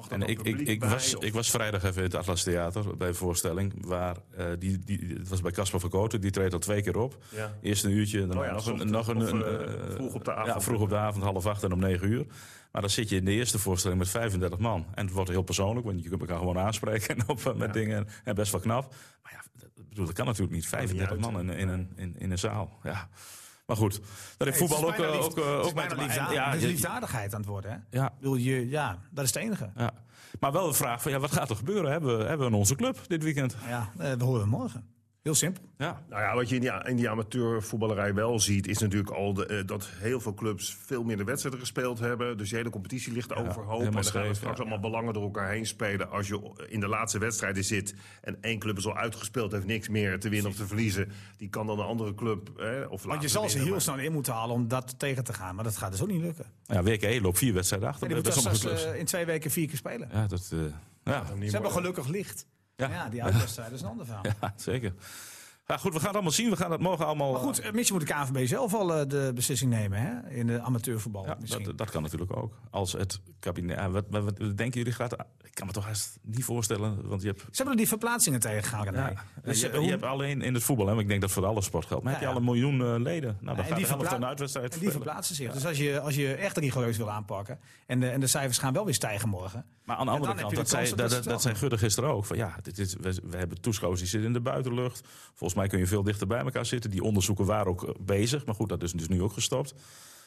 En 0.10 0.22
ik, 0.22 0.42
ik, 0.42 0.60
ik, 0.60 0.80
bij, 0.80 0.90
was, 0.90 1.16
of- 1.16 1.24
ik 1.24 1.34
was 1.34 1.50
vrijdag 1.50 1.84
even 1.84 1.98
in 1.98 2.04
het 2.04 2.16
Atlas 2.16 2.44
Theater 2.44 2.98
bij 2.98 3.08
een 3.08 3.16
voorstelling. 3.16 3.86
Waar, 3.86 4.16
eh, 4.36 4.46
die, 4.60 4.80
die, 4.80 5.16
het 5.18 5.28
was 5.30 5.42
bij 5.42 5.52
Casper 5.52 5.80
van 5.80 5.90
Kooten, 5.90 6.22
die 6.22 6.32
treedt 6.32 6.54
al 6.54 6.60
twee 6.60 6.82
keer 6.82 6.98
op. 6.98 7.18
Ja. 7.30 7.58
Eerst 7.62 7.84
een 7.84 7.92
uurtje, 7.92 8.18
daarna 8.28 8.40
Oh 8.40 8.46
ja, 8.46 8.52
nog 8.52 8.66
een, 8.80 8.92
nog 8.92 9.08
een, 9.08 9.18
of, 9.22 9.32
eh, 9.32 9.64
eh, 9.64 9.92
vroeg 9.96 10.14
op 10.14 10.26
de 10.26 10.32
Ja, 10.32 10.38
avond. 10.38 10.64
vroeg 10.64 10.82
op 10.82 10.90
de 10.90 10.98
avond, 10.98 11.24
half 11.24 11.46
acht 11.46 11.64
en 11.64 11.72
om 11.74 11.80
negen 11.80 12.08
uur. 12.12 12.26
Maar 12.72 12.82
dan 12.82 12.92
zit 12.92 13.10
je 13.10 13.16
in 13.16 13.26
de 13.26 13.32
eerste 13.32 13.60
voorstelling 13.60 14.00
met 14.00 14.10
35 14.10 14.60
man. 14.60 14.86
En 14.94 15.06
het 15.06 15.14
wordt 15.14 15.30
heel 15.30 15.42
persoonlijk, 15.42 15.86
want 15.86 16.04
je 16.04 16.10
kunt 16.10 16.22
elkaar 16.22 16.38
gewoon 16.38 16.58
aanspreken 16.58 17.08
en 17.18 17.24
op, 17.30 17.54
met 17.58 17.74
dingen. 17.74 18.08
En 18.24 18.36
best 18.36 18.52
wel 18.52 18.62
knap. 18.62 18.94
Maar 19.24 19.32
ja, 19.32 19.44
dat, 19.76 19.88
bedoel, 19.90 20.06
dat 20.06 20.16
kan 20.16 20.26
natuurlijk 20.26 20.54
niet. 20.54 20.68
35 20.68 21.12
uit, 21.12 21.20
man 21.32 21.40
in, 21.40 21.50
in, 21.50 21.68
een, 21.68 21.90
in, 21.96 22.16
in 22.18 22.32
een 22.32 22.38
zaal. 22.40 22.80
Ja. 22.84 23.10
Maar 23.72 23.80
goed, 23.80 24.00
dat 24.38 24.48
heeft 24.48 24.60
voetbal 24.60 24.86
ook, 24.88 24.94
eh, 24.94 25.24
ook, 25.24 25.38
eh, 25.38 25.58
ook 25.60 25.64
mee 25.64 25.74
bijna 25.74 25.90
te 25.90 25.96
maken. 25.96 26.06
liefda- 26.16 26.32
Ja, 26.32 26.46
het 26.46 26.56
is 26.56 26.62
je- 26.62 26.68
liefdadigheid 26.68 27.34
aan 27.34 27.40
het 27.40 27.50
worden. 27.50 27.72
Hè? 27.72 27.98
ja, 28.00 28.06
Ik 28.06 28.18
bedoel, 28.20 28.36
je, 28.36 28.70
ja, 28.70 28.98
dat 29.12 29.24
is 29.26 29.34
het 29.34 29.44
enige. 29.44 29.70
ja. 29.76 29.92
Maar 30.40 30.52
wel 30.52 30.68
de 30.68 30.74
vraag 30.74 31.02
van, 31.02 31.12
ja, 31.12 31.20
wat 31.20 31.32
gaat 31.32 31.50
er 31.50 31.56
gebeuren? 31.56 31.92
Hebben 31.92 32.18
we, 32.18 32.24
hebben 32.24 32.48
we 32.48 32.52
in 32.54 32.58
onze 32.60 32.76
club 32.76 32.98
dit 33.08 33.24
weekend? 33.24 33.56
Ja, 33.68 33.90
eh, 33.98 34.12
we 34.14 34.24
horen 34.24 34.48
morgen. 34.50 34.86
Heel 35.22 35.36
simpel. 35.36 35.64
Ja. 35.78 36.04
Nou 36.10 36.22
ja, 36.22 36.36
wat 36.36 36.50
je 36.50 36.56
in 36.56 36.62
die, 36.62 36.72
in 36.84 36.96
die 36.96 37.10
amateurvoetballerij 37.10 38.14
wel 38.14 38.40
ziet, 38.40 38.68
is 38.68 38.78
natuurlijk 38.78 39.10
al 39.12 39.34
de, 39.34 39.46
eh, 39.46 39.66
dat 39.66 39.90
heel 39.92 40.20
veel 40.20 40.34
clubs 40.34 40.78
veel 40.86 41.04
minder 41.04 41.26
wedstrijden 41.26 41.60
gespeeld 41.60 42.00
hebben. 42.00 42.38
Dus 42.38 42.50
de 42.50 42.56
hele 42.56 42.70
competitie 42.70 43.14
ligt 43.14 43.34
overhoop. 43.36 43.82
En 43.82 43.92
dan 43.92 44.04
gaan 44.04 44.24
er 44.24 44.36
straks 44.36 44.58
ja. 44.58 44.62
allemaal 44.64 44.80
belangen 44.80 45.14
door 45.14 45.24
elkaar 45.24 45.50
heen 45.52 45.66
spelen. 45.66 46.10
Als 46.10 46.28
je 46.28 46.66
in 46.68 46.80
de 46.80 46.88
laatste 46.88 47.20
wedstrijden 47.20 47.64
zit 47.64 47.94
en 48.22 48.38
één 48.42 48.60
club 48.60 48.78
is 48.78 48.86
al 48.86 48.96
uitgespeeld, 48.98 49.52
heeft 49.52 49.66
niks 49.66 49.90
meer 49.90 50.20
te 50.20 50.30
winnen 50.30 50.52
of 50.52 50.58
te 50.58 50.68
verliezen. 50.68 51.12
Die 51.38 51.50
kan 51.50 51.68
dan 51.68 51.80
een 51.80 51.86
andere 51.86 52.14
club. 52.16 52.50
Eh, 52.60 52.92
of 52.92 53.04
Want 53.04 53.22
je 53.22 53.28
zal 53.28 53.50
ze 53.50 53.58
heel 53.58 53.70
maar- 53.70 53.82
snel 53.82 53.98
in 54.00 54.12
moeten 54.12 54.34
halen 54.34 54.56
om 54.56 54.68
dat 54.68 55.00
tegen 55.00 55.24
te 55.24 55.34
gaan. 55.34 55.56
Maar 55.56 55.64
dat 55.64 55.78
gaat 55.78 55.92
dus 55.92 56.02
ook 56.02 56.08
niet 56.08 56.22
lukken. 56.22 56.46
Ja, 56.66 56.84
WKE 56.84 57.22
loopt 57.22 57.38
vier 57.38 57.54
wedstrijden 57.54 57.90
achter. 57.90 58.08
die 58.08 58.18
sommige 58.32 58.56
straks 58.56 58.60
clubs. 58.82 58.84
eh, 58.94 59.00
in 59.00 59.06
twee 59.06 59.26
weken 59.26 59.52
vier 59.52 59.68
keer 59.68 59.78
spelen. 59.78 60.10
Ja, 60.12 60.28
dat, 60.28 60.50
eh, 60.54 60.60
ja. 61.04 61.26
Ze 61.26 61.52
hebben 61.52 61.72
gelukkig 61.72 62.08
licht. 62.08 62.46
Ja. 62.89 62.89
Ja, 62.89 63.10
die 63.10 63.24
uitwedstrijd 63.24 63.72
is 63.72 63.82
een 63.82 63.88
ander 63.88 64.06
verhaal. 64.06 64.24
ja, 64.41 64.54
zeker. 64.56 64.94
Ja, 65.72 65.78
goed, 65.78 65.94
we 65.94 65.98
gaan 65.98 66.06
het 66.08 66.16
allemaal 66.16 66.32
zien. 66.34 66.50
We 66.50 66.56
gaan 66.56 66.72
het 66.72 66.82
morgen 66.82 67.06
allemaal... 67.06 67.32
Maar 67.32 67.42
goed, 67.42 67.60
eh, 67.60 67.72
misschien 67.72 67.98
moet 67.98 68.08
de 68.08 68.14
KNVB 68.14 68.48
zelf 68.48 68.74
al 68.74 68.96
eh, 68.96 69.08
de 69.08 69.32
beslissing 69.36 69.72
nemen 69.72 70.00
hè? 70.02 70.30
in 70.30 70.48
de 70.48 70.62
amateurvoetbal. 70.62 71.26
Ja, 71.26 71.38
dat, 71.64 71.78
dat 71.78 71.90
kan 71.90 72.02
natuurlijk 72.02 72.38
ook. 72.38 72.54
Als 72.70 72.92
het 72.94 73.20
kabinet... 73.40 73.92
wat, 73.92 74.06
wat, 74.10 74.24
wat 74.24 74.38
denken 74.38 74.72
jullie 74.72 74.94
gaat... 74.94 75.14
Ik 75.44 75.58
kan 75.58 75.68
me 75.68 75.74
toch 75.74 75.86
haast 75.86 76.20
niet 76.22 76.44
voorstellen, 76.44 77.08
want 77.08 77.22
je 77.22 77.28
hebt... 77.28 77.40
Ze 77.42 77.48
hebben 77.52 77.72
er 77.72 77.78
die 77.80 77.88
verplaatsingen 77.88 78.40
tegengegaan. 78.40 78.94
Ja, 78.94 79.14
Dus, 79.44 79.62
je, 79.62 79.70
eh, 79.70 79.84
je 79.84 79.90
hebt 79.90 80.04
alleen 80.04 80.42
in 80.42 80.54
het 80.54 80.64
voetbal, 80.64 80.86
hè, 80.88 80.94
maar 80.94 81.02
ik 81.02 81.08
denk 81.08 81.22
dat 81.22 81.32
voor 81.32 81.46
alle 81.46 81.62
sport 81.62 81.86
geldt. 81.86 82.04
Maar 82.04 82.14
Ja, 82.14 82.20
heb 82.20 82.28
je 82.28 82.34
al 82.34 82.40
een 82.42 82.46
miljoen 82.48 83.02
leden? 83.02 83.38
Nou, 83.42 83.56
dan 83.56 83.66
gaat 83.66 83.78
die 83.78 83.86
verpla- 83.86 84.18
de 84.18 84.26
uitwedstrijd 84.26 84.80
die 84.80 84.92
verplaatsen 84.92 85.36
zich. 85.36 85.54
Dus 85.54 85.66
als 85.66 85.78
je, 85.78 86.00
als 86.00 86.16
je 86.16 86.34
echt 86.34 86.58
rigoureus 86.58 86.98
wil 86.98 87.12
aanpakken 87.12 87.60
en 87.86 88.00
de, 88.00 88.10
en 88.10 88.20
de 88.20 88.28
cijfers 88.28 88.58
gaan 88.58 88.74
wel 88.74 88.86
weer 88.86 88.94
stijgen 88.94 89.30
morgen. 89.30 89.66
Maar 89.84 89.96
aan 89.96 90.06
de 90.06 90.12
andere 90.12 90.36
kant, 90.36 90.56
dat, 90.56 90.70
zei, 90.70 90.96
dat, 90.96 91.26
wel- 91.26 91.40
Gudde 91.40 91.78
gisteren 91.78 92.10
ook. 92.10 92.26
Van, 92.26 92.38
ja, 92.38 92.56
dit 92.62 92.78
is, 92.78 92.96
we, 93.00 93.20
we 93.24 93.38
hebben 93.38 93.62
toeschouwers 93.62 94.02
die 94.02 94.10
zitten 94.10 94.28
in 94.30 94.34
de 94.34 94.42
buitenlucht. 94.42 95.08
Volgens 95.34 95.54
mij 95.60 95.61
kun 95.67 95.80
je 95.80 95.88
veel 95.88 96.04
dichter 96.04 96.28
bij 96.28 96.39
elkaar 96.39 96.65
zitten. 96.65 96.89
Die 96.89 97.04
onderzoeken 97.04 97.45
waren 97.45 97.67
ook 97.67 97.84
eh, 97.84 97.93
bezig. 98.00 98.45
Maar 98.45 98.56
goed, 98.56 98.69
dat 98.69 98.84
is 98.84 98.91
dus 98.91 99.08
nu 99.08 99.21
ook 99.21 99.34
gestopt. 99.34 99.69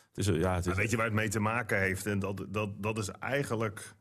Het 0.08 0.18
is, 0.18 0.26
eh, 0.26 0.40
ja, 0.40 0.54
het 0.54 0.66
is, 0.66 0.74
weet 0.74 0.90
je 0.90 0.96
waar 0.96 1.06
het 1.06 1.14
mee 1.14 1.28
te 1.28 1.40
maken 1.40 1.80
heeft? 1.80 2.06
En 2.06 2.18
dat, 2.18 2.44
dat, 2.48 2.82
dat 2.82 2.98
is 2.98 3.08
eigenlijk 3.08 3.94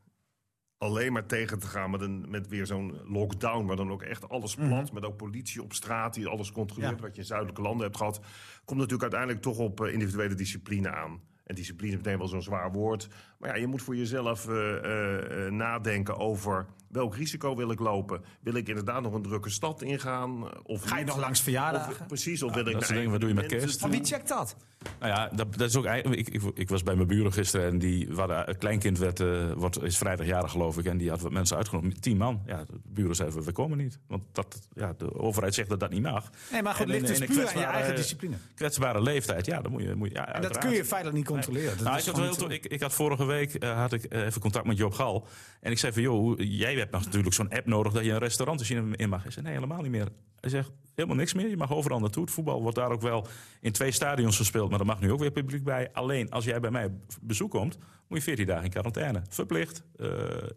alleen 0.77 1.13
maar 1.13 1.25
tegen 1.25 1.59
te 1.59 1.67
gaan 1.67 1.91
met, 1.91 2.01
een, 2.01 2.25
met 2.29 2.47
weer 2.47 2.65
zo'n 2.65 2.97
lockdown. 3.03 3.65
Maar 3.65 3.75
dan 3.75 3.91
ook 3.91 4.01
echt 4.01 4.29
alles 4.29 4.55
plat. 4.55 4.91
Met 4.91 5.05
ook 5.05 5.17
politie 5.17 5.63
op 5.63 5.73
straat 5.73 6.13
die 6.13 6.27
alles 6.27 6.51
controleert. 6.51 6.95
Ja. 6.95 7.01
Wat 7.01 7.15
je 7.15 7.21
in 7.21 7.27
zuidelijke 7.27 7.61
landen 7.61 7.85
hebt 7.85 7.97
gehad. 7.97 8.21
Komt 8.65 8.79
natuurlijk 8.79 9.13
uiteindelijk 9.13 9.41
toch 9.41 9.57
op 9.57 9.81
eh, 9.81 9.93
individuele 9.93 10.35
discipline 10.35 10.91
aan. 10.91 11.21
En 11.43 11.55
discipline 11.55 11.91
is 11.91 11.97
meteen 11.97 12.17
wel 12.17 12.27
zo'n 12.27 12.41
zwaar 12.41 12.71
woord. 12.71 13.07
Maar 13.43 13.56
ja, 13.56 13.62
je 13.62 13.67
moet 13.67 13.82
voor 13.82 13.95
jezelf 13.95 14.47
eh, 14.47 14.75
eh, 14.75 15.45
eh, 15.45 15.51
nadenken 15.51 16.17
over 16.17 16.65
welk 16.93 17.15
risico 17.15 17.56
wil 17.56 17.71
ik 17.71 17.79
lopen. 17.79 18.21
Wil 18.41 18.53
ik 18.53 18.67
inderdaad 18.67 19.01
nog 19.01 19.13
een 19.13 19.21
drukke 19.21 19.49
stad 19.49 19.82
ingaan? 19.82 20.63
Of 20.63 20.84
Ga 20.84 20.97
je 20.97 21.03
niet? 21.03 21.13
nog 21.13 21.21
langs 21.21 21.38
Of, 21.38 21.43
verjaardagen? 21.43 22.06
precies, 22.06 22.43
of 22.43 22.53
wil 22.53 22.65
ik 22.65 22.73
dat 22.73 22.84
soort 22.84 22.95
dingen, 22.95 23.12
wat 23.12 23.19
doe 23.19 23.29
je 23.29 23.36
met 23.36 23.45
kerst? 23.45 23.79
Van 23.79 23.89
wie 23.89 24.03
checkt 24.03 24.27
dat? 24.27 24.56
Nou 24.99 25.12
ja, 25.12 25.29
dat, 25.36 25.58
dat 25.58 25.69
is 25.69 25.75
ook 25.75 25.86
eigenlijk. 25.86 26.27
Ik, 26.27 26.34
ik, 26.34 26.41
ik 26.53 26.69
was 26.69 26.84
bij 26.84 26.95
mijn 26.95 27.08
buren 27.08 27.34
gisteren 27.34 27.67
en 27.67 27.79
die 27.79 28.08
waren, 28.12 28.49
een 28.49 28.58
kleinkind 28.58 28.97
werd, 28.97 29.19
eh, 29.19 29.51
wordt, 29.51 29.84
is 29.84 29.97
vrijdagjarig 29.97 30.51
geloof 30.51 30.77
ik. 30.77 30.86
En 30.86 30.97
die 30.97 31.10
had 31.10 31.21
wat 31.21 31.32
mensen 31.32 31.58
uitgenodigd. 31.58 32.01
Tien 32.01 32.17
man. 32.17 32.41
Ja, 32.45 32.63
de 32.63 32.79
buren 32.84 33.15
zeiden 33.15 33.43
we 33.43 33.51
komen 33.51 33.77
niet. 33.77 33.99
Want 34.08 34.23
dat, 34.32 34.67
ja, 34.73 34.93
de 34.97 35.19
overheid 35.19 35.53
zegt 35.53 35.69
dat 35.69 35.79
dat 35.79 35.89
niet 35.89 36.01
mag. 36.01 36.29
Nee, 36.51 36.62
maar 36.62 36.73
goed, 36.73 36.88
het 36.88 37.01
ligt 37.01 37.08
dus 37.08 37.36
puur 37.36 37.47
aan 37.47 37.60
je 37.60 37.65
eigen 37.65 37.95
discipline. 37.95 38.36
Kwetsbare 38.56 39.01
leeftijd, 39.01 39.45
ja, 39.45 39.62
dan 39.62 39.71
moet 39.71 39.82
je. 39.82 39.95
Moet 39.95 40.08
je 40.08 40.13
ja, 40.13 40.34
En 40.34 40.41
dat 40.41 40.58
kun 40.58 40.71
je 40.71 40.86
feitelijk 40.86 41.17
niet 41.17 41.27
controleren. 41.27 41.77
Dat 41.77 41.86
Nou, 41.86 41.97
ik, 41.97 42.06
had 42.06 42.38
heel 42.38 42.51
ik 42.51 42.82
had 42.82 42.93
vorige 42.93 43.25
week 43.25 43.32
eh, 43.41 43.77
had 43.77 43.93
ik, 43.93 44.03
eh, 44.03 44.25
even 44.25 44.41
contact 44.41 44.65
met 44.65 44.77
Job 44.77 44.93
Gal. 44.93 45.27
En 45.61 45.71
ik 45.71 45.77
zei 45.77 45.93
van, 45.93 46.01
joh, 46.01 46.39
jij 46.39 46.75
hebt 46.75 46.91
natuurlijk 46.91 47.33
zo'n 47.33 47.49
app 47.49 47.65
nodig 47.65 47.93
dat 47.93 48.05
je 48.05 48.11
een 48.11 48.17
restaurant 48.17 48.69
in 48.69 49.09
mag. 49.09 49.23
Hij 49.23 49.31
zei, 49.31 49.45
nee, 49.45 49.53
helemaal 49.53 49.81
niet 49.81 49.91
meer. 49.91 50.07
Hij 50.39 50.49
zegt, 50.49 50.71
helemaal 50.95 51.17
niks 51.17 51.34
meer. 51.34 51.49
Je 51.49 51.58
mag 51.58 51.73
overal 51.73 51.99
naartoe. 51.99 52.23
Het 52.23 52.34
voetbal 52.34 52.62
wordt 52.62 52.77
daar 52.77 52.91
ook 52.91 53.01
wel 53.01 53.27
in 53.62 53.71
twee 53.71 53.91
stadions 53.91 54.38
gespeeld. 54.38 54.69
Maar 54.69 54.79
er 54.79 54.86
mag 54.86 54.99
nu 54.99 55.12
ook 55.12 55.19
weer 55.19 55.32
publiek 55.32 55.63
bij. 55.63 55.89
Alleen, 55.93 56.29
als 56.29 56.45
jij 56.45 56.60
bij 56.60 56.71
mij 56.71 56.86
op 56.86 56.93
bezoek 57.21 57.51
komt, 57.51 57.77
moet 58.08 58.17
je 58.17 58.23
14 58.23 58.45
dagen 58.45 58.63
in 58.63 58.69
quarantaine. 58.71 59.21
Verplicht, 59.29 59.84
eh, 59.97 60.08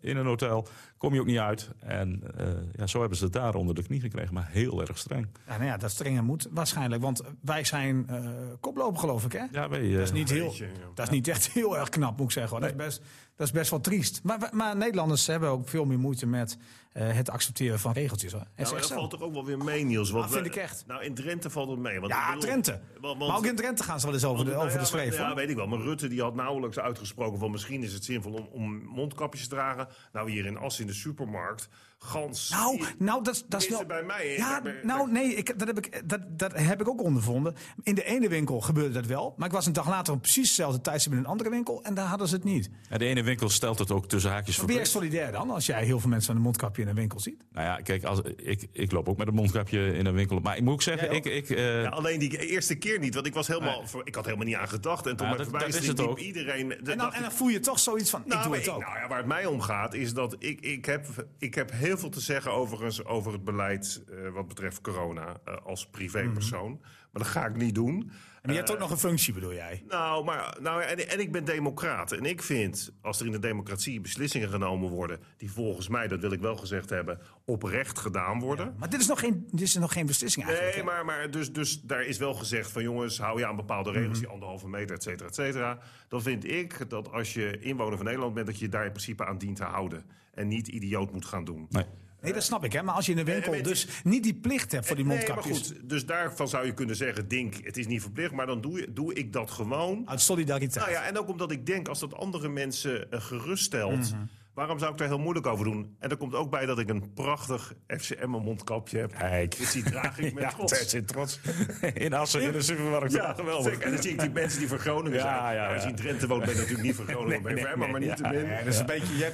in 0.00 0.16
een 0.16 0.26
hotel. 0.26 0.68
Kom 0.98 1.14
je 1.14 1.20
ook 1.20 1.26
niet 1.26 1.38
uit. 1.38 1.70
En 1.78 2.22
eh, 2.36 2.46
ja, 2.72 2.86
zo 2.86 3.00
hebben 3.00 3.18
ze 3.18 3.24
het 3.24 3.32
daar 3.32 3.54
onder 3.54 3.74
de 3.74 3.82
knie 3.82 4.00
gekregen. 4.00 4.34
Maar 4.34 4.48
heel 4.50 4.80
erg 4.80 4.98
streng. 4.98 5.26
Ja, 5.46 5.56
nou 5.56 5.64
ja, 5.64 5.76
dat 5.76 5.90
strenger 5.90 6.24
moet 6.24 6.48
waarschijnlijk. 6.50 7.02
Want 7.02 7.22
wij 7.40 7.64
zijn 7.64 8.08
eh 8.08 8.28
koploper, 8.60 9.00
geloof 9.00 9.24
ik, 9.24 9.32
hè? 9.32 9.44
Ja, 9.52 9.68
wij, 9.68 9.90
Dat 9.90 10.00
is 10.00 10.12
niet 10.12 10.30
heel, 10.30 10.46
beetje, 10.46 10.64
ja. 10.64 10.70
dat 10.94 11.06
is 11.06 11.12
niet 11.12 11.28
echt 11.28 11.50
heel 11.50 11.78
erg 11.78 11.88
knap, 11.88 12.16
moet 12.16 12.26
ik 12.26 12.32
zeggen. 12.32 12.52
hoor. 12.52 12.60
Dat, 12.60 12.70
is 12.70 12.76
best, 12.76 13.02
dat 13.36 13.46
is 13.46 13.52
best 13.52 13.70
wel 13.70 13.80
triest. 13.80 14.20
Maar, 14.22 14.48
maar 14.52 14.76
Nederlanders 14.76 15.26
hebben 15.26 15.48
ook 15.48 15.68
veel 15.68 15.84
meer 15.84 15.98
moeite 15.98 16.26
met 16.26 16.56
eh, 16.92 17.12
het 17.12 17.30
accepteren 17.30 17.78
van 17.78 17.92
regeltjes. 17.92 18.32
Hoor. 18.32 18.46
Nou, 18.56 18.74
dat 18.74 18.86
zo. 18.86 18.94
valt 18.94 19.10
toch 19.10 19.20
ook 19.20 19.32
wel 19.32 19.44
weer 19.44 19.58
mee, 19.58 19.84
Niels. 19.84 20.10
Want 20.10 20.24
Dat 20.24 20.32
vind 20.32 20.46
ik 20.46 20.56
echt. 20.56 20.84
Nou, 20.86 21.04
in 21.04 21.14
Drenthe 21.14 21.50
valt 21.50 21.68
het 21.70 21.78
mee. 21.78 22.00
Want 22.00 22.12
Ja, 22.12 22.26
bedoel- 22.26 22.40
Drenthe. 22.40 22.80
want- 23.00 23.18
want- 23.18 23.30
maar 23.30 23.36
ook 23.38 23.46
in 23.46 23.56
Drenthe 23.56 23.82
gaan 23.82 24.00
ze 24.00 24.06
wel 24.06 24.14
eens 24.14 24.24
over 24.24 24.44
de, 24.44 24.50
want- 24.50 24.62
over 24.66 24.78
de 24.78 24.84
nou 24.84 24.96
ja, 24.96 25.02
schreef. 25.04 25.18
maar- 25.20 25.28
Ja, 25.28 25.34
weet 25.34 25.50
ik 25.50 25.56
wel. 25.56 25.66
Maar 25.66 25.78
Rutte 25.78 26.08
die 26.08 26.20
had 26.22 26.34
nauwelijks 26.34 26.78
uitgesproken 26.78 27.38
van 27.38 27.50
misschien 27.50 27.82
is 27.82 27.92
het 27.92 28.04
zinvol 28.04 28.32
om, 28.32 28.48
om 28.52 28.82
mondkapjes 28.84 29.42
te 29.42 29.48
dragen. 29.48 29.88
Nou, 30.12 30.30
hier 30.30 30.46
in 30.46 30.56
Assen 30.58 30.82
in 30.82 30.90
de 30.90 30.96
supermarkt. 30.96 31.68
Gans. 32.06 32.50
Nou, 32.50 32.82
nou 32.98 33.22
dat, 33.24 33.44
dat 33.48 33.62
is 33.62 33.68
wel... 33.68 33.86
bij 33.86 34.02
mij? 34.02 34.36
Ja, 34.36 34.62
Bij- 34.62 34.72
bij- 34.72 34.82
nou 34.82 35.10
nee, 35.12 35.34
ik, 35.34 35.58
dat, 35.58 35.68
heb 35.68 35.78
ik, 35.78 36.02
dat, 36.08 36.20
dat 36.38 36.52
heb 36.54 36.80
ik 36.80 36.88
ook 36.88 37.02
ondervonden. 37.02 37.54
In 37.82 37.94
de 37.94 38.04
ene 38.04 38.28
winkel 38.28 38.60
gebeurde 38.60 38.90
dat 38.94 39.06
wel. 39.06 39.34
Maar 39.36 39.46
ik 39.46 39.52
was 39.54 39.66
een 39.66 39.72
dag 39.72 39.88
later 39.88 40.12
op 40.14 40.20
precies 40.20 40.46
hetzelfde 40.46 40.80
tijdstip 40.80 41.12
in 41.12 41.18
een 41.18 41.26
andere 41.26 41.50
winkel. 41.50 41.82
En 41.84 41.94
daar 41.94 42.06
hadden 42.06 42.28
ze 42.28 42.34
het 42.34 42.44
niet. 42.44 42.70
ja, 42.90 42.98
de 42.98 43.04
ene 43.04 43.22
winkel 43.22 43.48
stelt 43.48 43.78
het 43.78 43.90
ook 43.90 44.08
tussen 44.08 44.30
haakjes 44.30 44.56
Ben 44.56 44.66
jij 44.66 44.74
verplicht. 44.74 44.90
solidair 44.96 45.32
dan, 45.32 45.50
als 45.50 45.66
jij 45.66 45.84
heel 45.84 46.00
veel 46.00 46.08
mensen 46.10 46.28
met 46.28 46.36
een 46.38 46.46
mondkapje 46.48 46.82
in 46.82 46.88
een 46.88 46.94
winkel 46.94 47.20
ziet? 47.20 47.44
Nou 47.52 47.66
ja, 47.66 47.76
kijk, 47.76 48.04
als, 48.04 48.20
ik, 48.36 48.66
ik 48.72 48.92
loop 48.92 49.08
ook 49.08 49.16
met 49.16 49.26
een 49.28 49.34
mondkapje 49.34 49.94
in 49.96 50.06
een 50.06 50.14
winkel. 50.14 50.40
Maar 50.40 50.56
ik 50.56 50.62
moet 50.62 50.72
ook 50.72 50.82
zeggen, 50.82 51.10
ik, 51.12 51.24
ik, 51.24 51.50
eh, 51.50 51.82
Ja, 51.82 51.88
alleen 51.88 52.18
die 52.18 52.46
eerste 52.48 52.74
keer 52.74 52.98
niet, 52.98 53.14
want 53.14 53.26
ik 53.26 53.34
was 53.34 53.46
helemaal, 53.46 53.86
voor- 53.86 54.06
ik 54.06 54.14
had 54.14 54.24
helemaal 54.24 54.46
niet 54.46 54.56
aan 54.56 54.68
gedacht. 54.68 55.06
En 55.06 55.16
toen 55.16 55.26
Ja, 55.28 55.36
dat- 55.36 55.46
verbijstering 55.46 55.86
dat 55.96 55.98
is 55.98 56.04
het 56.04 56.10
ook. 56.20 56.26
iedereen. 56.26 56.72
En 56.72 56.98
dan, 56.98 57.12
en 57.12 57.22
dan 57.22 57.32
voel 57.32 57.48
je 57.48 57.60
toch 57.60 57.78
zoiets 57.78 58.10
van, 58.10 58.20
ik 58.20 58.26
Nou, 58.26 58.40
doe 58.42 58.50
maar 58.50 58.58
het 58.58 58.68
ik- 58.68 58.74
ook. 58.74 58.80
nou 58.80 58.98
ja, 58.98 59.08
waar 59.08 59.18
het 59.18 59.26
mij 59.26 59.46
om 59.46 59.60
gaat 59.60 59.94
is 59.94 60.12
dat 60.14 60.36
ik, 60.38 60.60
ik, 60.60 60.84
heb, 60.84 61.06
ik 61.38 61.54
heb 61.54 61.70
heel 61.72 61.85
heel 61.86 61.98
veel 61.98 62.08
te 62.08 62.20
zeggen 62.20 62.52
overigens 62.52 63.04
over 63.04 63.32
het 63.32 63.44
beleid 63.44 64.04
eh, 64.08 64.28
wat 64.32 64.48
betreft 64.48 64.80
corona 64.80 65.40
eh, 65.44 65.56
als 65.64 65.86
privépersoon. 65.86 66.70
Mhm. 66.70 66.80
Maar 67.12 67.22
dat 67.22 67.32
ga 67.32 67.46
ik 67.46 67.56
niet 67.56 67.74
doen. 67.74 68.10
En 68.42 68.52
je 68.52 68.58
hebt 68.58 68.72
ook 68.72 68.78
nog 68.78 68.90
een 68.90 68.98
functie, 68.98 69.32
bedoel 69.32 69.52
jij? 69.52 69.84
Nou, 69.88 70.24
maar, 70.24 70.56
nou 70.60 70.82
en, 70.82 71.08
en 71.08 71.20
ik 71.20 71.32
ben 71.32 71.44
democraat. 71.44 72.12
En 72.12 72.24
ik 72.24 72.42
vind, 72.42 72.92
als 73.00 73.20
er 73.20 73.26
in 73.26 73.32
de 73.32 73.38
democratie 73.38 74.00
beslissingen 74.00 74.48
genomen 74.48 74.90
worden... 74.90 75.20
die 75.36 75.52
volgens 75.52 75.88
mij, 75.88 76.08
dat 76.08 76.20
wil 76.20 76.32
ik 76.32 76.40
wel 76.40 76.56
gezegd 76.56 76.90
hebben, 76.90 77.20
oprecht 77.44 77.98
gedaan 77.98 78.40
worden... 78.40 78.74
Maar 78.78 78.90
dit 78.90 79.00
is 79.00 79.06
nog 79.06 79.20
geen, 79.20 79.48
dit 79.50 79.60
is 79.60 79.74
nog 79.74 79.92
geen 79.92 80.06
beslissing 80.06 80.46
eigenlijk. 80.46 80.76
Nee, 80.76 80.84
hè? 80.84 80.90
maar, 80.90 81.04
maar 81.04 81.30
dus, 81.30 81.52
dus 81.52 81.80
daar 81.80 82.04
is 82.04 82.18
wel 82.18 82.34
gezegd 82.34 82.70
van 82.70 82.82
jongens, 82.82 83.18
hou 83.18 83.38
je 83.38 83.46
aan 83.46 83.56
bepaalde 83.56 83.90
regels, 83.90 84.18
die 84.18 84.28
anderhalve 84.28 84.68
meter, 84.68 84.96
et 84.96 85.02
cetera, 85.02 85.28
et 85.28 85.34
cetera. 85.34 85.78
Dan 86.08 86.22
vind 86.22 86.50
ik 86.50 86.90
dat 86.90 87.12
als 87.12 87.34
je 87.34 87.58
inwoner 87.58 87.96
van 87.96 88.06
Nederland 88.06 88.34
bent, 88.34 88.46
dat 88.46 88.58
je 88.58 88.68
daar 88.68 88.84
in 88.84 88.92
principe 88.92 89.24
aan 89.24 89.38
dient 89.38 89.56
te 89.56 89.64
houden. 89.64 90.04
En 90.36 90.48
niet 90.48 90.68
idioot 90.68 91.12
moet 91.12 91.24
gaan 91.24 91.44
doen. 91.44 91.66
Nee. 91.70 91.84
Nee, 92.20 92.32
dat 92.32 92.42
snap 92.42 92.64
ik. 92.64 92.72
Hè? 92.72 92.82
Maar 92.82 92.94
als 92.94 93.06
je 93.06 93.12
in 93.12 93.24
de 93.24 93.32
winkel 93.32 93.62
dus 93.62 93.88
niet 94.04 94.22
die 94.22 94.34
plicht 94.34 94.72
hebt 94.72 94.86
voor 94.86 94.96
die 94.96 95.04
Nee, 95.04 95.16
maar 95.16 95.26
mondkapjes... 95.26 95.66
goed, 95.66 95.88
dus 95.88 96.06
daarvan 96.06 96.48
zou 96.48 96.66
je 96.66 96.74
kunnen 96.74 96.96
zeggen, 96.96 97.28
Dink, 97.28 97.54
het 97.62 97.76
is 97.76 97.86
niet 97.86 98.00
verplicht, 98.00 98.32
maar 98.32 98.46
dan 98.46 98.60
doe, 98.60 98.80
je, 98.80 98.92
doe 98.92 99.14
ik 99.14 99.32
dat 99.32 99.50
gewoon. 99.50 100.08
Uit 100.08 100.20
solidariteit. 100.20 100.86
Nou 100.86 100.90
ja, 100.90 101.02
en 101.02 101.18
ook 101.18 101.28
omdat 101.28 101.50
ik 101.50 101.66
denk, 101.66 101.88
als 101.88 101.98
dat 101.98 102.14
andere 102.14 102.48
mensen 102.48 103.10
eh, 103.10 103.20
geruststelt... 103.20 104.12
Mhm. 104.12 104.24
Waarom 104.56 104.78
zou 104.78 104.92
ik 104.92 104.98
daar 104.98 105.08
heel 105.08 105.18
moeilijk 105.18 105.46
over 105.46 105.64
doen? 105.64 105.96
En 105.98 106.10
er 106.10 106.16
komt 106.16 106.34
ook 106.34 106.50
bij 106.50 106.66
dat 106.66 106.78
ik 106.78 106.88
een 106.88 107.12
prachtig 107.14 107.72
FCM 107.86 108.28
mondkapje 108.28 108.98
heb. 108.98 109.12
Kijk. 109.18 109.56
Dus 109.58 109.72
die 109.72 109.82
draag 109.82 110.18
ik 110.18 110.34
met 110.34 110.42
Ja, 110.42 110.48
trots. 110.50 110.88
zit 110.88 111.08
trots. 111.08 111.40
In 111.94 112.12
Assen, 112.14 112.40
in 112.42 112.52
de 112.52 112.62
supermarkt. 112.62 113.12
Ja, 113.12 113.32
geweldig. 113.34 113.78
En 113.78 113.90
dan 113.92 114.02
zie 114.02 114.10
ik 114.12 114.20
die 114.20 114.30
mensen 114.30 114.58
die 114.58 114.68
voor 114.68 114.78
Groningen 114.78 115.12
Ja, 115.18 115.22
zijn. 115.22 115.54
ja, 115.54 115.62
Nou, 115.62 115.72
als 115.74 115.82
je 115.82 115.88
ja. 115.88 115.94
in 115.96 116.02
Drenthe 116.02 116.26
woont, 116.26 116.40
ben 116.44 116.50
je 116.50 116.56
natuurlijk 116.56 116.82
niet 116.86 116.94
voor 116.96 117.04
Groningen. 117.04 117.42
ben 117.42 117.54
je 117.54 117.60
voor 117.60 117.68
Emma, 117.70 117.86
maar 117.86 118.00
niet 118.00 118.16
te 118.16 118.22
min. 118.22 118.46
Ja, 118.46 118.56
dat 118.58 118.66
is 118.66 118.78
een 118.78 118.86
beetje, 118.86 119.16
jij 119.16 119.30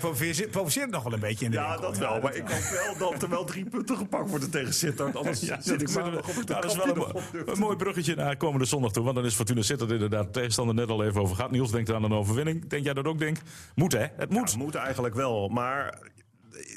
provoceert, 0.50 0.90
nog 0.90 1.02
wel 1.02 1.12
een 1.12 1.20
beetje 1.20 1.44
in 1.44 1.50
de 1.50 1.56
Ja, 1.56 1.68
winkel. 1.70 1.88
dat 1.88 1.98
wel. 1.98 2.20
Maar 2.20 2.34
ik 2.34 2.48
hoop 2.48 2.96
wel 2.98 3.10
dat 3.10 3.22
er 3.22 3.28
wel 3.28 3.44
drie 3.44 3.64
punten 3.64 3.96
gepakt 3.96 4.30
worden 4.30 4.50
tegen 4.50 4.74
Sittard. 4.74 5.16
Anders 5.16 5.40
Ja, 5.40 5.60
zit 5.60 5.82
ik 5.82 5.94
maandag 5.94 6.28
op 6.28 6.34
het 6.34 6.46
dat 6.46 6.64
is 6.64 6.76
wel 6.76 6.88
een, 6.88 6.96
nog 6.96 7.12
een 7.46 7.58
mooi 7.58 7.76
bruggetje 7.76 8.14
naar 8.14 8.36
komende 8.36 8.64
zondag 8.66 8.92
toe. 8.92 9.02
Want 9.04 9.16
dan 9.16 9.24
is 9.24 9.34
Fortuna 9.34 9.62
Sittard 9.62 9.90
inderdaad 9.90 10.32
tegenstander 10.32 10.74
net 10.74 10.88
al 10.88 11.04
even 11.04 11.20
over 11.20 11.36
gehad. 11.36 11.50
Niels 11.50 11.70
denkt 11.70 11.92
aan 11.92 12.04
een 12.04 12.12
overwinning. 12.12 12.68
Denk 12.68 12.84
jij 12.84 12.94
dat 12.94 13.04
ook, 13.04 13.18
Denk? 13.18 13.36
Moet 13.74 13.92
hè? 13.92 14.06
Het 14.16 14.30
moet. 14.30 14.50
Het 14.50 14.58
moet 14.58 14.74
eigenlijk 14.74 15.11
wel, 15.14 15.48
maar... 15.48 15.98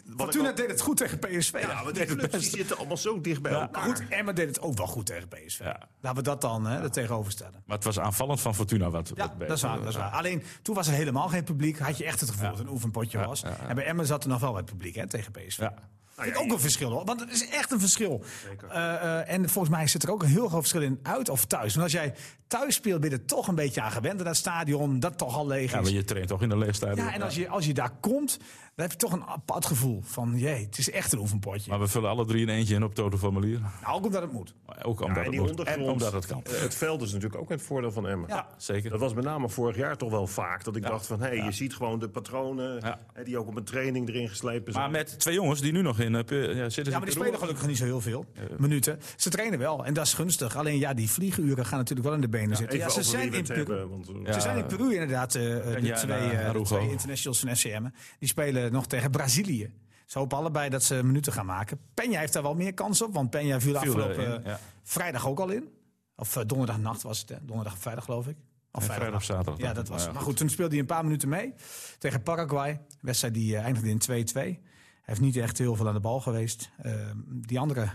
wat 0.06 0.16
Fortuna 0.18 0.50
ik 0.50 0.56
deed 0.56 0.70
het 0.70 0.82
goed 0.82 0.98
tegen 0.98 1.20
PSV. 1.20 1.54
al- 1.54 1.60
Ja, 1.60 1.84
want 1.84 1.96
die 1.96 2.06
clubs 2.06 2.32
die 2.32 2.42
zitten 2.50 2.78
allemaal 2.78 2.98
zo 2.98 3.22
dicht 3.22 3.42
bij 3.42 3.52
Maar 3.52 3.62
elkaar. 3.62 3.84
goed, 3.84 4.04
Emma 4.10 4.32
deed 4.32 4.48
het 4.48 4.60
ook 4.62 4.78
wel 4.78 4.88
goed 4.88 5.06
tegen 5.06 5.28
PSV. 5.28 5.60
Ja. 5.60 5.80
Laten 6.02 6.18
we 6.18 6.24
dat 6.24 6.42
dan 6.42 6.66
hè, 6.66 6.82
er 6.84 6.92
tegenover 6.92 7.32
stellen. 7.32 7.64
Maar 7.66 7.76
het 7.76 7.86
was 7.86 8.00
aanvallend 8.00 8.42
van 8.42 8.56
Fortuna 8.56 8.90
wat, 8.90 9.12
Ja, 9.16 9.28
wat 9.38 9.40
dat 9.48 9.58
is, 9.58 9.62
waar, 9.62 9.78
dat 9.80 9.88
is 9.88 9.96
waar. 9.96 10.12
Alleen 10.12 10.44
toen 10.62 10.76
was 10.76 10.88
er 10.88 10.94
helemaal 10.94 11.28
geen 11.28 11.44
publiek. 11.44 11.80
Had 11.80 11.98
je 11.98 12.06
echt 12.06 12.20
het 12.20 12.30
gevoel 12.30 12.48
dat 12.50 12.58
het 12.58 12.68
een 12.68 12.74
oefenpotje 12.74 13.18
was. 13.26 13.44
En 13.44 13.76
bij 13.76 13.86
Emmen 13.86 14.06
zat 14.06 14.24
er 14.24 14.30
nog 14.30 14.40
wel 14.40 14.54
wat 14.54 14.66
publiek 14.66 14.96
hè, 14.96 15.08
tegen 15.08 15.32
PSV. 15.32 15.68
Ja. 16.16 16.24
Vind 16.24 16.36
ik 16.36 16.42
ook 16.42 16.52
een 16.52 16.60
verschil 16.60 16.92
hoor. 16.92 17.06
Want 17.06 17.20
het 17.20 17.32
is 17.32 17.50
echt 17.50 17.72
een 17.72 17.80
verschil. 17.80 18.24
Eh, 18.70 18.94
eh, 18.94 19.30
en 19.34 19.50
volgens 19.50 19.76
mij 19.76 19.88
zit 19.88 20.04
er 20.04 20.12
ook 20.12 20.24
een 20.24 20.30
heel 20.30 20.48
groot 20.48 20.60
verschil 20.60 20.82
in 20.82 21.00
uit 21.04 21.30
of 21.30 21.46
thuis. 21.46 21.72
Want 21.76 21.84
als 21.84 21.92
jij 21.92 22.14
thuis 22.48 22.76
speelt, 22.76 23.02
ben 23.02 23.10
je 23.10 23.16
er 23.16 23.26
toch 23.26 23.48
een 23.48 23.56
beetje 23.56 23.82
aan 23.82 23.92
gewend. 23.92 24.20
En 24.20 24.26
dat 24.26 24.36
stadion, 24.36 25.00
dat 25.00 25.18
toch 25.18 25.36
al 25.36 25.48
leeg 25.48 25.72
Ja, 25.72 25.78
is. 25.78 25.84
maar 25.84 25.94
je 25.94 26.04
traint 26.04 26.28
toch 26.28 26.42
in 26.42 26.50
de 26.50 26.58
leeftijd. 26.58 26.98
Ja, 26.98 27.14
en 27.14 27.22
als 27.22 27.36
je, 27.36 27.48
als 27.50 27.66
je 27.66 27.74
daar 27.74 27.92
komt, 28.00 28.38
dan 28.76 28.86
heb 28.86 28.92
je 28.92 28.98
toch 28.98 29.12
een 29.12 29.24
apart 29.24 29.66
gevoel 29.66 30.02
van, 30.04 30.34
jee, 30.38 30.66
het 30.66 30.78
is 30.78 30.92
echt 30.92 31.12
een 31.14 31.20
oefenpotje. 31.20 31.70
Maar 31.70 31.80
we 31.80 31.88
vullen 31.88 32.10
alle 32.10 32.26
drie 32.26 32.42
in 32.42 32.50
eentje 32.50 32.76
in 32.76 32.84
op 32.84 32.96
Toto 32.96 33.18
formulier. 33.18 33.60
Nou, 33.82 33.96
ook 33.98 34.06
omdat 34.06 34.22
het 34.22 34.32
moet. 34.32 34.54
Maar 34.66 34.86
Ook 34.86 35.02
omdat 35.02 35.18
en 35.18 35.24
het 35.24 35.32
die 35.32 35.42
moet. 35.42 35.64
En 35.64 35.82
omdat 35.82 36.14
het 36.14 36.26
kan. 36.26 36.44
eh, 36.44 36.60
Het 36.62 36.76
veld 36.76 37.02
is 37.02 37.12
natuurlijk 37.14 37.42
ook 37.42 37.50
het 37.50 37.62
voordeel 37.62 37.92
van 37.92 38.08
Emmen. 38.08 38.30
Ja. 38.30 38.48
Zeker. 38.58 38.90
Dat 38.90 39.00
was 39.00 39.14
met 39.14 39.24
name 39.24 39.50
vorig 39.50 39.76
jaar 39.76 39.98
toch 39.98 40.10
wel 40.10 40.28
vaak. 40.28 40.64
Dat 40.64 40.76
ik 40.76 40.82
dacht 40.84 41.08
van, 41.08 41.20
hé, 41.22 41.28
hey, 41.28 41.46
je 41.46 41.52
ziet 41.52 41.74
gewoon 41.76 42.00
de 42.00 42.10
patronen... 42.10 42.84
Die 43.24 43.38
ook 43.38 43.48
op 43.48 43.56
een 43.56 43.64
training 43.64 44.10
erin 44.10 44.30
geslepen 44.30 44.72
zijn. 44.74 44.84
Maar 44.84 45.00
met 45.00 45.20
twee 45.20 45.34
jongens 45.36 45.62
die 45.62 45.72
nu 45.72 45.82
nog 45.82 46.00
in 46.00 46.14
uh, 46.14 46.56
ja, 46.56 46.70
zitten. 46.70 46.94
Ja, 46.94 46.98
maar 47.00 47.08
die 47.08 47.16
spelen 47.20 47.40
gelukkig 47.40 47.68
niet 47.68 47.78
zo 47.78 47.84
heel 47.84 48.02
veel 48.02 48.26
minuten. 48.58 49.00
Ze 49.16 49.30
trainen 49.30 49.60
wel 49.60 49.86
en 49.86 49.94
dat 49.94 50.06
is 50.06 50.14
gunstig. 50.14 50.56
Alleen 50.58 50.78
ja, 50.80 50.94
die 50.94 51.10
vlieguren 51.10 51.66
gaan 51.66 51.78
natuurlijk 51.78 52.08
wel 52.08 52.16
in 52.16 52.22
de 52.22 52.30
benen 52.30 52.58
zitten. 52.58 52.78
Ja, 52.78 52.90
ze 52.90 53.04
zijn 53.04 53.34
in 53.34 53.44
Peru. 53.44 53.58
hebben, 53.58 53.90
want, 53.90 54.08
eh, 54.10 54.16
Ja. 54.24 54.34
Ze 54.34 54.40
zijn 54.40 54.58
in 54.58 54.66
Peru 54.66 54.94
inderdaad, 54.94 55.36
eh, 55.36 55.58
eh, 55.58 55.82
de, 55.82 55.88
Ja, 55.88 55.96
twee, 55.96 56.18
en, 56.18 56.24
eh, 56.30 56.34
uh, 56.34 56.40
de 56.40 56.46
Arugo. 56.46 56.64
twee 56.64 56.90
internationals 56.92 57.40
van 57.40 57.56
FCM. 57.56 57.84
Die 58.20 58.30
spelen 58.30 58.65
nog 58.72 58.88
tegen 58.88 59.12
Brazilië. 59.12 59.74
Ze 60.06 60.20
hopen 60.20 60.38
allebei 60.38 60.70
dat 60.70 60.84
ze 60.84 61.04
minuten 61.04 61.34
gaan 61.34 61.46
maken. 61.46 61.80
Peña 61.80 62.18
heeft 62.18 62.34
daar 62.34 62.44
wel 62.44 62.56
meer 62.56 62.74
kans 62.74 63.02
op, 63.02 63.14
want 63.14 63.36
Peña 63.36 63.40
viel 63.40 63.60
Viel 63.60 63.76
afgelopen 63.78 64.38
eh, 64.38 64.46
ja. 64.46 64.60
vrijdag 64.84 65.28
ook 65.28 65.40
al 65.40 65.50
in. 65.50 65.70
Of 66.16 66.36
eh, 66.36 66.44
donderdagnacht 66.48 67.02
was 67.02 67.20
het, 67.20 67.30
hè? 67.30 67.36
donderdag 67.42 67.74
of 67.74 67.80
vrijdag 67.80 68.04
geloof 68.06 68.28
ik. 68.28 68.38
Of 68.76 68.88
Nee, 68.88 68.98
vrijdag 68.98 69.20
of 69.20 69.24
zaterdag. 69.24 69.58
Ja, 69.58 69.74
dat 69.74 69.88
was 69.88 70.04
Ja. 70.04 70.12
Maar 70.12 70.22
goed. 70.22 70.38
toen 70.38 70.50
speelde 70.50 70.72
hij 70.72 70.80
een 70.80 70.86
paar 70.86 71.04
minuten 71.04 71.30
mee 71.30 71.54
tegen 72.00 72.24
Paraguay. 72.24 72.82
Wedstrijd 73.02 73.34
die 73.34 73.56
eh, 73.58 73.64
eindigde 73.64 73.90
in 73.90 74.28
2-2. 74.28 74.34
Hij 74.34 74.60
heeft 75.02 75.22
niet 75.22 75.36
echt 75.36 75.58
heel 75.58 75.76
veel 75.76 75.88
aan 75.88 75.94
de 75.94 76.00
bal 76.00 76.20
geweest. 76.20 76.70
Eh, 76.78 76.94
die 77.28 77.60
andere 77.60 77.90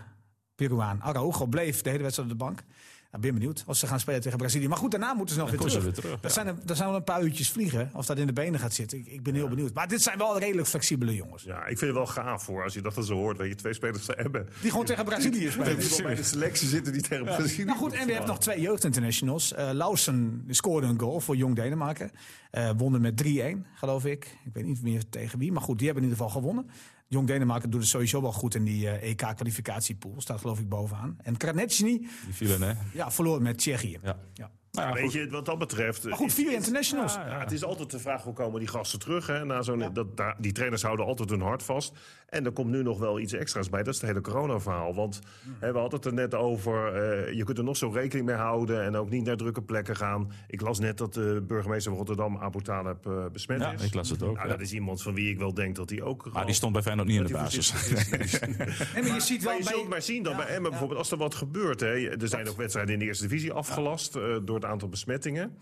Peruaan, 0.54 1.02
Araujo, 1.02 1.46
bleef 1.46 1.82
de 1.82 1.90
hele 1.90 2.02
wedstrijd 2.02 2.32
op 2.32 2.38
de 2.38 2.44
bank. 2.44 2.62
Nou, 3.10 3.22
ben 3.22 3.34
benieuwd 3.34 3.64
of 3.66 3.76
ze 3.76 3.86
gaan 3.86 4.00
spelen 4.00 4.20
tegen 4.20 4.38
Brazilië. 4.38 4.68
Maar 4.68 4.76
goed, 4.76 4.90
daarna 4.90 5.14
moeten 5.14 5.34
ze 5.34 5.40
nog 5.40 5.50
weer 5.50 5.60
terug. 5.60 5.82
weer 5.82 5.92
terug, 5.92 6.10
Dat 6.10 6.22
ja. 6.22 6.28
zijn 6.28 6.46
er, 6.46 6.54
dat 6.64 6.76
zijn 6.76 6.88
wel 6.88 6.98
een 6.98 7.04
paar 7.04 7.22
uurtjes 7.22 7.50
vliegen. 7.50 7.90
Of 7.94 8.06
dat 8.06 8.18
in 8.18 8.26
de 8.26 8.32
benen 8.32 8.60
gaat 8.60 8.74
zitten. 8.74 8.98
Ik, 8.98 9.06
ik 9.06 9.22
ben 9.22 9.34
heel 9.34 9.48
benieuwd. 9.48 9.74
Maar 9.74 9.88
dit 9.88 10.02
zijn 10.02 10.18
wel 10.18 10.38
redelijk 10.38 10.68
flexibele 10.68 11.14
jongens. 11.14 11.42
Ja, 11.42 11.60
ik 11.60 11.78
vind 11.78 11.80
het 11.80 11.92
wel 11.92 12.06
gaaf 12.06 12.42
voor 12.42 12.64
als 12.64 12.74
je 12.74 12.80
dat 12.82 13.04
zo 13.04 13.14
hoort. 13.14 13.36
Weet 13.36 13.48
je, 13.48 13.54
twee 13.54 13.72
spelers 13.74 14.04
te 14.04 14.12
hebben. 14.16 14.48
Die 14.60 14.70
gewoon 14.70 14.86
tegen 14.86 15.04
Brazilië 15.04 15.50
spelen. 15.50 15.78
Die 15.78 15.88
wel 15.88 16.02
bij 16.02 16.14
de 16.14 16.22
selectie 16.22 16.68
zitten 16.68 16.92
die 16.92 17.02
tegen 17.02 17.24
Brazilië. 17.24 17.64
Nou 17.64 17.78
goed, 17.78 17.92
en 17.92 18.06
we 18.06 18.12
hebben 18.12 18.30
nog 18.30 18.40
twee 18.40 18.60
jeugdinternationals. 18.60 19.52
Eh 19.52 19.70
Lausen 19.72 20.44
scoorde 20.48 20.86
een 20.86 21.00
goal 21.00 21.20
voor 21.20 21.36
Jong 21.36 21.56
Denemarken. 21.56 22.10
Eh 22.50 22.70
wonnen 22.76 23.00
met 23.00 23.24
3-1, 23.24 23.26
geloof 23.74 24.04
ik. 24.04 24.24
Ik 24.44 24.52
weet 24.52 24.64
niet 24.64 24.82
meer 24.82 25.08
tegen 25.08 25.38
wie, 25.38 25.52
maar 25.52 25.62
goed, 25.62 25.78
die 25.78 25.86
hebben 25.86 26.04
in 26.04 26.10
ieder 26.10 26.24
geval 26.24 26.40
gewonnen. 26.40 26.70
Jong 27.12 27.26
Denemarken 27.26 27.70
doet 27.70 27.80
het 27.80 27.88
sowieso 27.90 28.22
wel 28.22 28.32
goed 28.32 28.54
in 28.54 28.64
die 28.64 28.88
eh, 28.88 29.10
EK-kwalificatiepool. 29.10 30.14
Staat 30.20 30.40
geloof 30.40 30.58
ik 30.58 30.68
bovenaan. 30.68 31.16
En 31.22 31.36
Kranečny 31.36 31.98
Die 31.98 32.34
vielen, 32.34 32.62
hè? 32.62 32.72
ja, 32.92 33.10
verloor 33.10 33.42
met 33.42 33.58
Tsjechië. 33.58 33.98
Ja. 34.02 34.18
Ja. 34.34 34.50
Nou 34.72 34.88
ja, 34.88 34.94
Weet 34.94 35.02
goed. 35.02 35.12
je, 35.12 35.28
wat 35.30 35.44
dat 35.44 35.58
betreft... 35.58 36.04
Maar 36.04 36.16
goed, 36.16 36.32
vier 36.32 36.52
internationals. 36.52 37.14
Ja, 37.14 37.38
het 37.40 37.52
is 37.52 37.64
altijd 37.64 37.90
de 37.90 37.98
vraag 37.98 38.22
hoe 38.22 38.32
komen 38.32 38.58
die 38.58 38.68
gasten 38.68 38.98
terug. 38.98 39.26
Hè? 39.26 39.44
Na 39.44 39.62
zo'n, 39.62 39.90
dat, 39.92 40.16
daar- 40.16 40.36
die 40.38 40.52
trainers 40.52 40.82
houden 40.82 41.06
altijd 41.06 41.30
hun 41.30 41.40
hart 41.40 41.62
vast. 41.62 41.92
En 42.28 42.44
er 42.44 42.52
komt 42.52 42.70
nu 42.70 42.82
nog 42.82 42.98
wel 42.98 43.18
iets 43.20 43.32
extra's 43.32 43.68
bij. 43.70 43.82
Dat 43.82 43.94
is 43.94 44.00
het 44.00 44.08
hele 44.10 44.20
corona-verhaal. 44.22 44.94
Want 44.94 45.20
hè, 45.58 45.72
we 45.72 45.78
hadden 45.78 45.98
het 45.98 46.04
er 46.08 46.14
net 46.14 46.34
over. 46.34 46.94
eh, 46.94 47.32
je 47.32 47.44
kunt 47.44 47.58
er 47.58 47.64
nog 47.64 47.76
zo 47.76 47.88
rekening 47.88 48.26
mee 48.26 48.36
houden. 48.36 48.82
En 48.84 48.96
ook 48.96 49.10
niet 49.10 49.24
naar 49.24 49.36
drukke 49.36 49.62
plekken 49.62 49.96
gaan. 49.96 50.32
Ik 50.48 50.60
las 50.60 50.78
net 50.78 50.98
dat 50.98 51.14
de 51.14 51.44
burgemeester 51.46 51.90
van 51.90 51.98
Rotterdam, 51.98 52.36
Abu 52.38 52.62
Talib, 52.62 53.06
eh, 53.06 53.24
besmet 53.32 53.60
Ja, 53.60 53.72
is. 53.72 53.82
ik 53.84 53.94
las 53.94 54.10
het 54.10 54.22
ook, 54.22 54.34
Nou, 54.34 54.46
ja. 54.48 54.52
Dat 54.52 54.60
is 54.62 54.72
iemand 54.72 55.02
van 55.02 55.14
wie 55.14 55.30
ik 55.30 55.38
wel 55.38 55.54
denk 55.54 55.76
dat 55.76 55.90
hij 55.90 56.02
ook... 56.02 56.32
Maar 56.32 56.46
die 56.46 56.54
stond 56.54 56.72
bij 56.72 56.82
Feyenoord 56.82 57.08
niet 57.08 57.20
in 57.20 57.26
de 57.26 57.32
basis. 57.32 57.72
En 58.94 59.04
maar 59.04 59.14
je 59.14 59.20
ziet 59.20 59.42
wel 59.42 59.52
Maar 59.52 59.58
je 59.62 59.64
bij- 59.64 59.74
zult 59.74 59.88
maar 59.88 60.02
zien 60.02 60.22
dat 60.22 60.36
bij 60.36 60.46
Emmen 60.46 60.70
bijvoorbeeld, 60.70 60.98
als 60.98 61.10
er 61.10 61.16
wat 61.18 61.34
gebeurt... 61.34 61.80
Hè, 61.80 62.08
er 62.08 62.28
zijn 62.28 62.48
ook 62.48 62.56
wedstrijden 62.56 62.92
in 62.92 62.98
de 62.98 63.04
eerste 63.04 63.26
divisie 63.28 63.52
afgelast 63.52 64.16
eh, 64.16 64.22
door 64.44 64.59
het 64.60 64.70
aantal 64.70 64.88
besmettingen. 64.88 65.56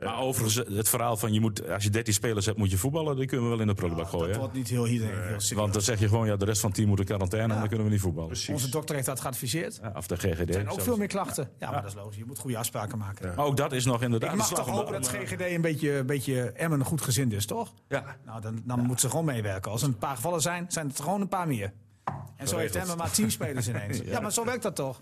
Maar 0.00 0.18
overigens, 0.18 0.76
het 0.76 0.88
verhaal 0.88 1.16
van 1.16 1.32
je 1.32 1.40
moet, 1.40 1.68
als 1.68 1.84
je 1.84 1.90
13 1.90 2.14
spelers 2.14 2.46
hebt, 2.46 2.58
moet 2.58 2.70
je 2.70 2.78
voetballen. 2.78 3.16
Die 3.16 3.26
kunnen 3.26 3.44
we 3.46 3.52
wel 3.52 3.60
in 3.60 3.66
de 3.66 3.74
prullenbak 3.74 4.08
gooien. 4.08 4.26
Dat 4.26 4.34
hè? 4.34 4.40
wordt 4.40 4.54
niet 4.54 4.68
heel, 4.68 4.86
serieus. 4.86 5.52
Want 5.52 5.72
dan 5.72 5.82
zeg 5.82 5.98
je 5.98 6.08
gewoon, 6.08 6.26
ja, 6.26 6.36
de 6.36 6.44
rest 6.44 6.60
van 6.60 6.68
het 6.68 6.78
team 6.78 6.90
moet 6.90 6.98
in 6.98 7.04
quarantaine 7.04 7.52
en 7.52 7.58
dan 7.58 7.68
kunnen 7.68 7.86
we 7.86 7.92
niet 7.92 8.00
voetballen. 8.00 8.36
Onze 8.50 8.70
dokter 8.70 8.94
heeft 8.94 9.06
dat 9.06 9.20
geadviseerd. 9.20 9.76
Er 9.76 9.82
Ja, 9.82 9.92
of 9.96 10.06
de 10.06 10.16
GGD. 10.16 10.52
zijn 10.52 10.64
ook 10.64 10.70
zelfs. 10.70 10.84
veel 10.84 10.96
meer 10.96 11.06
klachten. 11.06 11.50
Ja, 11.58 11.70
maar 11.70 11.82
dat 11.82 11.90
is 11.90 11.96
logisch. 11.96 12.16
Je 12.16 12.24
moet 12.24 12.38
goede 12.38 12.56
afspraken 12.58 12.98
maken. 12.98 13.34
Maar 13.36 13.44
ook 13.44 13.56
dat 13.56 13.72
is 13.72 13.84
nog 13.84 14.02
inderdaad 14.02 14.30
Ik 14.30 14.36
mag 14.36 14.48
toch 14.48 14.68
hopen 14.68 14.92
dat 14.92 15.08
GGD 15.08 15.40
een 15.40 15.60
beetje, 15.60 15.92
een 15.92 16.06
beetje 16.06 16.52
Emmen 16.52 16.84
goed 16.84 17.00
gezind 17.02 17.32
is, 17.32 17.46
toch? 17.46 17.72
Ja, 17.88 18.16
Nou, 18.24 18.40
dan, 18.40 18.62
dan 18.64 18.78
moeten 18.78 19.00
ze 19.00 19.10
gewoon 19.10 19.24
meewerken. 19.24 19.70
Als 19.70 19.82
er 19.82 19.88
een 19.88 19.98
paar 19.98 20.16
gevallen 20.16 20.40
zijn, 20.40 20.66
zijn 20.68 20.86
het 20.86 20.98
er 20.98 21.04
gewoon 21.04 21.20
een 21.20 21.28
paar 21.28 21.46
meer. 21.46 21.72
En 22.36 22.48
zo 22.48 22.56
heeft. 22.56 22.76
Emmen 22.76 22.96
maar 22.96 23.10
tien 23.10 23.30
spelers 23.30 23.68
ineens. 23.72 24.00
ja. 24.04 24.20
maar 24.20 24.32
zo 24.32 24.44
werkt 24.44 24.62
dat 24.62 24.76
toch? 24.76 25.00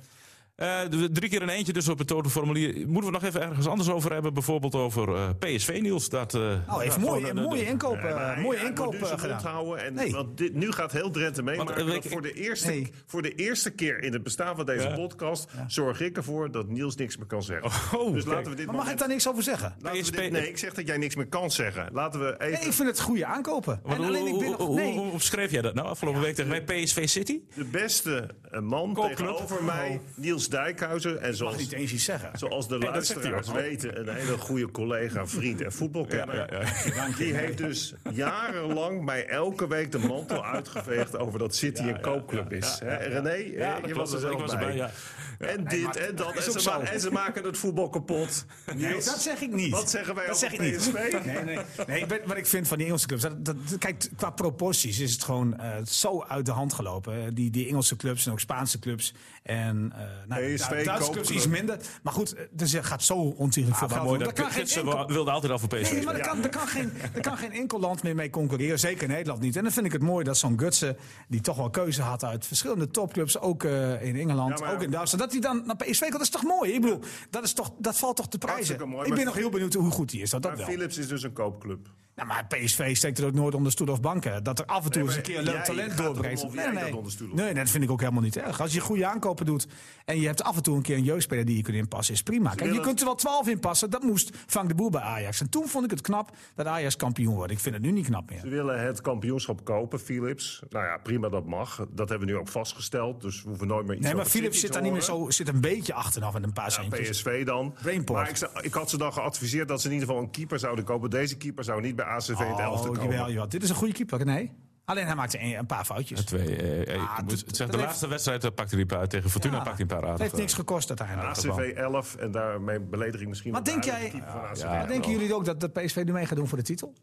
Eh, 0.62 0.80
de- 0.90 1.10
drie 1.12 1.30
keer 1.30 1.42
een 1.42 1.48
eentje 1.48 1.72
dus 1.72 1.88
op 1.88 1.98
het 1.98 2.06
totalformulier. 2.06 2.74
Moeten 2.88 3.04
we 3.12 3.18
nog 3.18 3.22
even 3.24 3.42
ergens 3.42 3.66
anders 3.66 3.90
over 3.90 4.12
hebben? 4.12 4.34
Bijvoorbeeld 4.34 4.74
over 4.74 5.14
eh, 5.14 5.28
PSV, 5.38 5.78
Niels. 5.82 6.08
Dat, 6.08 6.34
eh, 6.34 6.40
Nou, 6.40 6.82
heeft 6.82 6.94
ja, 6.94 7.00
mooie, 7.00 7.28
eh, 7.28 7.34
mooie 7.34 7.66
inkoop, 7.66 8.02
maar 8.02 8.34
hij- 8.34 8.42
mooie 8.42 8.58
hij 8.58 8.66
inkoop 8.66 9.02
gedaan. 9.02 9.40
houden. 9.42 9.84
En, 9.84 9.94
Nee. 9.94 10.12
Want 10.12 10.38
dit, 10.38 10.54
nu 10.54 10.72
gaat 10.72 10.92
heel 10.92 11.10
Drenthe 11.10 11.42
dat 11.42 11.78
ik- 12.04 12.04
voor, 12.10 12.22
de 12.22 12.32
eerste, 12.32 12.68
Nee. 12.68 12.90
voor 13.06 13.22
de 13.22 13.34
eerste 13.34 13.70
keer 13.70 14.02
in 14.02 14.12
het 14.12 14.22
bestaan 14.22 14.56
van 14.56 14.66
deze 14.66 14.88
Ja. 14.88 14.94
podcast... 14.94 15.50
zorg 15.66 16.00
ik 16.00 16.16
ervoor 16.16 16.50
dat 16.50 16.68
Niels 16.68 16.96
niks 16.96 17.16
meer 17.16 17.26
kan 17.26 17.42
zeggen. 17.42 17.70
Oh, 18.00 18.12
dus 18.12 18.24
kijk. 18.24 18.34
laten 18.36 18.50
we 18.50 18.56
dit 18.56 18.66
Maar 18.66 18.74
mag 18.74 18.90
ik 18.90 18.98
daar 18.98 19.08
niks 19.08 19.28
over 19.28 19.42
zeggen? 19.42 19.74
laten 19.80 19.98
we 19.98 20.04
PSV 20.10 20.16
dit- 20.20 20.30
nee, 20.32 20.48
ik 20.48 20.58
zeg 20.58 20.74
dat 20.74 20.86
jij 20.86 20.96
niks 20.96 21.16
meer 21.16 21.26
kan 21.26 21.50
zeggen. 21.50 21.88
Laten 21.92 22.20
we 22.20 22.26
even... 22.38 22.52
Nee, 22.58 22.66
ik 22.66 22.72
vind 22.72 22.88
het 22.88 23.00
goede 23.00 23.26
aankopen. 23.26 23.80
Want 23.82 23.94
En 23.94 24.00
hoe, 24.04 24.06
alleen 24.16 24.26
ik 24.26 24.38
ben 24.38 24.46
hoe, 24.48 24.56
nog... 24.58 24.66
hoe, 24.66 24.74
Nee, 24.76 24.92
hoe 24.98 25.10
omschreef 25.10 25.50
jij 25.50 25.62
dat 25.62 25.74
nou 25.74 25.88
afgelopen 25.88 26.20
week 26.20 26.34
tegen 26.34 26.50
mij? 26.50 26.62
PSV 26.62 27.08
City? 27.08 27.40
De 27.54 27.64
beste 27.64 28.28
man 28.60 28.94
tegenover 28.94 29.64
mij, 29.64 30.00
Niels 30.14 30.48
Dijkhuizen. 30.52 31.20
En 31.20 31.28
mag 31.28 31.36
zoals, 31.36 31.56
niet 31.56 31.72
eens 31.72 31.92
iets 31.92 32.04
zeggen. 32.04 32.38
zoals 32.38 32.68
de 32.68 32.78
luisteraars 32.78 33.52
weten, 33.52 33.98
een 34.08 34.14
hele 34.14 34.38
goede 34.38 34.70
collega, 34.70 35.26
vriend 35.26 35.60
en 35.60 35.72
voetbalkenner. 35.72 36.36
Ja, 36.36 36.66
ja, 36.94 37.16
Die 37.16 37.34
heeft 37.34 37.58
dus 37.58 37.94
jarenlang 38.10 39.04
mij 39.04 39.26
elke 39.26 39.68
week 39.68 39.92
de 39.92 39.98
mantel 39.98 40.44
uitgeveegd 40.44 41.18
over 41.18 41.38
dat 41.38 41.54
City 41.54 41.82
een 41.82 42.00
koopclub 42.00 42.52
is. 42.52 42.78
Hè, 42.84 42.96
René, 42.96 43.58
dat 43.58 43.88
je 43.88 43.94
was 43.94 44.12
er 44.12 44.20
zelf 44.20 44.58
bij. 44.58 44.90
En 45.38 45.64
dit 45.64 45.96
en 45.96 46.16
dat. 46.16 46.34
En 46.34 46.60
ze, 46.60 46.70
en 46.70 47.00
ze 47.00 47.10
maken 47.10 47.44
het 47.44 47.58
voetbal 47.58 47.88
kapot. 47.88 48.44
Nee, 48.76 48.94
dat 48.94 49.22
zeg 49.22 49.40
ik 49.40 49.52
niet. 49.52 49.70
Wat 49.70 49.90
zeggen 49.90 50.14
wij 50.14 50.26
dat 50.26 50.34
over 50.34 50.50
zeg 50.50 50.60
ik 50.60 50.70
niet. 50.70 50.76
PSV? 50.76 51.24
Nee, 51.24 51.44
nee. 51.44 51.58
nee 51.86 52.20
wat 52.26 52.36
ik 52.36 52.46
vind 52.46 52.68
van 52.68 52.76
die 52.76 52.86
Engelse 52.86 53.06
clubs. 53.06 53.22
Dat, 53.22 53.44
dat, 53.44 53.56
kijk, 53.78 54.08
qua 54.16 54.30
proporties 54.30 54.98
is 54.98 55.12
het 55.12 55.24
gewoon 55.24 55.58
eh, 55.58 55.70
zo 55.84 56.22
uit 56.22 56.46
de 56.46 56.52
hand 56.52 56.72
gelopen. 56.72 57.34
Die, 57.34 57.50
die 57.50 57.68
Engelse 57.68 57.96
clubs 57.96 58.26
en 58.26 58.32
ook 58.32 58.40
Spaanse 58.40 58.78
clubs. 58.78 59.14
En 59.42 59.92
eh 59.96 60.00
nou, 60.26 60.41
PSV, 60.54 60.68
Du- 60.68 60.84
Duitse 60.84 60.92
clubs 60.94 61.06
koopclub. 61.06 61.30
iets 61.36 61.46
minder. 61.46 61.76
Maar 62.02 62.12
goed, 62.12 62.34
dus 62.50 62.74
er 62.74 62.84
gaat 62.84 63.02
zo 63.02 63.14
ontiegelijk 63.14 63.78
veel 63.78 63.88
Maar 63.88 63.96
geld 63.96 64.08
mooi, 64.08 64.18
om. 64.20 64.24
dat 64.26 64.36
Daar 64.36 64.44
kan 64.44 64.54
geen 64.54 64.62
Gidsen 64.62 64.82
enkel- 64.86 65.06
wilde 65.06 65.30
altijd 65.30 65.52
al 65.52 65.58
voor 65.58 65.68
PSV 65.68 65.92
Nee, 65.92 66.04
maar 66.04 66.14
er 66.14 66.20
kan, 66.26 66.42
er, 66.42 66.48
kan 66.48 66.66
geen, 66.68 66.92
er 67.14 67.20
kan 67.20 67.36
geen 67.36 67.52
enkel 67.52 67.80
land 67.80 68.02
meer 68.02 68.14
mee 68.14 68.30
concurreren. 68.30 68.78
Zeker 68.78 69.08
Nederland 69.08 69.40
niet. 69.40 69.56
En 69.56 69.62
dan 69.62 69.72
vind 69.72 69.86
ik 69.86 69.92
het 69.92 70.02
mooi 70.02 70.24
dat 70.24 70.36
zo'n 70.38 70.58
Gutsen, 70.58 70.96
die 71.28 71.40
toch 71.40 71.56
wel 71.56 71.70
keuze 71.70 72.02
had 72.02 72.24
uit 72.24 72.46
verschillende 72.46 72.90
topclubs, 72.90 73.38
ook 73.40 73.64
eh, 73.64 74.02
in 74.06 74.16
Engeland, 74.16 74.58
Ja, 74.58 74.64
maar- 74.64 74.74
ook 74.74 74.82
in 74.82 74.90
Duitsland, 74.90 75.22
dat 75.24 75.32
hij 75.32 75.40
dan 75.40 75.62
naar 75.66 75.76
PSV 75.76 76.00
komt. 76.00 76.12
Dat 76.12 76.20
is 76.20 76.30
toch 76.30 76.42
mooi? 76.42 76.72
Ik 76.72 76.80
bedoel, 76.80 77.00
dat, 77.30 77.42
is 77.44 77.52
toch, 77.52 77.72
dat 77.78 77.98
valt 77.98 78.16
toch 78.16 78.28
te 78.28 78.38
prijzen. 78.38 78.88
Mooi, 78.88 79.08
ik 79.08 79.14
ben 79.14 79.24
nog 79.24 79.34
heel 79.34 79.50
benieuwd 79.50 79.74
hoe 79.74 79.90
goed 79.90 80.10
hij 80.12 80.20
is. 80.20 80.30
Dat, 80.30 80.42
dat 80.42 80.50
Maar 80.50 80.60
wel. 80.60 80.70
Philips 80.70 80.98
is 80.98 81.08
dus 81.08 81.22
een 81.22 81.32
koopclub. 81.32 81.88
Nou, 82.16 82.28
maar 82.28 82.46
PSV 82.46 82.96
steekt 82.96 83.18
er 83.18 83.26
ook 83.26 83.32
nooit 83.32 83.54
onder 83.54 83.72
stoel 83.72 83.88
of 83.88 84.00
banken. 84.00 84.44
Dat 84.44 84.58
er 84.58 84.64
af 84.66 84.84
en 84.84 84.90
toe 84.90 85.02
Nee, 85.02 85.06
eens 85.10 85.16
een 85.16 85.22
keer 85.22 85.38
een 85.38 85.44
leuk 85.44 85.54
jij 85.54 85.64
talent 85.64 85.96
doorbreekt. 85.96 86.42
Nee, 86.42 86.66
nee. 86.66 86.92
dat 86.92 87.20
nee, 87.20 87.44
nee, 87.44 87.54
dat 87.54 87.70
vind 87.70 87.84
ik 87.84 87.90
ook 87.90 88.00
helemaal 88.00 88.22
niet 88.22 88.36
erg. 88.36 88.60
Als 88.60 88.72
je 88.72 88.80
goede 88.80 89.06
aankopen 89.06 89.46
doet 89.46 89.66
en 90.04 90.20
je 90.20 90.26
hebt 90.26 90.42
af 90.42 90.56
en 90.56 90.62
toe 90.62 90.76
een 90.76 90.82
keer 90.82 90.96
een 90.96 91.02
jeugdspeler 91.02 91.44
die 91.44 91.56
je 91.56 91.62
kunt 91.62 91.76
inpassen, 91.76 92.14
is 92.14 92.22
prima. 92.22 92.54
Kijk, 92.54 92.72
je 92.72 92.80
kunt 92.80 92.98
er 93.00 93.04
wel 93.04 93.14
12 93.14 93.48
inpassen. 93.48 93.90
Dat 93.90 94.02
moest 94.02 94.36
Frank 94.46 94.68
de 94.68 94.74
Boer 94.74 94.90
bij 94.90 95.00
Ajax. 95.00 95.40
En 95.40 95.48
toen 95.48 95.68
vond 95.68 95.84
ik 95.84 95.90
het 95.90 96.00
knap 96.00 96.36
dat 96.54 96.66
Ajax 96.66 96.96
kampioen 96.96 97.34
wordt. 97.34 97.52
Ik 97.52 97.58
vind 97.60 97.74
het 97.74 97.84
nu 97.84 97.90
niet 97.90 98.06
knap 98.06 98.30
meer. 98.30 98.40
Ze 98.40 98.48
willen 98.48 98.84
het 98.84 99.00
kampioenschap 99.00 99.64
kopen, 99.64 100.00
Philips. 100.00 100.62
Nou 100.70 100.84
ja, 100.84 100.96
prima, 100.96 101.28
dat 101.28 101.46
mag. 101.46 101.86
Dat 101.90 102.08
hebben 102.08 102.28
we 102.28 102.34
nu 102.34 102.38
ook 102.38 102.48
vastgesteld. 102.48 103.20
Dus 103.20 103.42
we 103.42 103.48
hoeven 103.48 103.66
nooit 103.66 103.86
meer 103.86 103.96
iets 103.96 104.04
Nee, 104.04 104.14
maar 104.14 104.26
Philips 104.26 104.60
zit 104.60 104.66
te 104.66 104.72
daar 104.72 104.82
niet 104.82 104.92
meer 104.92 105.02
zo, 105.02 105.30
zit 105.30 105.48
een 105.48 105.60
beetje 105.60 105.94
achteraf 105.94 106.34
en 106.34 106.42
een 106.42 106.52
paar 106.52 106.64
Ja, 106.64 106.70
centjes. 106.70 107.10
PSV 107.10 107.44
dan. 107.44 107.74
Maar 108.12 108.30
ik, 108.62 108.74
had 108.74 108.90
ze 108.90 108.98
dan 108.98 109.12
geadviseerd 109.12 109.68
dat 109.68 109.80
ze 109.80 109.86
in 109.86 109.92
ieder 109.92 110.08
geval 110.08 110.22
een 110.22 110.30
keeper 110.30 110.58
zouden 110.58 110.84
kopen. 110.84 111.10
Deze 111.10 111.36
keeper 111.36 111.64
zou 111.64 111.80
niet 111.80 111.96
bij 112.04 112.14
ACV 112.14 112.28
in 112.28 112.36
het 112.46 112.58
Oh, 112.68 112.82
komen. 112.82 113.02
jawel, 113.02 113.28
jawel. 113.28 113.48
Dit 113.48 113.62
is 113.62 113.68
een 113.68 113.74
goede 113.74 113.92
keeper, 113.92 114.24
nee. 114.26 114.52
Alleen 114.84 115.06
hij 115.06 115.14
maakte 115.14 115.40
een, 115.40 115.58
een 115.58 115.66
paar 115.66 115.84
foutjes. 115.84 116.24
Twee, 116.24 116.56
eh, 116.56 116.94
eh, 116.94 117.00
Ah, 117.02 117.18
moet- 117.18 117.30
het 117.46 117.56
zegt, 117.56 117.70
de 117.70 117.76
heeft- 117.76 117.88
laatste 117.88 118.08
wedstrijd 118.08 118.44
eh, 118.44 118.50
pakte 118.54 118.72
hij 118.72 118.80
een 118.80 118.86
paar 118.86 119.08
tegen 119.08 119.30
Fortuna. 119.30 119.56
Ja, 119.56 119.62
pakte 119.62 119.82
hij 119.86 119.94
een 119.96 120.00
paar 120.00 120.10
Het 120.10 120.20
heeft 120.20 120.34
niks 120.36 120.54
gekost 120.54 120.88
uiteindelijk. 120.88 121.28
ACV 121.36 121.58
11 121.76 122.14
en 122.14 122.30
daarmee 122.30 122.80
beledig 122.80 123.20
ik 123.20 123.28
misschien 123.28 123.52
Maar 123.52 123.62
wel 123.62 123.72
denk 123.72 123.84
de 123.84 123.90
jij-. 123.90 124.12
Ja, 124.54 124.68
Maar 124.70 124.86
denken 124.88 125.10
jullie 125.10 125.34
ook 125.34 125.44
dat 125.44 125.60
de 125.60 125.68
PSV 125.68 126.02
nu 126.04 126.12
mee 126.12 126.26
gaat 126.26 126.36
doen 126.36 126.48
voor 126.48 126.58
de 126.58 126.64
titel? 126.64 126.94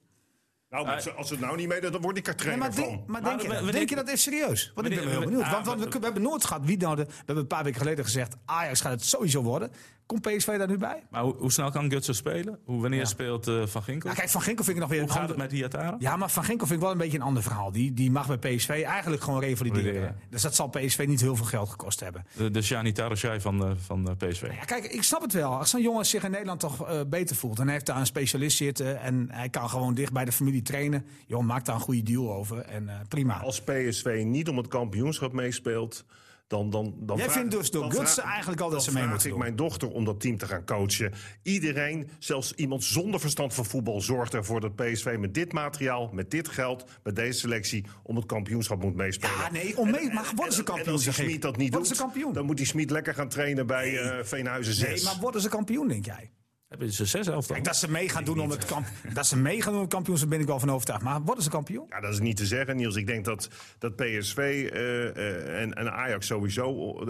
Nou, 0.69 0.87
als 0.87 1.03
ze 1.27 1.33
het 1.33 1.39
nou 1.39 1.55
niet 1.57 1.67
meedoen, 1.67 1.91
dan 1.91 2.01
word 2.01 2.17
ik 2.17 2.27
er 2.27 2.33
Nee, 2.35 2.41
trainer 2.41 2.67
maar 2.67 2.75
denk, 2.75 2.87
van. 2.87 3.03
maar 3.07 3.21
Maar 3.21 3.29
denk, 3.31 3.41
je, 3.41 3.47
we- 3.47 3.53
dat? 3.53 3.63
we 3.65 3.71
denk 3.71 3.89
je 3.89 3.95
denken- 3.95 4.05
dat 4.05 4.13
echt 4.13 4.23
serieus? 4.23 4.71
Want 4.75 4.87
ik 4.87 4.95
ben 4.95 5.03
we- 5.03 5.09
heel 5.09 5.19
benieuwd. 5.19 5.49
Want, 5.51 5.65
want 5.65 5.83
we, 5.93 5.99
we 5.99 6.05
hebben 6.05 6.21
nooit 6.23 6.45
gehad 6.45 6.65
wie 6.65 6.77
nou 6.77 6.95
de... 6.95 7.05
We 7.05 7.13
hebben 7.17 7.37
een 7.37 7.47
paar 7.47 7.63
weken 7.63 7.79
geleden 7.79 8.03
gezegd... 8.05 8.35
Ajax 8.45 8.81
gaat 8.81 8.91
het 8.91 9.03
sowieso 9.03 9.41
worden. 9.41 9.71
Komt 10.09 10.21
PSV 10.21 10.57
daar 10.57 10.67
nu 10.67 10.77
bij? 10.77 11.03
Maar 11.09 11.21
hoe, 11.21 11.35
hoe 11.37 11.51
snel 11.51 11.71
kan 11.71 11.91
Gutsen 11.91 12.15
spelen? 12.15 12.59
Hoe, 12.65 12.81
wanneer 12.81 12.99
Ja. 12.99 13.05
speelt 13.05 13.47
eh, 13.47 13.65
Van 13.65 13.83
Ginkel? 13.83 14.09
Ja, 14.09 14.15
kijk, 14.15 14.29
Van 14.29 14.41
Ginkel 14.41 14.63
vind 14.63 14.75
ik 14.75 14.81
nog 14.81 14.91
weer 14.91 14.99
hoe 14.99 15.09
een 15.09 15.13
gaat 15.15 15.23
ander... 15.29 15.41
het 15.41 15.51
met 15.51 15.59
Diatara? 15.59 15.95
Ja, 15.99 16.15
maar 16.15 16.29
Van 16.29 16.43
Ginkel 16.43 16.67
vind 16.67 16.79
ik 16.79 16.83
wel 16.85 16.93
een 16.93 17.01
beetje 17.01 17.17
een 17.17 17.23
ander 17.23 17.43
verhaal. 17.43 17.71
Die, 17.71 17.93
die 17.93 18.11
mag 18.11 18.39
bij 18.39 18.55
PSV 18.55 18.69
eigenlijk 18.85 19.23
gewoon 19.23 19.39
revalideren. 19.39 20.15
Dus 20.29 20.41
dat 20.41 20.55
zal 20.55 20.67
PSV 20.67 21.05
niet 21.07 21.21
heel 21.21 21.35
veel 21.35 21.45
geld 21.45 21.69
gekost 21.69 21.99
hebben. 21.99 22.25
De, 22.35 22.51
de 22.51 22.61
Shani 22.61 22.91
Tarashai 22.91 23.41
van, 23.41 23.65
eh, 23.65 23.71
van 23.85 24.09
eh, 24.19 24.29
PSV. 24.29 24.41
Ja, 24.41 24.65
kijk, 24.65 24.85
ik 24.85 25.03
snap 25.03 25.21
het 25.21 25.33
wel. 25.33 25.57
Als 25.57 25.69
zo'n 25.69 25.81
jongen 25.81 26.05
zich 26.05 26.23
in 26.23 26.31
Nederland 26.31 26.59
toch 26.59 26.87
eh, 26.89 26.99
beter 27.07 27.35
voelt... 27.35 27.57
en 27.59 27.63
hij 27.63 27.73
heeft 27.73 27.85
daar 27.85 27.97
een 27.99 28.05
specialist 28.05 28.57
zitten... 28.57 29.01
en 29.01 29.27
hij 29.31 29.49
kan 29.49 29.69
gewoon 29.69 29.93
dicht 29.93 30.13
bij 30.13 30.25
de 30.25 30.31
familie 30.31 30.61
trainen... 30.61 31.05
joh, 31.27 31.43
maak 31.43 31.65
daar 31.65 31.75
een 31.75 31.81
goede 31.81 32.03
deal 32.03 32.33
over 32.33 32.57
en 32.57 32.89
eh, 32.89 32.95
prima. 33.07 33.39
Als 33.39 33.61
PSV 33.61 34.21
niet 34.25 34.49
om 34.49 34.57
het 34.57 34.67
kampioenschap 34.67 35.33
meespeelt, 35.33 36.05
dan... 36.49 36.69
dan, 36.69 36.93
dan 36.97 37.17
Jij 37.17 37.29
vindt 37.29 37.51
dus 37.51 37.71
door 37.71 37.91
Gutsen 37.91 38.23
eigenlijk 38.23 38.61
al 38.61 38.69
dat 38.69 38.83
ze 38.83 38.93
mee 38.93 39.07
moeten 39.07 39.25
ik 39.25 39.31
doen. 39.31 39.39
mijn 39.39 39.55
dochter 39.55 39.89
om 39.89 40.05
dat 40.05 40.19
team 40.19 40.37
te 40.37 40.45
gaan 40.45 40.65
coachen. 40.65 41.13
Iedereen, 41.43 42.09
zelfs 42.19 42.53
iemand 42.53 42.83
zonder 42.83 43.19
verstand 43.19 43.53
van 43.53 43.65
voetbal, 43.65 44.01
zorgt 44.01 44.33
ervoor 44.33 44.61
dat 44.61 44.75
PSV 44.75 45.15
met 45.19 45.33
dit 45.33 45.53
materiaal, 45.53 46.09
met 46.13 46.31
dit 46.31 46.47
geld, 46.47 46.85
met 47.03 47.15
deze 47.15 47.39
selectie, 47.39 47.85
om 48.03 48.15
het 48.15 48.25
kampioenschap 48.25 48.81
moet 48.83 48.95
meespelen. 48.95 49.35
Ja, 49.35 49.51
nee, 49.51 49.77
om 49.77 49.91
mee, 49.91 50.13
maar 50.13 50.31
worden 50.35 50.53
ze 50.53 50.59
En- 50.59 50.65
kampioen, 50.65 50.87
En 50.87 50.91
als. 51.05 51.15
Smit 51.15 51.41
dat 51.41 51.57
niet 51.57 51.71
doet, 51.71 52.33
dan 52.33 52.45
moet 52.45 52.57
die 52.57 52.65
Smit 52.65 52.89
lekker 52.91 53.13
gaan 53.13 53.29
trainen 53.29 53.67
bij 53.67 53.97
eh 53.99 54.23
Veenhuizen 54.23 54.73
6. 54.73 54.87
Nee, 54.89 55.03
maar 55.03 55.21
worden 55.21 55.41
ze 55.41 55.49
kampioen, 55.49 55.87
denk 55.87 56.05
jij? 56.05 56.31
Hebben 56.69 56.91
ze 56.91 57.05
zes 57.05 57.27
elftal? 57.27 57.55
Kijk, 57.55 57.67
dat 57.67 57.75
ze 57.75 57.91
mee 57.91 58.09
gaan 58.09 58.23
doen 58.23 58.39
om 58.39 58.49
het 58.49 58.65
kamp, 58.65 58.87
dat 59.13 59.27
ze 59.27 59.37
mee 59.37 59.55
gaan 59.61 59.65
doen 59.71 59.75
om 59.75 59.81
het 59.81 59.93
kampioenschap 59.93 60.29
ben 60.29 60.39
ik 60.39 60.45
wel 60.45 60.59
van 60.59 60.71
overtuigd. 60.71 61.03
Maar 61.03 61.21
worden 61.21 61.43
ze 61.43 61.49
kampioen? 61.49 61.85
Ja, 61.89 61.99
dat 61.99 62.13
is 62.13 62.19
niet 62.19 62.37
te 62.37 62.45
zeggen, 62.45 62.75
Niels. 62.75 62.95
Ik 62.95 63.07
denk 63.07 63.25
dat, 63.25 63.49
dat 63.77 63.95
PSV 63.95 64.37
eh, 64.37 65.07
eh, 65.09 65.61
en, 65.61 65.73
en 65.73 65.91
Ajax 65.91 66.27
sowieso 66.27 66.65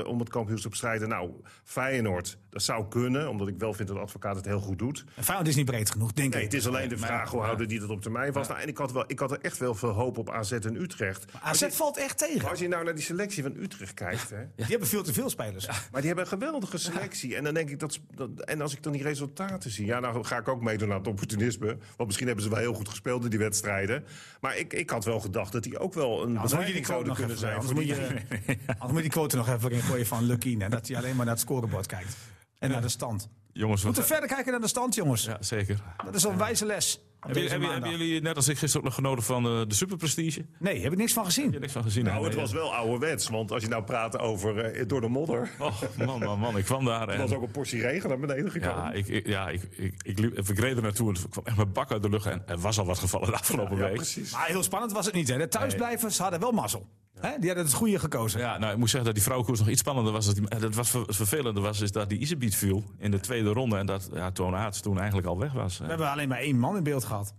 om 0.05 0.19
het 0.19 0.29
kampioenschap 0.29 0.75
strijden. 0.75 1.09
Nou, 1.09 1.31
Feyenoord, 1.63 2.37
dat 2.49 2.61
zou 2.63 2.87
kunnen. 2.87 3.29
Omdat 3.29 3.47
ik 3.47 3.57
wel 3.57 3.73
vind 3.73 3.87
dat 3.87 3.97
de 3.97 4.03
advocaat 4.03 4.35
het 4.35 4.45
heel 4.45 4.59
goed 4.59 4.79
doet. 4.79 5.03
En 5.15 5.23
Feyenoord 5.23 5.47
is 5.49 5.55
niet 5.55 5.65
breed 5.65 5.91
genoeg, 5.91 6.11
denk 6.13 6.33
Nee, 6.33 6.43
ik. 6.43 6.51
het 6.51 6.59
is 6.59 6.67
alleen 6.67 6.89
de 6.89 6.97
vraag 6.97 7.29
hoe 7.31 7.41
houden 7.41 7.67
die 7.67 7.79
dat 7.79 7.89
op 7.89 8.01
termijn 8.01 8.33
vast. 8.33 8.49
Nou, 8.49 8.61
en 8.61 8.67
ik 8.67 8.77
had, 8.77 8.91
wel, 8.91 9.03
ik 9.07 9.19
had 9.19 9.31
er 9.31 9.39
echt 9.41 9.57
wel 9.57 9.75
veel 9.75 9.89
hoop 9.91 10.17
op 10.17 10.29
AZ 10.29 10.51
en 10.51 10.81
Utrecht. 10.81 11.25
AZ 11.41 11.65
valt 11.69 11.97
echt 11.97 12.17
tegen. 12.17 12.49
Als 12.49 12.59
je 12.59 12.67
nou 12.67 12.83
naar 12.83 12.95
die 12.95 13.03
selectie 13.03 13.43
van 13.43 13.55
Utrecht 13.55 13.93
kijkt... 13.93 14.29
Hè, 14.29 14.43
Die 14.55 14.65
hebben 14.65 14.87
veel 14.87 15.03
te 15.03 15.13
veel 15.13 15.29
spelers. 15.29 15.65
maar 15.67 16.01
die 16.01 16.05
hebben 16.05 16.23
een 16.23 16.39
geweldige 16.39 16.77
selectie. 16.77 17.35
En 17.35 17.43
dan 17.43 17.53
denk 17.53 17.69
ik 17.69 17.79
dat, 17.79 17.99
dat. 18.15 18.29
En 18.45 18.61
als 18.61 18.73
ik 18.75 18.83
dan 18.83 18.91
die 18.91 19.01
resultaten 19.03 19.47
zie. 19.57 19.85
Ja, 19.85 19.99
nou 19.99 20.23
ga 20.23 20.37
ik 20.37 20.47
ook 20.47 20.61
meedoen 20.61 20.91
aan 20.91 20.97
het 20.97 21.07
opportunisme. 21.07 21.67
Want 21.67 22.05
misschien 22.05 22.25
hebben 22.27 22.43
ze 22.45 22.49
wel 22.49 22.59
heel 22.59 22.73
goed 22.73 22.89
gespeeld 22.89 23.23
in 23.23 23.29
die 23.29 23.39
wedstrijden. 23.39 24.05
Maar 24.41 24.57
ik, 24.57 24.73
ik 24.73 24.89
had 24.89 25.05
wel 25.05 25.19
gedacht 25.19 25.51
dat 25.51 25.63
die 25.63 25.79
ook 25.79 25.93
wel 25.93 26.23
een 26.23 26.35
Anders 26.37 26.53
moet 26.53 26.67
je 26.67 26.73
die 26.73 26.81
bedreiging 26.81 26.85
quote 26.85 27.05
zouden 27.05 27.07
nog 27.07 27.17
kunnen 27.17 27.35
even, 27.35 27.47
zijn. 27.47 27.53
anders 27.53 27.73
moet 27.73 28.45
die- 28.45 28.55
je, 28.55 28.57
anders 28.81 28.87
moet 28.87 28.95
je 28.95 29.01
die 29.01 29.11
quote 29.11 29.35
nog 29.35 29.49
even 29.49 29.71
in 29.71 29.81
gooien 29.81 30.05
van 30.05 30.23
Lucky. 30.23 30.57
En 30.59 30.69
dat 30.69 30.87
hij 30.87 30.97
alleen 30.97 31.15
maar 31.15 31.25
naar 31.25 31.33
het 31.33 31.43
scorebord 31.43 31.85
kijkt. 31.85 32.17
En 32.59 32.69
naar 32.69 32.81
de 32.81 32.89
stand. 32.89 33.29
We 33.53 33.59
Jongens, 33.59 33.83
wat, 33.83 33.93
moeten 33.95 34.11
verder 34.11 34.29
kijken 34.29 34.51
naar 34.51 34.61
de 34.61 34.67
stand, 34.67 34.95
jongens. 34.95 35.23
ja, 35.25 35.37
zeker. 35.39 35.79
Dat 36.05 36.15
is 36.15 36.23
een 36.23 36.37
wijze 36.37 36.65
les. 36.65 37.01
Hebben, 37.19 37.43
jullie- 37.43 37.79
hebben, 37.79 38.23
net 38.23 38.35
als 38.35 38.47
ik 38.47 38.57
gisteren 38.57 38.77
ook 38.77 38.83
nog 38.83 38.95
genoten 38.95 39.23
van 39.23 39.45
eh, 39.45 39.61
de 39.67 39.73
superprestige? 39.75 40.45
Nee, 40.59 40.81
heb 40.81 40.91
ik 40.91 40.97
niks 40.97 41.13
van 41.13 41.25
gezien. 41.25 41.51
je 41.51 41.59
niks 41.59 41.71
van 41.71 41.83
gezien? 41.83 42.03
Nou, 42.03 42.23
het 42.23 42.31
Nee, 42.33 42.41
was 42.41 42.51
wel 42.51 42.75
ouderwets. 42.75 43.29
Want 43.29 43.51
als 43.51 43.63
je 43.63 43.69
nou 43.69 43.83
praat 43.83 44.19
over 44.19 44.57
eh, 44.59 44.87
door 44.87 45.01
de 45.01 45.07
modder. 45.07 45.49
Oh, 45.59 45.81
man, 46.05 46.19
man, 46.19 46.39
man. 46.39 46.57
Ik 46.57 46.65
kwam 46.65 46.85
daar 46.85 47.01
Er 47.09 47.13
en... 47.13 47.19
was 47.19 47.31
ook 47.31 47.41
een 47.41 47.51
portie 47.51 47.81
regen 47.81 48.09
naar 48.09 48.19
beneden 48.19 48.51
gekomen. 48.51 48.75
Ja, 48.83 48.91
ik, 48.91 49.07
ik, 49.07 49.27
ja, 49.27 49.49
ik, 49.49 49.61
ik, 49.71 49.93
ik, 50.03 50.19
liep, 50.19 50.37
ik 50.37 50.59
reed 50.59 50.75
er 50.75 50.81
naartoe 50.81 51.09
en 51.15 51.21
ik 51.23 51.29
kwam 51.29 51.45
echt 51.45 51.55
mijn 51.55 51.71
bak 51.71 51.91
uit 51.91 52.01
de 52.01 52.09
lucht. 52.09 52.25
En 52.25 52.43
er 52.45 52.57
was 52.59 52.79
al 52.79 52.85
wat 52.85 52.99
gevallen 52.99 53.27
de 53.27 53.33
afgelopen 53.33 53.77
Ja, 53.77 53.83
week. 53.83 53.95
precies. 53.95 54.31
Maar 54.31 54.47
heel 54.47 54.63
spannend 54.63 54.91
was 54.91 55.05
het 55.05 55.15
niet. 55.15 55.27
Hè. 55.27 55.37
De 55.37 55.47
thuisblijvers 55.47 56.17
hadden 56.17 56.39
wel 56.39 56.51
mazzel. 56.51 56.87
Hè? 57.21 57.29
Die 57.39 57.47
hadden 57.47 57.65
het 57.65 57.73
goede 57.73 57.99
gekozen. 57.99 58.39
Ja, 58.39 58.57
nou, 58.57 58.71
ik 58.71 58.77
moet 58.77 58.87
zeggen 58.89 59.05
dat 59.05 59.13
die 59.13 59.23
vrouwenkoers 59.23 59.59
nog 59.59 59.69
iets 59.69 59.79
spannender 59.79 60.13
was. 60.13 60.25
Dat, 60.25 60.35
die, 60.35 60.59
dat 60.59 60.75
was 60.75 60.89
ver- 60.89 61.13
vervelender 61.13 61.63
was, 61.63 61.81
is 61.81 61.91
dat 61.91 62.09
die 62.09 62.19
Isebiet 62.19 62.55
viel 62.55 62.83
in 62.97 63.11
de 63.11 63.19
tweede 63.19 63.49
ronde. 63.49 63.77
En 63.77 63.85
dat 63.85 64.09
ja, 64.13 64.31
Toon 64.31 64.55
Aerts 64.55 64.81
toen 64.81 64.97
eigenlijk 64.97 65.27
al 65.27 65.39
weg 65.39 65.51
was. 65.53 65.77
We 65.77 65.85
hebben 65.85 66.09
alleen 66.11 66.27
maar 66.29 66.37
één 66.39 66.59
man 66.59 66.77
in 66.77 66.83
beeld 66.83 67.03
gehad. 67.03 67.33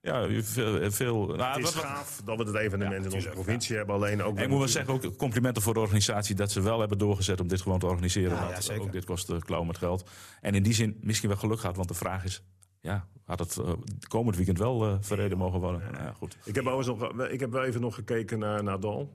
Ja, 0.00 0.26
veel... 0.42 0.90
veel 0.90 1.26
nou, 1.26 1.40
Het 1.42 1.56
is 1.58 1.64
wat- 1.64 1.74
wat- 1.74 1.82
gaaf 1.84 2.20
dat 2.24 2.36
we 2.38 2.44
het 2.44 2.54
evenement 2.54 3.04
in 3.04 3.12
onze 3.12 3.28
provincie 3.28 3.76
hebben. 3.76 3.94
Alleen 3.94 4.22
ook. 4.22 4.38
ik 4.38 4.48
moet 4.48 4.58
wel 4.58 4.68
zeggen, 4.68 4.94
ook 4.94 5.16
complimenten 5.16 5.62
voor 5.62 5.74
de 5.74 5.80
organisatie 5.80 6.34
dat 6.34 6.52
ze 6.52 6.60
wel 6.60 6.80
hebben 6.80 6.98
doorgezet 6.98 7.40
om 7.40 7.48
dit 7.48 7.60
gewoon 7.60 7.78
te 7.78 7.86
organiseren. 7.86 8.30
Ja, 8.36 8.38
want 8.42 8.50
ja, 8.54 8.60
zeker. 8.60 8.82
ook 8.82 8.92
dit 8.92 9.04
kost 9.04 9.30
uh, 9.30 9.38
klauw 9.38 9.64
met 9.64 9.78
geld. 9.78 10.10
En 10.40 10.54
in 10.54 10.62
die 10.62 10.74
zin 10.74 10.96
misschien 11.00 11.28
wel 11.28 11.38
geluk 11.38 11.60
gehad, 11.60 11.76
want 11.76 11.88
de 11.88 11.94
vraag 11.94 12.24
is, 12.24 12.42
ja, 12.80 13.06
had 13.24 13.38
het 13.38 13.56
uh, 13.60 13.72
komend 14.08 14.36
weekend 14.36 14.58
wel 14.58 14.88
uh, 14.88 14.96
verreden 15.00 15.38
mogen 15.38 15.60
worden? 15.60 15.80
Nou, 15.92 16.04
ja, 16.04 16.12
goed. 16.12 16.36
Ik 16.44 16.54
heb, 16.54 16.64
nog, 16.64 17.12
ik 17.30 17.40
heb 17.40 17.52
wel 17.52 17.64
even 17.64 17.80
nog 17.80 17.94
gekeken 17.94 18.38
naar 18.38 18.62
Nadal. 18.62 19.12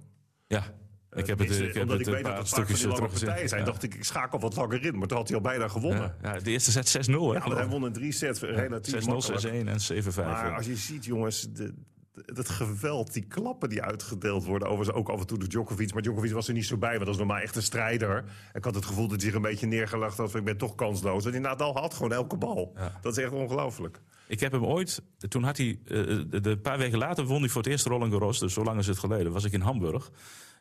Ja, 0.51 0.57
ik 0.57 1.27
heb 1.27 1.37
het, 1.39 1.47
Tenminste, 1.47 1.65
ik 1.67 1.73
heb 1.73 1.81
omdat 1.83 1.97
het 1.97 2.07
ik 2.07 2.13
een 2.13 2.13
weet 2.13 2.23
dat 2.23 2.37
het 2.37 2.49
vaak 2.49 2.57
van 2.67 2.75
stukjes 2.77 2.95
die 2.99 3.07
partijen 3.19 3.49
zijn, 3.49 3.59
Ja. 3.61 3.65
dacht 3.67 3.83
ik, 3.83 3.95
ik 3.95 4.03
schakel 4.03 4.39
wat 4.39 4.55
langer 4.55 4.85
in. 4.85 4.97
Maar 4.97 5.07
toen 5.07 5.17
had 5.17 5.27
hij 5.27 5.37
al 5.37 5.43
bijna 5.43 5.67
gewonnen. 5.67 6.15
Ja, 6.21 6.33
ja, 6.33 6.39
de 6.39 6.51
eerste 6.51 6.71
set 6.71 7.07
6-0, 7.09 7.11
hè? 7.11 7.17
Ja, 7.17 7.55
hij 7.55 7.67
won 7.67 7.85
in 7.85 7.93
drie 7.93 8.11
sets 8.11 8.39
relatief 8.41 8.93
6-0, 8.93 8.97
6-1 8.97 9.05
makkelijk. 9.05 9.67
en 9.67 10.03
7-5. 10.03 10.15
Maar 10.15 10.47
ja. 10.47 10.55
als 10.55 10.65
je 10.65 10.75
ziet, 10.75 11.05
jongens, 11.05 11.47
de- 11.53 11.73
het 12.25 12.49
geweld, 12.49 13.13
die 13.13 13.25
klappen 13.25 13.69
die 13.69 13.81
uitgedeeld 13.81 14.45
worden. 14.45 14.67
Overigens 14.67 14.97
ook 14.97 15.09
af 15.09 15.19
en 15.19 15.27
toe 15.27 15.37
door 15.37 15.47
Djokovic. 15.47 15.93
Maar 15.93 16.01
Djokovic 16.01 16.31
was 16.31 16.47
er 16.47 16.53
niet 16.53 16.65
zo 16.65 16.77
bij, 16.77 16.91
want 16.93 17.05
dat 17.05 17.13
is 17.13 17.17
normaal 17.17 17.37
echt 17.37 17.55
een 17.55 17.61
strijder. 17.61 18.23
Ik 18.53 18.63
had 18.63 18.75
het 18.75 18.85
gevoel 18.85 19.07
dat 19.07 19.15
hij 19.15 19.25
zich 19.25 19.33
een 19.35 19.41
beetje 19.41 19.67
neergelegd 19.67 20.17
had. 20.17 20.31
van, 20.31 20.39
Ik 20.39 20.45
ben 20.45 20.57
toch 20.57 20.75
kansloos. 20.75 21.25
En 21.25 21.31
die 21.31 21.39
Nadal 21.41 21.73
had 21.75 21.93
gewoon 21.93 22.13
elke 22.13 22.37
bal. 22.37 22.71
Ja. 22.75 22.99
Dat 23.01 23.17
is 23.17 23.23
echt 23.23 23.33
ongelooflijk. 23.33 23.99
Ik 24.27 24.39
heb 24.39 24.51
hem 24.51 24.65
ooit, 24.65 25.01
toen 25.27 25.43
had 25.43 25.57
hij, 25.57 25.79
eh, 25.85 25.95
de, 26.29 26.39
de 26.41 26.57
paar 26.57 26.77
weken 26.77 26.97
later 26.97 27.25
won 27.25 27.39
hij 27.39 27.49
voor 27.49 27.61
het 27.61 27.71
eerst 27.71 27.85
Roland 27.85 28.11
Garros, 28.11 28.39
dus 28.39 28.53
zo 28.53 28.63
lang 28.63 28.79
is 28.79 28.87
het 28.87 28.97
geleden, 28.99 29.31
was 29.31 29.43
ik 29.43 29.51
in 29.51 29.61
Hamburg. 29.61 30.11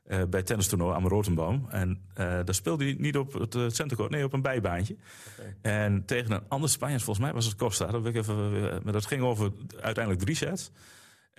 eh, 0.04 0.22
bij 0.30 0.42
tennistoernooi 0.42 0.94
aan 0.94 1.08
Rotenbaum. 1.08 1.66
En 1.68 2.00
eh, 2.14 2.26
daar 2.26 2.54
speelde 2.54 2.84
hij 2.84 2.94
niet 2.98 3.16
op 3.16 3.32
het 3.32 3.54
uh, 3.54 3.64
centercourt, 3.68 4.10
nee, 4.10 4.24
op 4.24 4.32
een 4.32 4.42
bijbaantje. 4.42 4.96
En 5.62 6.04
tegen 6.04 6.32
een 6.32 6.42
ander 6.48 6.68
Spanjaard, 6.68 7.02
volgens 7.02 7.26
mij 7.26 7.34
was 7.34 7.44
het 7.44 7.54
Costa. 7.56 7.86
Dat, 7.86 8.06
ik 8.06 8.14
even, 8.16 8.34
eh, 8.34 8.76
maar 8.82 8.92
dat 8.92 9.06
ging 9.06 9.22
over 9.22 9.52
uiteindelijk 9.80 10.24
drie 10.24 10.36
sets. 10.36 10.70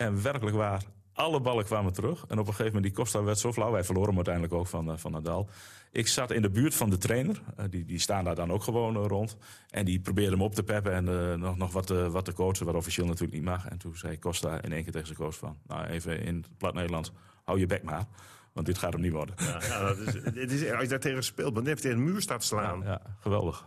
En 0.01 0.21
werkelijk 0.21 0.55
waar, 0.55 0.83
Alle 1.13 1.41
ballen 1.41 1.65
kwamen 1.65 1.93
terug. 1.93 2.19
En 2.27 2.39
op 2.39 2.47
een 2.47 2.53
gegeven 2.53 2.65
moment, 2.65 2.83
die 2.83 2.93
Costa 2.93 3.23
werd 3.23 3.39
zo 3.39 3.53
flauw. 3.53 3.71
Wij 3.71 3.83
verloren 3.83 4.07
hem 4.07 4.15
uiteindelijk 4.15 4.53
ook 4.53 4.67
van, 4.67 4.91
eh, 4.91 4.97
van 4.97 5.11
Nadal. 5.11 5.49
Ik 5.91 6.07
zat 6.07 6.31
in 6.31 6.41
de 6.41 6.49
buurt 6.49 6.75
van 6.75 6.89
de 6.89 6.97
trainer. 6.97 7.41
Eh, 7.55 7.65
die, 7.69 7.85
die 7.85 7.99
staan 7.99 8.23
daar 8.23 8.35
dan 8.35 8.51
ook 8.51 8.63
gewoon 8.63 8.95
eh, 8.95 9.05
rond. 9.07 9.37
En 9.69 9.85
die 9.85 9.99
probeerde 9.99 10.31
hem 10.31 10.41
op 10.41 10.55
te 10.55 10.63
peppen 10.63 10.93
en 10.93 11.39
nog, 11.39 11.57
nog 11.57 11.71
wat, 11.71 11.87
te- 11.87 12.09
wat 12.09 12.25
te 12.25 12.33
coachen. 12.33 12.65
Wat 12.65 12.75
officieel 12.75 13.05
natuurlijk 13.05 13.33
niet 13.33 13.43
mag. 13.43 13.67
En 13.67 13.77
toen 13.77 13.97
zei 13.97 14.19
Costa 14.19 14.61
in 14.61 14.71
één 14.71 14.83
keer 14.83 14.91
tegen 14.91 15.07
zijn 15.07 15.19
coach 15.19 15.35
van... 15.37 15.57
Nou, 15.67 15.85
even 15.85 16.21
in 16.21 16.45
plat 16.57 16.73
Nederlands, 16.73 17.11
hou 17.43 17.59
je 17.59 17.65
bek 17.65 17.83
maar. 17.83 18.05
Want 18.53 18.65
dit 18.65 18.77
gaat 18.77 18.93
hem 18.93 19.01
niet 19.01 19.11
worden. 19.11 19.35
Ja, 19.37 19.61
ja, 19.67 19.83
dat 19.87 19.97
is, 19.97 20.13
het 20.13 20.51
is, 20.51 20.71
als 20.71 20.81
je 20.81 20.87
daar 20.87 20.99
tegen 20.99 21.23
speelt, 21.23 21.53
maar 21.53 21.63
net 21.63 21.81
tegen 21.81 21.97
een 21.97 22.03
muur 22.03 22.21
staat 22.21 22.43
slaan. 22.43 22.81
Ja, 22.83 23.01
geweldig. 23.19 23.65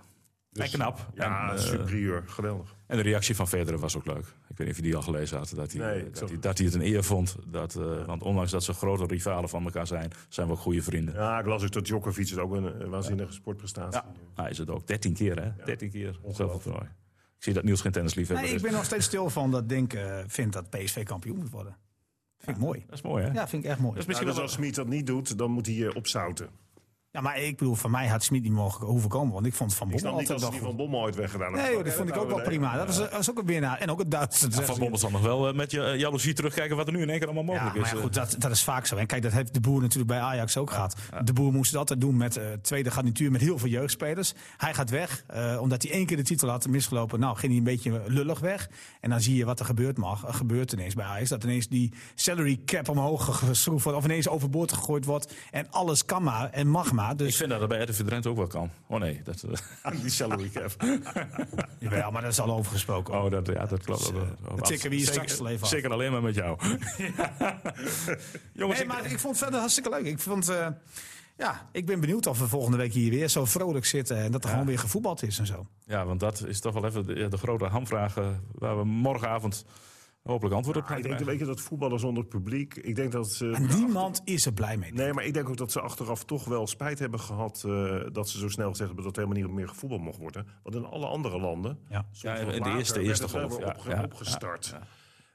En 0.63 0.71
knap. 0.71 1.11
Ja, 1.15 1.51
en, 1.51 1.57
eh, 1.57 1.63
superieur. 1.63 2.23
Geweldig. 2.27 2.75
En 2.87 2.97
de 2.97 3.03
reactie 3.03 3.35
van 3.37 3.49
Federer 3.49 3.79
was 3.81 3.97
ook 3.97 4.07
leuk. 4.07 4.25
Ik 4.49 4.57
weet 4.57 4.59
niet 4.59 4.69
of 4.71 4.77
je 4.77 4.83
die 4.83 4.97
al 4.97 5.03
gelezen 5.03 5.39
had. 5.39 5.53
Dat 5.57 5.73
hij, 5.73 5.81
Nee, 5.81 5.99
eh, 5.99 6.05
dat 6.05 6.19
hij, 6.21 6.29
het. 6.33 6.43
dat 6.43 6.59
hij 6.59 6.67
het 6.67 6.75
een 6.75 6.85
eer 6.85 7.05
vond. 7.05 7.37
Dat, 7.47 7.75
eh, 7.75 8.05
Want 8.07 8.23
ondanks 8.23 8.51
dat 8.51 8.65
ze 8.65 8.73
grote 8.73 9.07
rivalen 9.07 9.49
van 9.49 9.65
elkaar 9.65 9.87
zijn, 9.87 10.11
zijn 10.29 10.47
we 10.47 10.53
ook 10.53 10.59
goede 10.59 10.83
vrienden. 10.83 11.15
Ja, 11.15 11.39
ik 11.39 11.47
las 11.47 11.63
ook 11.65 11.73
dat 11.73 11.85
Djokovic 11.85 12.29
het 12.29 12.39
ook 12.39 12.53
een, 12.53 12.81
een 12.83 12.91
waanzinnige 12.91 13.33
sportprestatie. 13.33 14.01
Ja, 14.35 14.43
hij 14.43 14.51
is 14.51 14.59
het 14.59 14.71
ook. 14.71 14.87
13 14.87 15.15
keer, 15.15 15.43
hè? 15.43 15.65
13 15.65 15.91
keer. 15.91 16.19
Zoveel 16.29 16.59
toernooi. 16.59 16.85
Ik 17.37 17.43
zie 17.51 17.53
dat 17.53 17.65
Niels 17.65 17.81
geen 17.81 17.93
tennisliefhebber 17.93 18.47
Nee, 18.47 18.57
ik 18.57 18.63
ben 18.63 18.73
nog 18.73 18.85
steeds 18.85 19.05
stil 19.05 19.31
van 19.31 19.51
dat 19.51 19.69
Denk 19.69 19.93
eh, 19.93 20.19
vindt 20.27 20.53
dat 20.53 20.71
PSV 20.71 21.03
kampioen 21.05 21.37
moet 21.37 21.51
worden. 21.51 21.77
Vind 22.39 22.57
ik 22.57 22.63
mooi. 22.63 22.85
Dat 22.87 22.95
is 22.95 23.03
mooi, 23.03 23.25
hè? 23.25 23.33
Ja, 23.33 23.49
vind 23.49 23.65
ik 23.65 23.71
echt 23.71 23.79
mooi. 23.81 23.95
Dat 23.95 23.99
is 23.99 24.03
Ja, 24.03 24.09
misschien 24.09 24.27
dus 24.27 24.35
wel... 24.37 24.45
als 24.45 24.53
Smit 24.53 24.75
dat 24.75 24.87
niet 24.87 25.07
doet, 25.07 25.39
dan 25.39 25.51
moet 25.51 25.67
hij 25.67 25.75
uh, 25.75 25.91
opzouten. 25.95 26.49
Ja, 27.15 27.21
maar 27.21 27.39
ik 27.39 27.57
bedoel, 27.57 27.75
van 27.75 27.91
mij 27.91 28.07
had 28.09 28.25
Smit 28.25 28.43
niet 28.43 28.53
mogen 28.53 28.87
hoeven 28.87 29.11
komen. 29.11 29.33
Want 29.33 29.47
ik 29.47 29.55
vond 29.55 29.75
Van 29.75 29.89
Bommel 29.89 30.11
altijd 30.11 30.29
dat 30.29 30.41
wel 30.41 30.61
van 30.61 30.77
Bommel 30.77 31.01
ooit 31.01 31.15
weggedaan. 31.15 31.53
Nee, 31.53 31.73
joh, 31.73 31.85
dat 31.85 31.93
vond 31.95 32.09
ik 32.09 32.17
ook 32.17 32.29
wel 32.29 32.43
prima. 32.43 32.77
Dat 32.77 32.87
was, 32.87 32.97
dat 32.97 33.31
ook 33.31 33.39
een 33.39 33.47
winnaar. 33.47 33.79
En 33.79 33.91
ook 33.91 34.01
een 34.01 34.09
Duitser. 34.09 34.51
Ja, 34.51 34.63
van 34.63 34.79
Bommel 34.79 34.99
zal 34.99 35.11
nog 35.11 35.21
wel 35.21 35.49
eh, 35.49 35.55
met 35.55 35.71
je 35.71 35.83
eh, 35.83 35.99
jaloezie 35.99 36.33
terugkijken 36.35 36.77
wat 36.77 36.87
er 36.87 36.93
nu 36.93 37.03
in 37.03 37.11
één 37.11 37.19
keer 37.19 37.29
allemaal 37.29 37.55
Ja, 37.55 37.63
mogelijk 37.63 37.75
maar 37.77 37.85
is. 37.85 37.91
ja, 37.91 37.97
eh. 37.97 38.03
goed, 38.03 38.15
dat, 38.15 38.37
dat 38.39 38.51
is 38.51 38.63
vaak 38.65 38.87
zo. 38.87 38.97
En 38.97 39.07
kijk, 39.07 39.23
dat 39.23 39.33
heeft 39.33 39.55
de 39.55 39.61
boer 39.61 39.81
natuurlijk 39.81 40.09
bij 40.09 40.21
Ajax 40.21 40.57
ook 40.57 40.71
gehad. 40.71 40.97
De 41.25 41.33
boer 41.33 41.53
moest 41.53 41.71
het 41.71 41.79
altijd 41.79 42.01
doen 42.01 42.17
met 42.17 42.37
eh, 42.37 42.45
tweede 42.63 42.91
garnituur 42.91 43.31
met 43.31 43.41
heel 43.41 43.59
veel 43.59 43.69
jeugdspelers. 43.69 44.35
Hij 44.57 44.75
gaat 44.75 44.91
weg, 44.91 45.25
eh, 45.27 45.59
omdat 45.61 45.83
hij 45.83 45.93
één 45.93 46.07
keer 46.07 46.17
de 46.17 46.23
titel 46.23 46.49
had 46.49 46.69
misgelopen. 46.69 47.21
Nou, 47.21 47.37
ging 47.37 47.49
hij 47.49 47.59
een 47.59 47.65
beetje 47.65 48.03
lullig 48.07 48.41
weg. 48.41 48.71
En 49.01 49.11
dan 49.11 49.21
zie 49.21 49.37
je 49.37 49.45
wat 49.45 49.59
er 49.61 49.67
gebeurt 49.67 49.99
mag. 49.99 50.27
Er 50.27 50.35
gebeurt 50.35 50.73
ineens 50.73 50.95
bij 50.95 51.05
Ajax. 51.05 51.29
Dat 51.29 51.45
ineens 51.45 51.69
die 51.69 51.93
salary 52.15 52.61
cap 52.65 52.89
omhoog 52.89 53.39
geschroefd 53.39 53.85
wordt. 53.85 53.99
Of 53.99 54.05
ineens 54.05 54.29
overboord 54.29 54.73
gegooid 54.73 55.05
wordt. 55.05 55.35
En 55.51 55.71
alles 55.71 56.05
kan 56.05 56.23
maar 56.23 56.51
en 56.51 56.69
mag 56.69 56.93
maar. 56.93 57.03
Ik 57.11 57.19
Dus, 57.19 57.37
vind 57.37 57.51
dat 57.51 57.61
dat 57.61 57.69
bij 57.69 57.83
RTV 57.83 58.01
Drenthe 58.01 58.29
ook 58.29 58.37
wel 58.37 58.47
kan. 58.47 58.71
Oh 58.87 58.99
nee, 59.01 59.21
dat, 59.25 59.43
eh, 59.83 60.01
die 60.01 60.11
salary 60.11 60.49
cap. 60.51 60.71
ja, 61.79 62.11
maar 62.11 62.23
dat 62.23 62.31
is 62.31 62.41
al 62.41 62.57
overgesproken. 62.57 63.15
Oh, 63.23 63.31
dat, 63.31 63.47
ja, 63.47 63.67
dat 63.67 63.85
klopt. 63.85 64.13
Oh, 64.13 64.57
tikken 64.63 64.91
we 64.91 64.97
hier 64.97 65.05
zeker- 65.07 65.13
straks 65.23 65.39
wel 65.39 65.49
even 65.49 65.63
af. 65.63 65.69
Zeker 65.69 65.91
alleen 65.93 66.13
maar 66.13 66.23
met 66.23 66.35
jou. 66.35 66.59
Jongens, 68.53 68.79
Nee, 68.79 68.83
ik- 68.83 68.87
maar 68.87 69.05
ik 69.05 69.19
vond 69.19 69.35
het 69.35 69.39
verder 69.39 69.59
hartstikke 69.61 69.91
leuk. 69.91 70.05
Ik 70.05 70.19
vond... 70.19 70.49
eh, 70.49 70.67
ja, 71.39 71.69
ik 71.73 71.87
ben 71.87 72.01
benieuwd 72.01 72.27
of 72.27 72.39
we 72.39 72.49
volgende 72.49 72.77
week 72.77 72.93
hier 72.93 73.11
weer 73.11 73.29
zo 73.29 73.45
vrolijk 73.45 73.85
zitten 73.85 74.17
en 74.17 74.33
dat 74.33 74.45
er 74.45 74.51
gewoon 74.51 74.67
weer 74.67 74.79
gevoetbald 74.79 75.23
is 75.23 75.39
en 75.39 75.47
zo. 75.47 75.67
Ja, 75.87 76.05
want 76.07 76.21
dat 76.21 76.45
is 76.47 76.61
toch 76.61 76.75
wel 76.75 76.85
even 76.87 77.07
de, 77.07 77.29
de 77.29 77.37
grote 77.37 77.65
hamvraag 77.65 78.17
eh, 78.17 78.27
waar 78.53 78.79
we 78.79 78.85
morgenavond 78.85 79.65
hopelijk 80.25 80.55
antwoord 80.55 80.77
op 80.77 80.85
gaan 80.85 80.97
ik 80.97 81.03
denk, 81.03 81.15
krijgen. 81.17 81.39
weet 81.39 81.49
je, 81.49 81.55
dat 81.55 81.65
voetballers 81.65 82.03
zonder 82.03 82.25
publiek... 82.25 82.75
Ik 82.77 82.97
denk 82.97 83.13
dat 83.13 83.31
ze... 83.33 83.51
En 83.51 83.67
niemand 83.77 84.21
is 84.25 84.47
er 84.47 84.53
blij 84.53 84.77
mee. 84.77 84.93
Nee, 84.93 85.13
maar 85.13 85.25
ik 85.25 85.35
denk 85.35 85.49
ook 85.49 85.57
dat 85.57 85.73
ze 85.73 85.81
achteraf 85.81 86.25
toch 86.25 86.45
wel 86.45 86.67
spijt 86.67 86.99
hebben 86.99 87.21
gehad... 87.21 87.65
eh, 87.67 88.01
dat 88.13 88.29
ze 88.29 88.39
zo 88.39 88.49
snel 88.49 88.69
gezegd 88.71 88.87
hebben 88.89 89.05
dat 89.05 89.17
er 89.17 89.23
helemaal 89.23 89.47
niet 89.47 89.57
meer 89.57 89.69
gevoetbald 89.69 90.03
mocht 90.03 90.19
worden. 90.19 90.47
Want 90.63 90.77
in 90.77 90.85
alle 90.85 91.07
andere 91.07 91.39
landen... 91.41 91.79
Ja. 91.89 92.07
Ja, 92.13 92.35
in 92.37 92.63
de 92.63 92.71
eerste- 92.71 93.01
eerste 93.01 93.29
golf, 93.29 93.59
ja, 93.59 93.77
ja, 93.89 94.03
opgestart. 94.03 94.77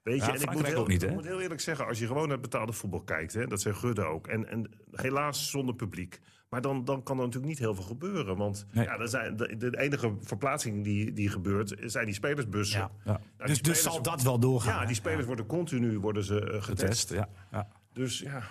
Weet 0.10 0.26
je, 0.26 0.32
en 0.32 0.42
ik 0.42 0.52
moet, 0.52 0.66
heel, 0.66 0.80
ook 0.80 0.88
niet, 0.88 1.04
ik 1.04 1.12
moet 1.12 1.26
heel 1.26 1.42
eerlijk 1.42 1.62
zeggen, 1.62 1.88
als 1.88 2.00
je 2.00 2.08
gewoon 2.08 2.28
naar 2.28 2.40
betaalde 2.40 2.74
voetbal 2.74 3.02
kijkt... 3.02 3.34
Hè, 3.34 3.48
dat 3.48 3.62
zijn 3.62 3.76
Gudde 3.76 4.04
ook, 4.04 4.28
en, 4.28 4.48
en 4.48 4.70
helaas 4.92 5.50
zonder 5.50 5.76
publiek... 5.76 6.20
Maar 6.50 6.62
dan, 6.62 6.86
dan 6.86 7.04
kan 7.04 7.18
er 7.18 7.24
natuurlijk 7.24 7.52
niet 7.52 7.60
heel 7.60 7.76
veel 7.76 7.84
gebeuren. 7.84 8.38
Want 8.38 8.66
Nee. 8.72 8.86
ja, 8.86 9.08
zijn, 9.08 9.36
de, 9.36 9.58
de 9.58 9.78
enige 9.80 10.14
verplaatsing 10.22 10.84
die, 10.84 11.14
die 11.14 11.30
gebeurt, 11.30 11.76
zijn 11.84 12.06
die 12.06 12.14
spelersbussen. 12.14 12.80
Ja. 12.80 12.92
Ja. 13.06 13.12
Nou, 13.12 13.20
die 13.38 13.48
Dus, 13.48 13.62
dus 13.62 13.82
zal 13.82 14.02
dat 14.02 14.22
wel 14.22 14.40
doorgaan. 14.40 14.82
Ja, 14.82 14.86
die 14.86 14.96
spelers 14.96 15.26
worden 15.26 15.46
continu 15.46 16.00
worden 16.00 16.24
ze, 16.24 16.40
eh, 16.40 16.62
getest. 16.62 16.66
Getest, 16.66 17.10
ja. 17.10 17.30
ja. 17.52 17.68
Dus 17.94 18.20
ja, 18.20 18.44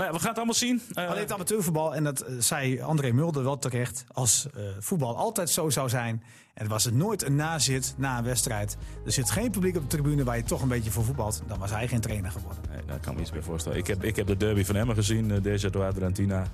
Nou 0.00 0.12
ja, 0.12 0.18
we 0.18 0.22
gaan 0.22 0.30
het 0.30 0.38
allemaal 0.38 0.54
zien. 0.54 0.82
Eh, 0.92 1.08
Alleen 1.08 1.22
het 1.22 1.32
amateurvoetbal, 1.32 1.94
en 1.94 2.04
dat 2.04 2.20
eh, 2.20 2.34
zei 2.38 2.80
André 2.80 3.12
Mulder 3.12 3.42
wel 3.44 3.58
terecht, 3.58 4.04
als 4.12 4.46
eh, 4.54 4.62
voetbal 4.78 5.16
altijd 5.16 5.50
zo 5.50 5.70
zou 5.70 5.88
zijn, 5.88 6.22
en 6.54 6.68
was 6.68 6.84
het 6.84 6.94
nooit 6.94 7.22
een 7.22 7.34
nazit 7.34 7.94
na 7.96 8.18
een 8.18 8.24
wedstrijd, 8.24 8.76
er 9.04 9.12
zit 9.12 9.30
geen 9.30 9.50
publiek 9.50 9.76
op 9.76 9.82
de 9.82 9.88
tribune 9.96 10.24
waar 10.24 10.36
je 10.36 10.42
toch 10.42 10.62
een 10.62 10.68
beetje 10.68 10.90
voor 10.90 11.04
voetbalt, 11.04 11.42
dan 11.46 11.58
was 11.58 11.70
hij 11.70 11.88
geen 11.88 12.00
trainer 12.00 12.30
geworden. 12.30 12.62
nee, 12.70 12.84
daar 12.86 12.98
kan 12.98 13.10
ik 13.10 13.16
me 13.16 13.22
iets 13.22 13.30
bij 13.30 13.42
voorstellen. 13.42 13.78
Ik 13.78 13.86
heb, 13.86 14.04
ik 14.04 14.16
heb 14.16 14.26
de 14.26 14.36
derby 14.36 14.64
van 14.64 14.76
Emmen 14.76 14.94
gezien, 14.94 15.30
uh, 15.30 15.42
deze 15.42 15.70
Adrentina. 15.78 16.46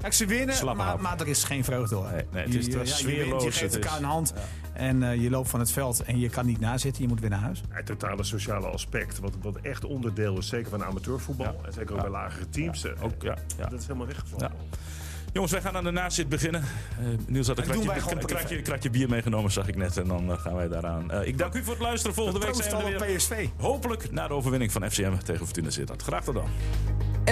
Kijk, 0.00 0.12
ze 0.12 0.26
winnen, 0.26 0.76
maar, 0.76 1.20
er 1.20 1.28
is 1.28 1.44
geen 1.44 1.64
vreugde 1.64 1.94
hoor. 1.94 2.10
Nee, 2.12 2.24
nee, 2.32 2.42
het 2.44 2.54
is- 2.54 2.66
je, 2.66 2.72
wint, 2.76 2.88
sfeerloos, 2.88 3.44
je 3.44 3.52
geeft 3.52 3.74
elkaar 3.74 3.98
een 3.98 4.04
hand 4.04 4.32
en 4.72 5.02
eh, 5.02 5.22
je 5.22 5.30
loopt 5.30 5.48
van 5.48 5.60
het 5.60 5.72
veld 5.72 6.02
en 6.02 6.18
je 6.18 6.28
kan 6.28 6.46
niet 6.46 6.60
nazitten, 6.60 7.02
je 7.02 7.08
moet 7.08 7.20
weer 7.20 7.30
naar 7.30 7.40
huis. 7.40 7.62
het 7.68 7.86
totale 7.86 8.24
sociale 8.24 8.66
aspect, 8.66 9.18
wat, 9.18 9.32
wat 9.42 9.56
echt 9.62 9.84
onderdeel 9.84 10.38
is, 10.38 10.46
zeker 10.48 10.70
van 10.70 10.84
amateurvoetbal. 10.84 11.60
En 11.66 11.72
zeker 11.72 11.94
ook 11.94 12.00
bij 12.00 12.10
lagere 12.10 12.48
teams. 12.48 12.84
eh, 12.84 12.92
Ook, 13.02 13.22
ja, 13.22 13.36
ja. 13.58 13.66
Dat 13.68 13.80
is 13.80 13.86
helemaal 13.86 14.06
weggevallen. 14.06 14.50
Jongens, 15.32 15.52
wij 15.52 15.60
gaan 15.60 15.76
aan 15.76 15.84
de 15.84 15.90
nazit 15.90 16.28
beginnen. 16.28 16.60
Eh 16.62 17.06
Niels 17.26 17.46
had 17.46 17.58
een 17.58 17.64
Dat 17.64 17.72
doen 17.74 17.86
wij 17.86 17.96
kratje, 17.98 18.24
kratje, 18.26 18.62
kratje 18.62 18.90
bier 18.90 19.08
meegenomen, 19.08 19.52
zag 19.52 19.68
ik 19.68 19.76
net. 19.76 19.96
En 19.96 20.06
dan 20.08 20.38
gaan 20.38 20.54
wij 20.54 20.68
daaraan. 20.68 21.10
Eh, 21.10 21.26
ik 21.26 21.38
dank 21.38 21.54
u 21.54 21.62
voor 21.64 21.72
het 21.72 21.82
luisteren. 21.82 22.14
Volgende 22.14 22.46
week 22.46 22.54
zijn 22.54 22.76
we 22.84 22.90
er 22.92 22.98
weer. 23.06 23.16
PSV. 23.16 23.46
Hopelijk 23.56 24.12
na 24.12 24.28
de 24.28 24.34
overwinning 24.34 24.72
van 24.72 24.90
FCM 24.90 25.16
tegen 25.24 25.44
Fortuna 25.44 25.70
Sittard. 25.70 26.02
Graag 26.02 26.24
tot 26.24 26.34
dan. 26.34 26.48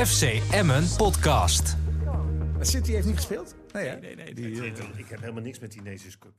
FC 0.07 0.23
Emmen 0.51 0.85
Podcast. 0.97 1.77
City 2.67 2.93
heeft 2.93 3.07
niet 3.07 3.17
gespeeld? 3.17 3.55
Nee, 3.73 3.89
hè? 3.89 3.97
Nee, 3.97 4.17
nee, 4.17 4.35
die, 4.35 4.67
Ik 4.97 5.09
heb 5.09 5.21
helemaal 5.21 5.43
niks 5.43 5.59
met 5.59 5.73
die 5.73 5.83
Nations 5.83 6.19
Cup. 6.19 6.33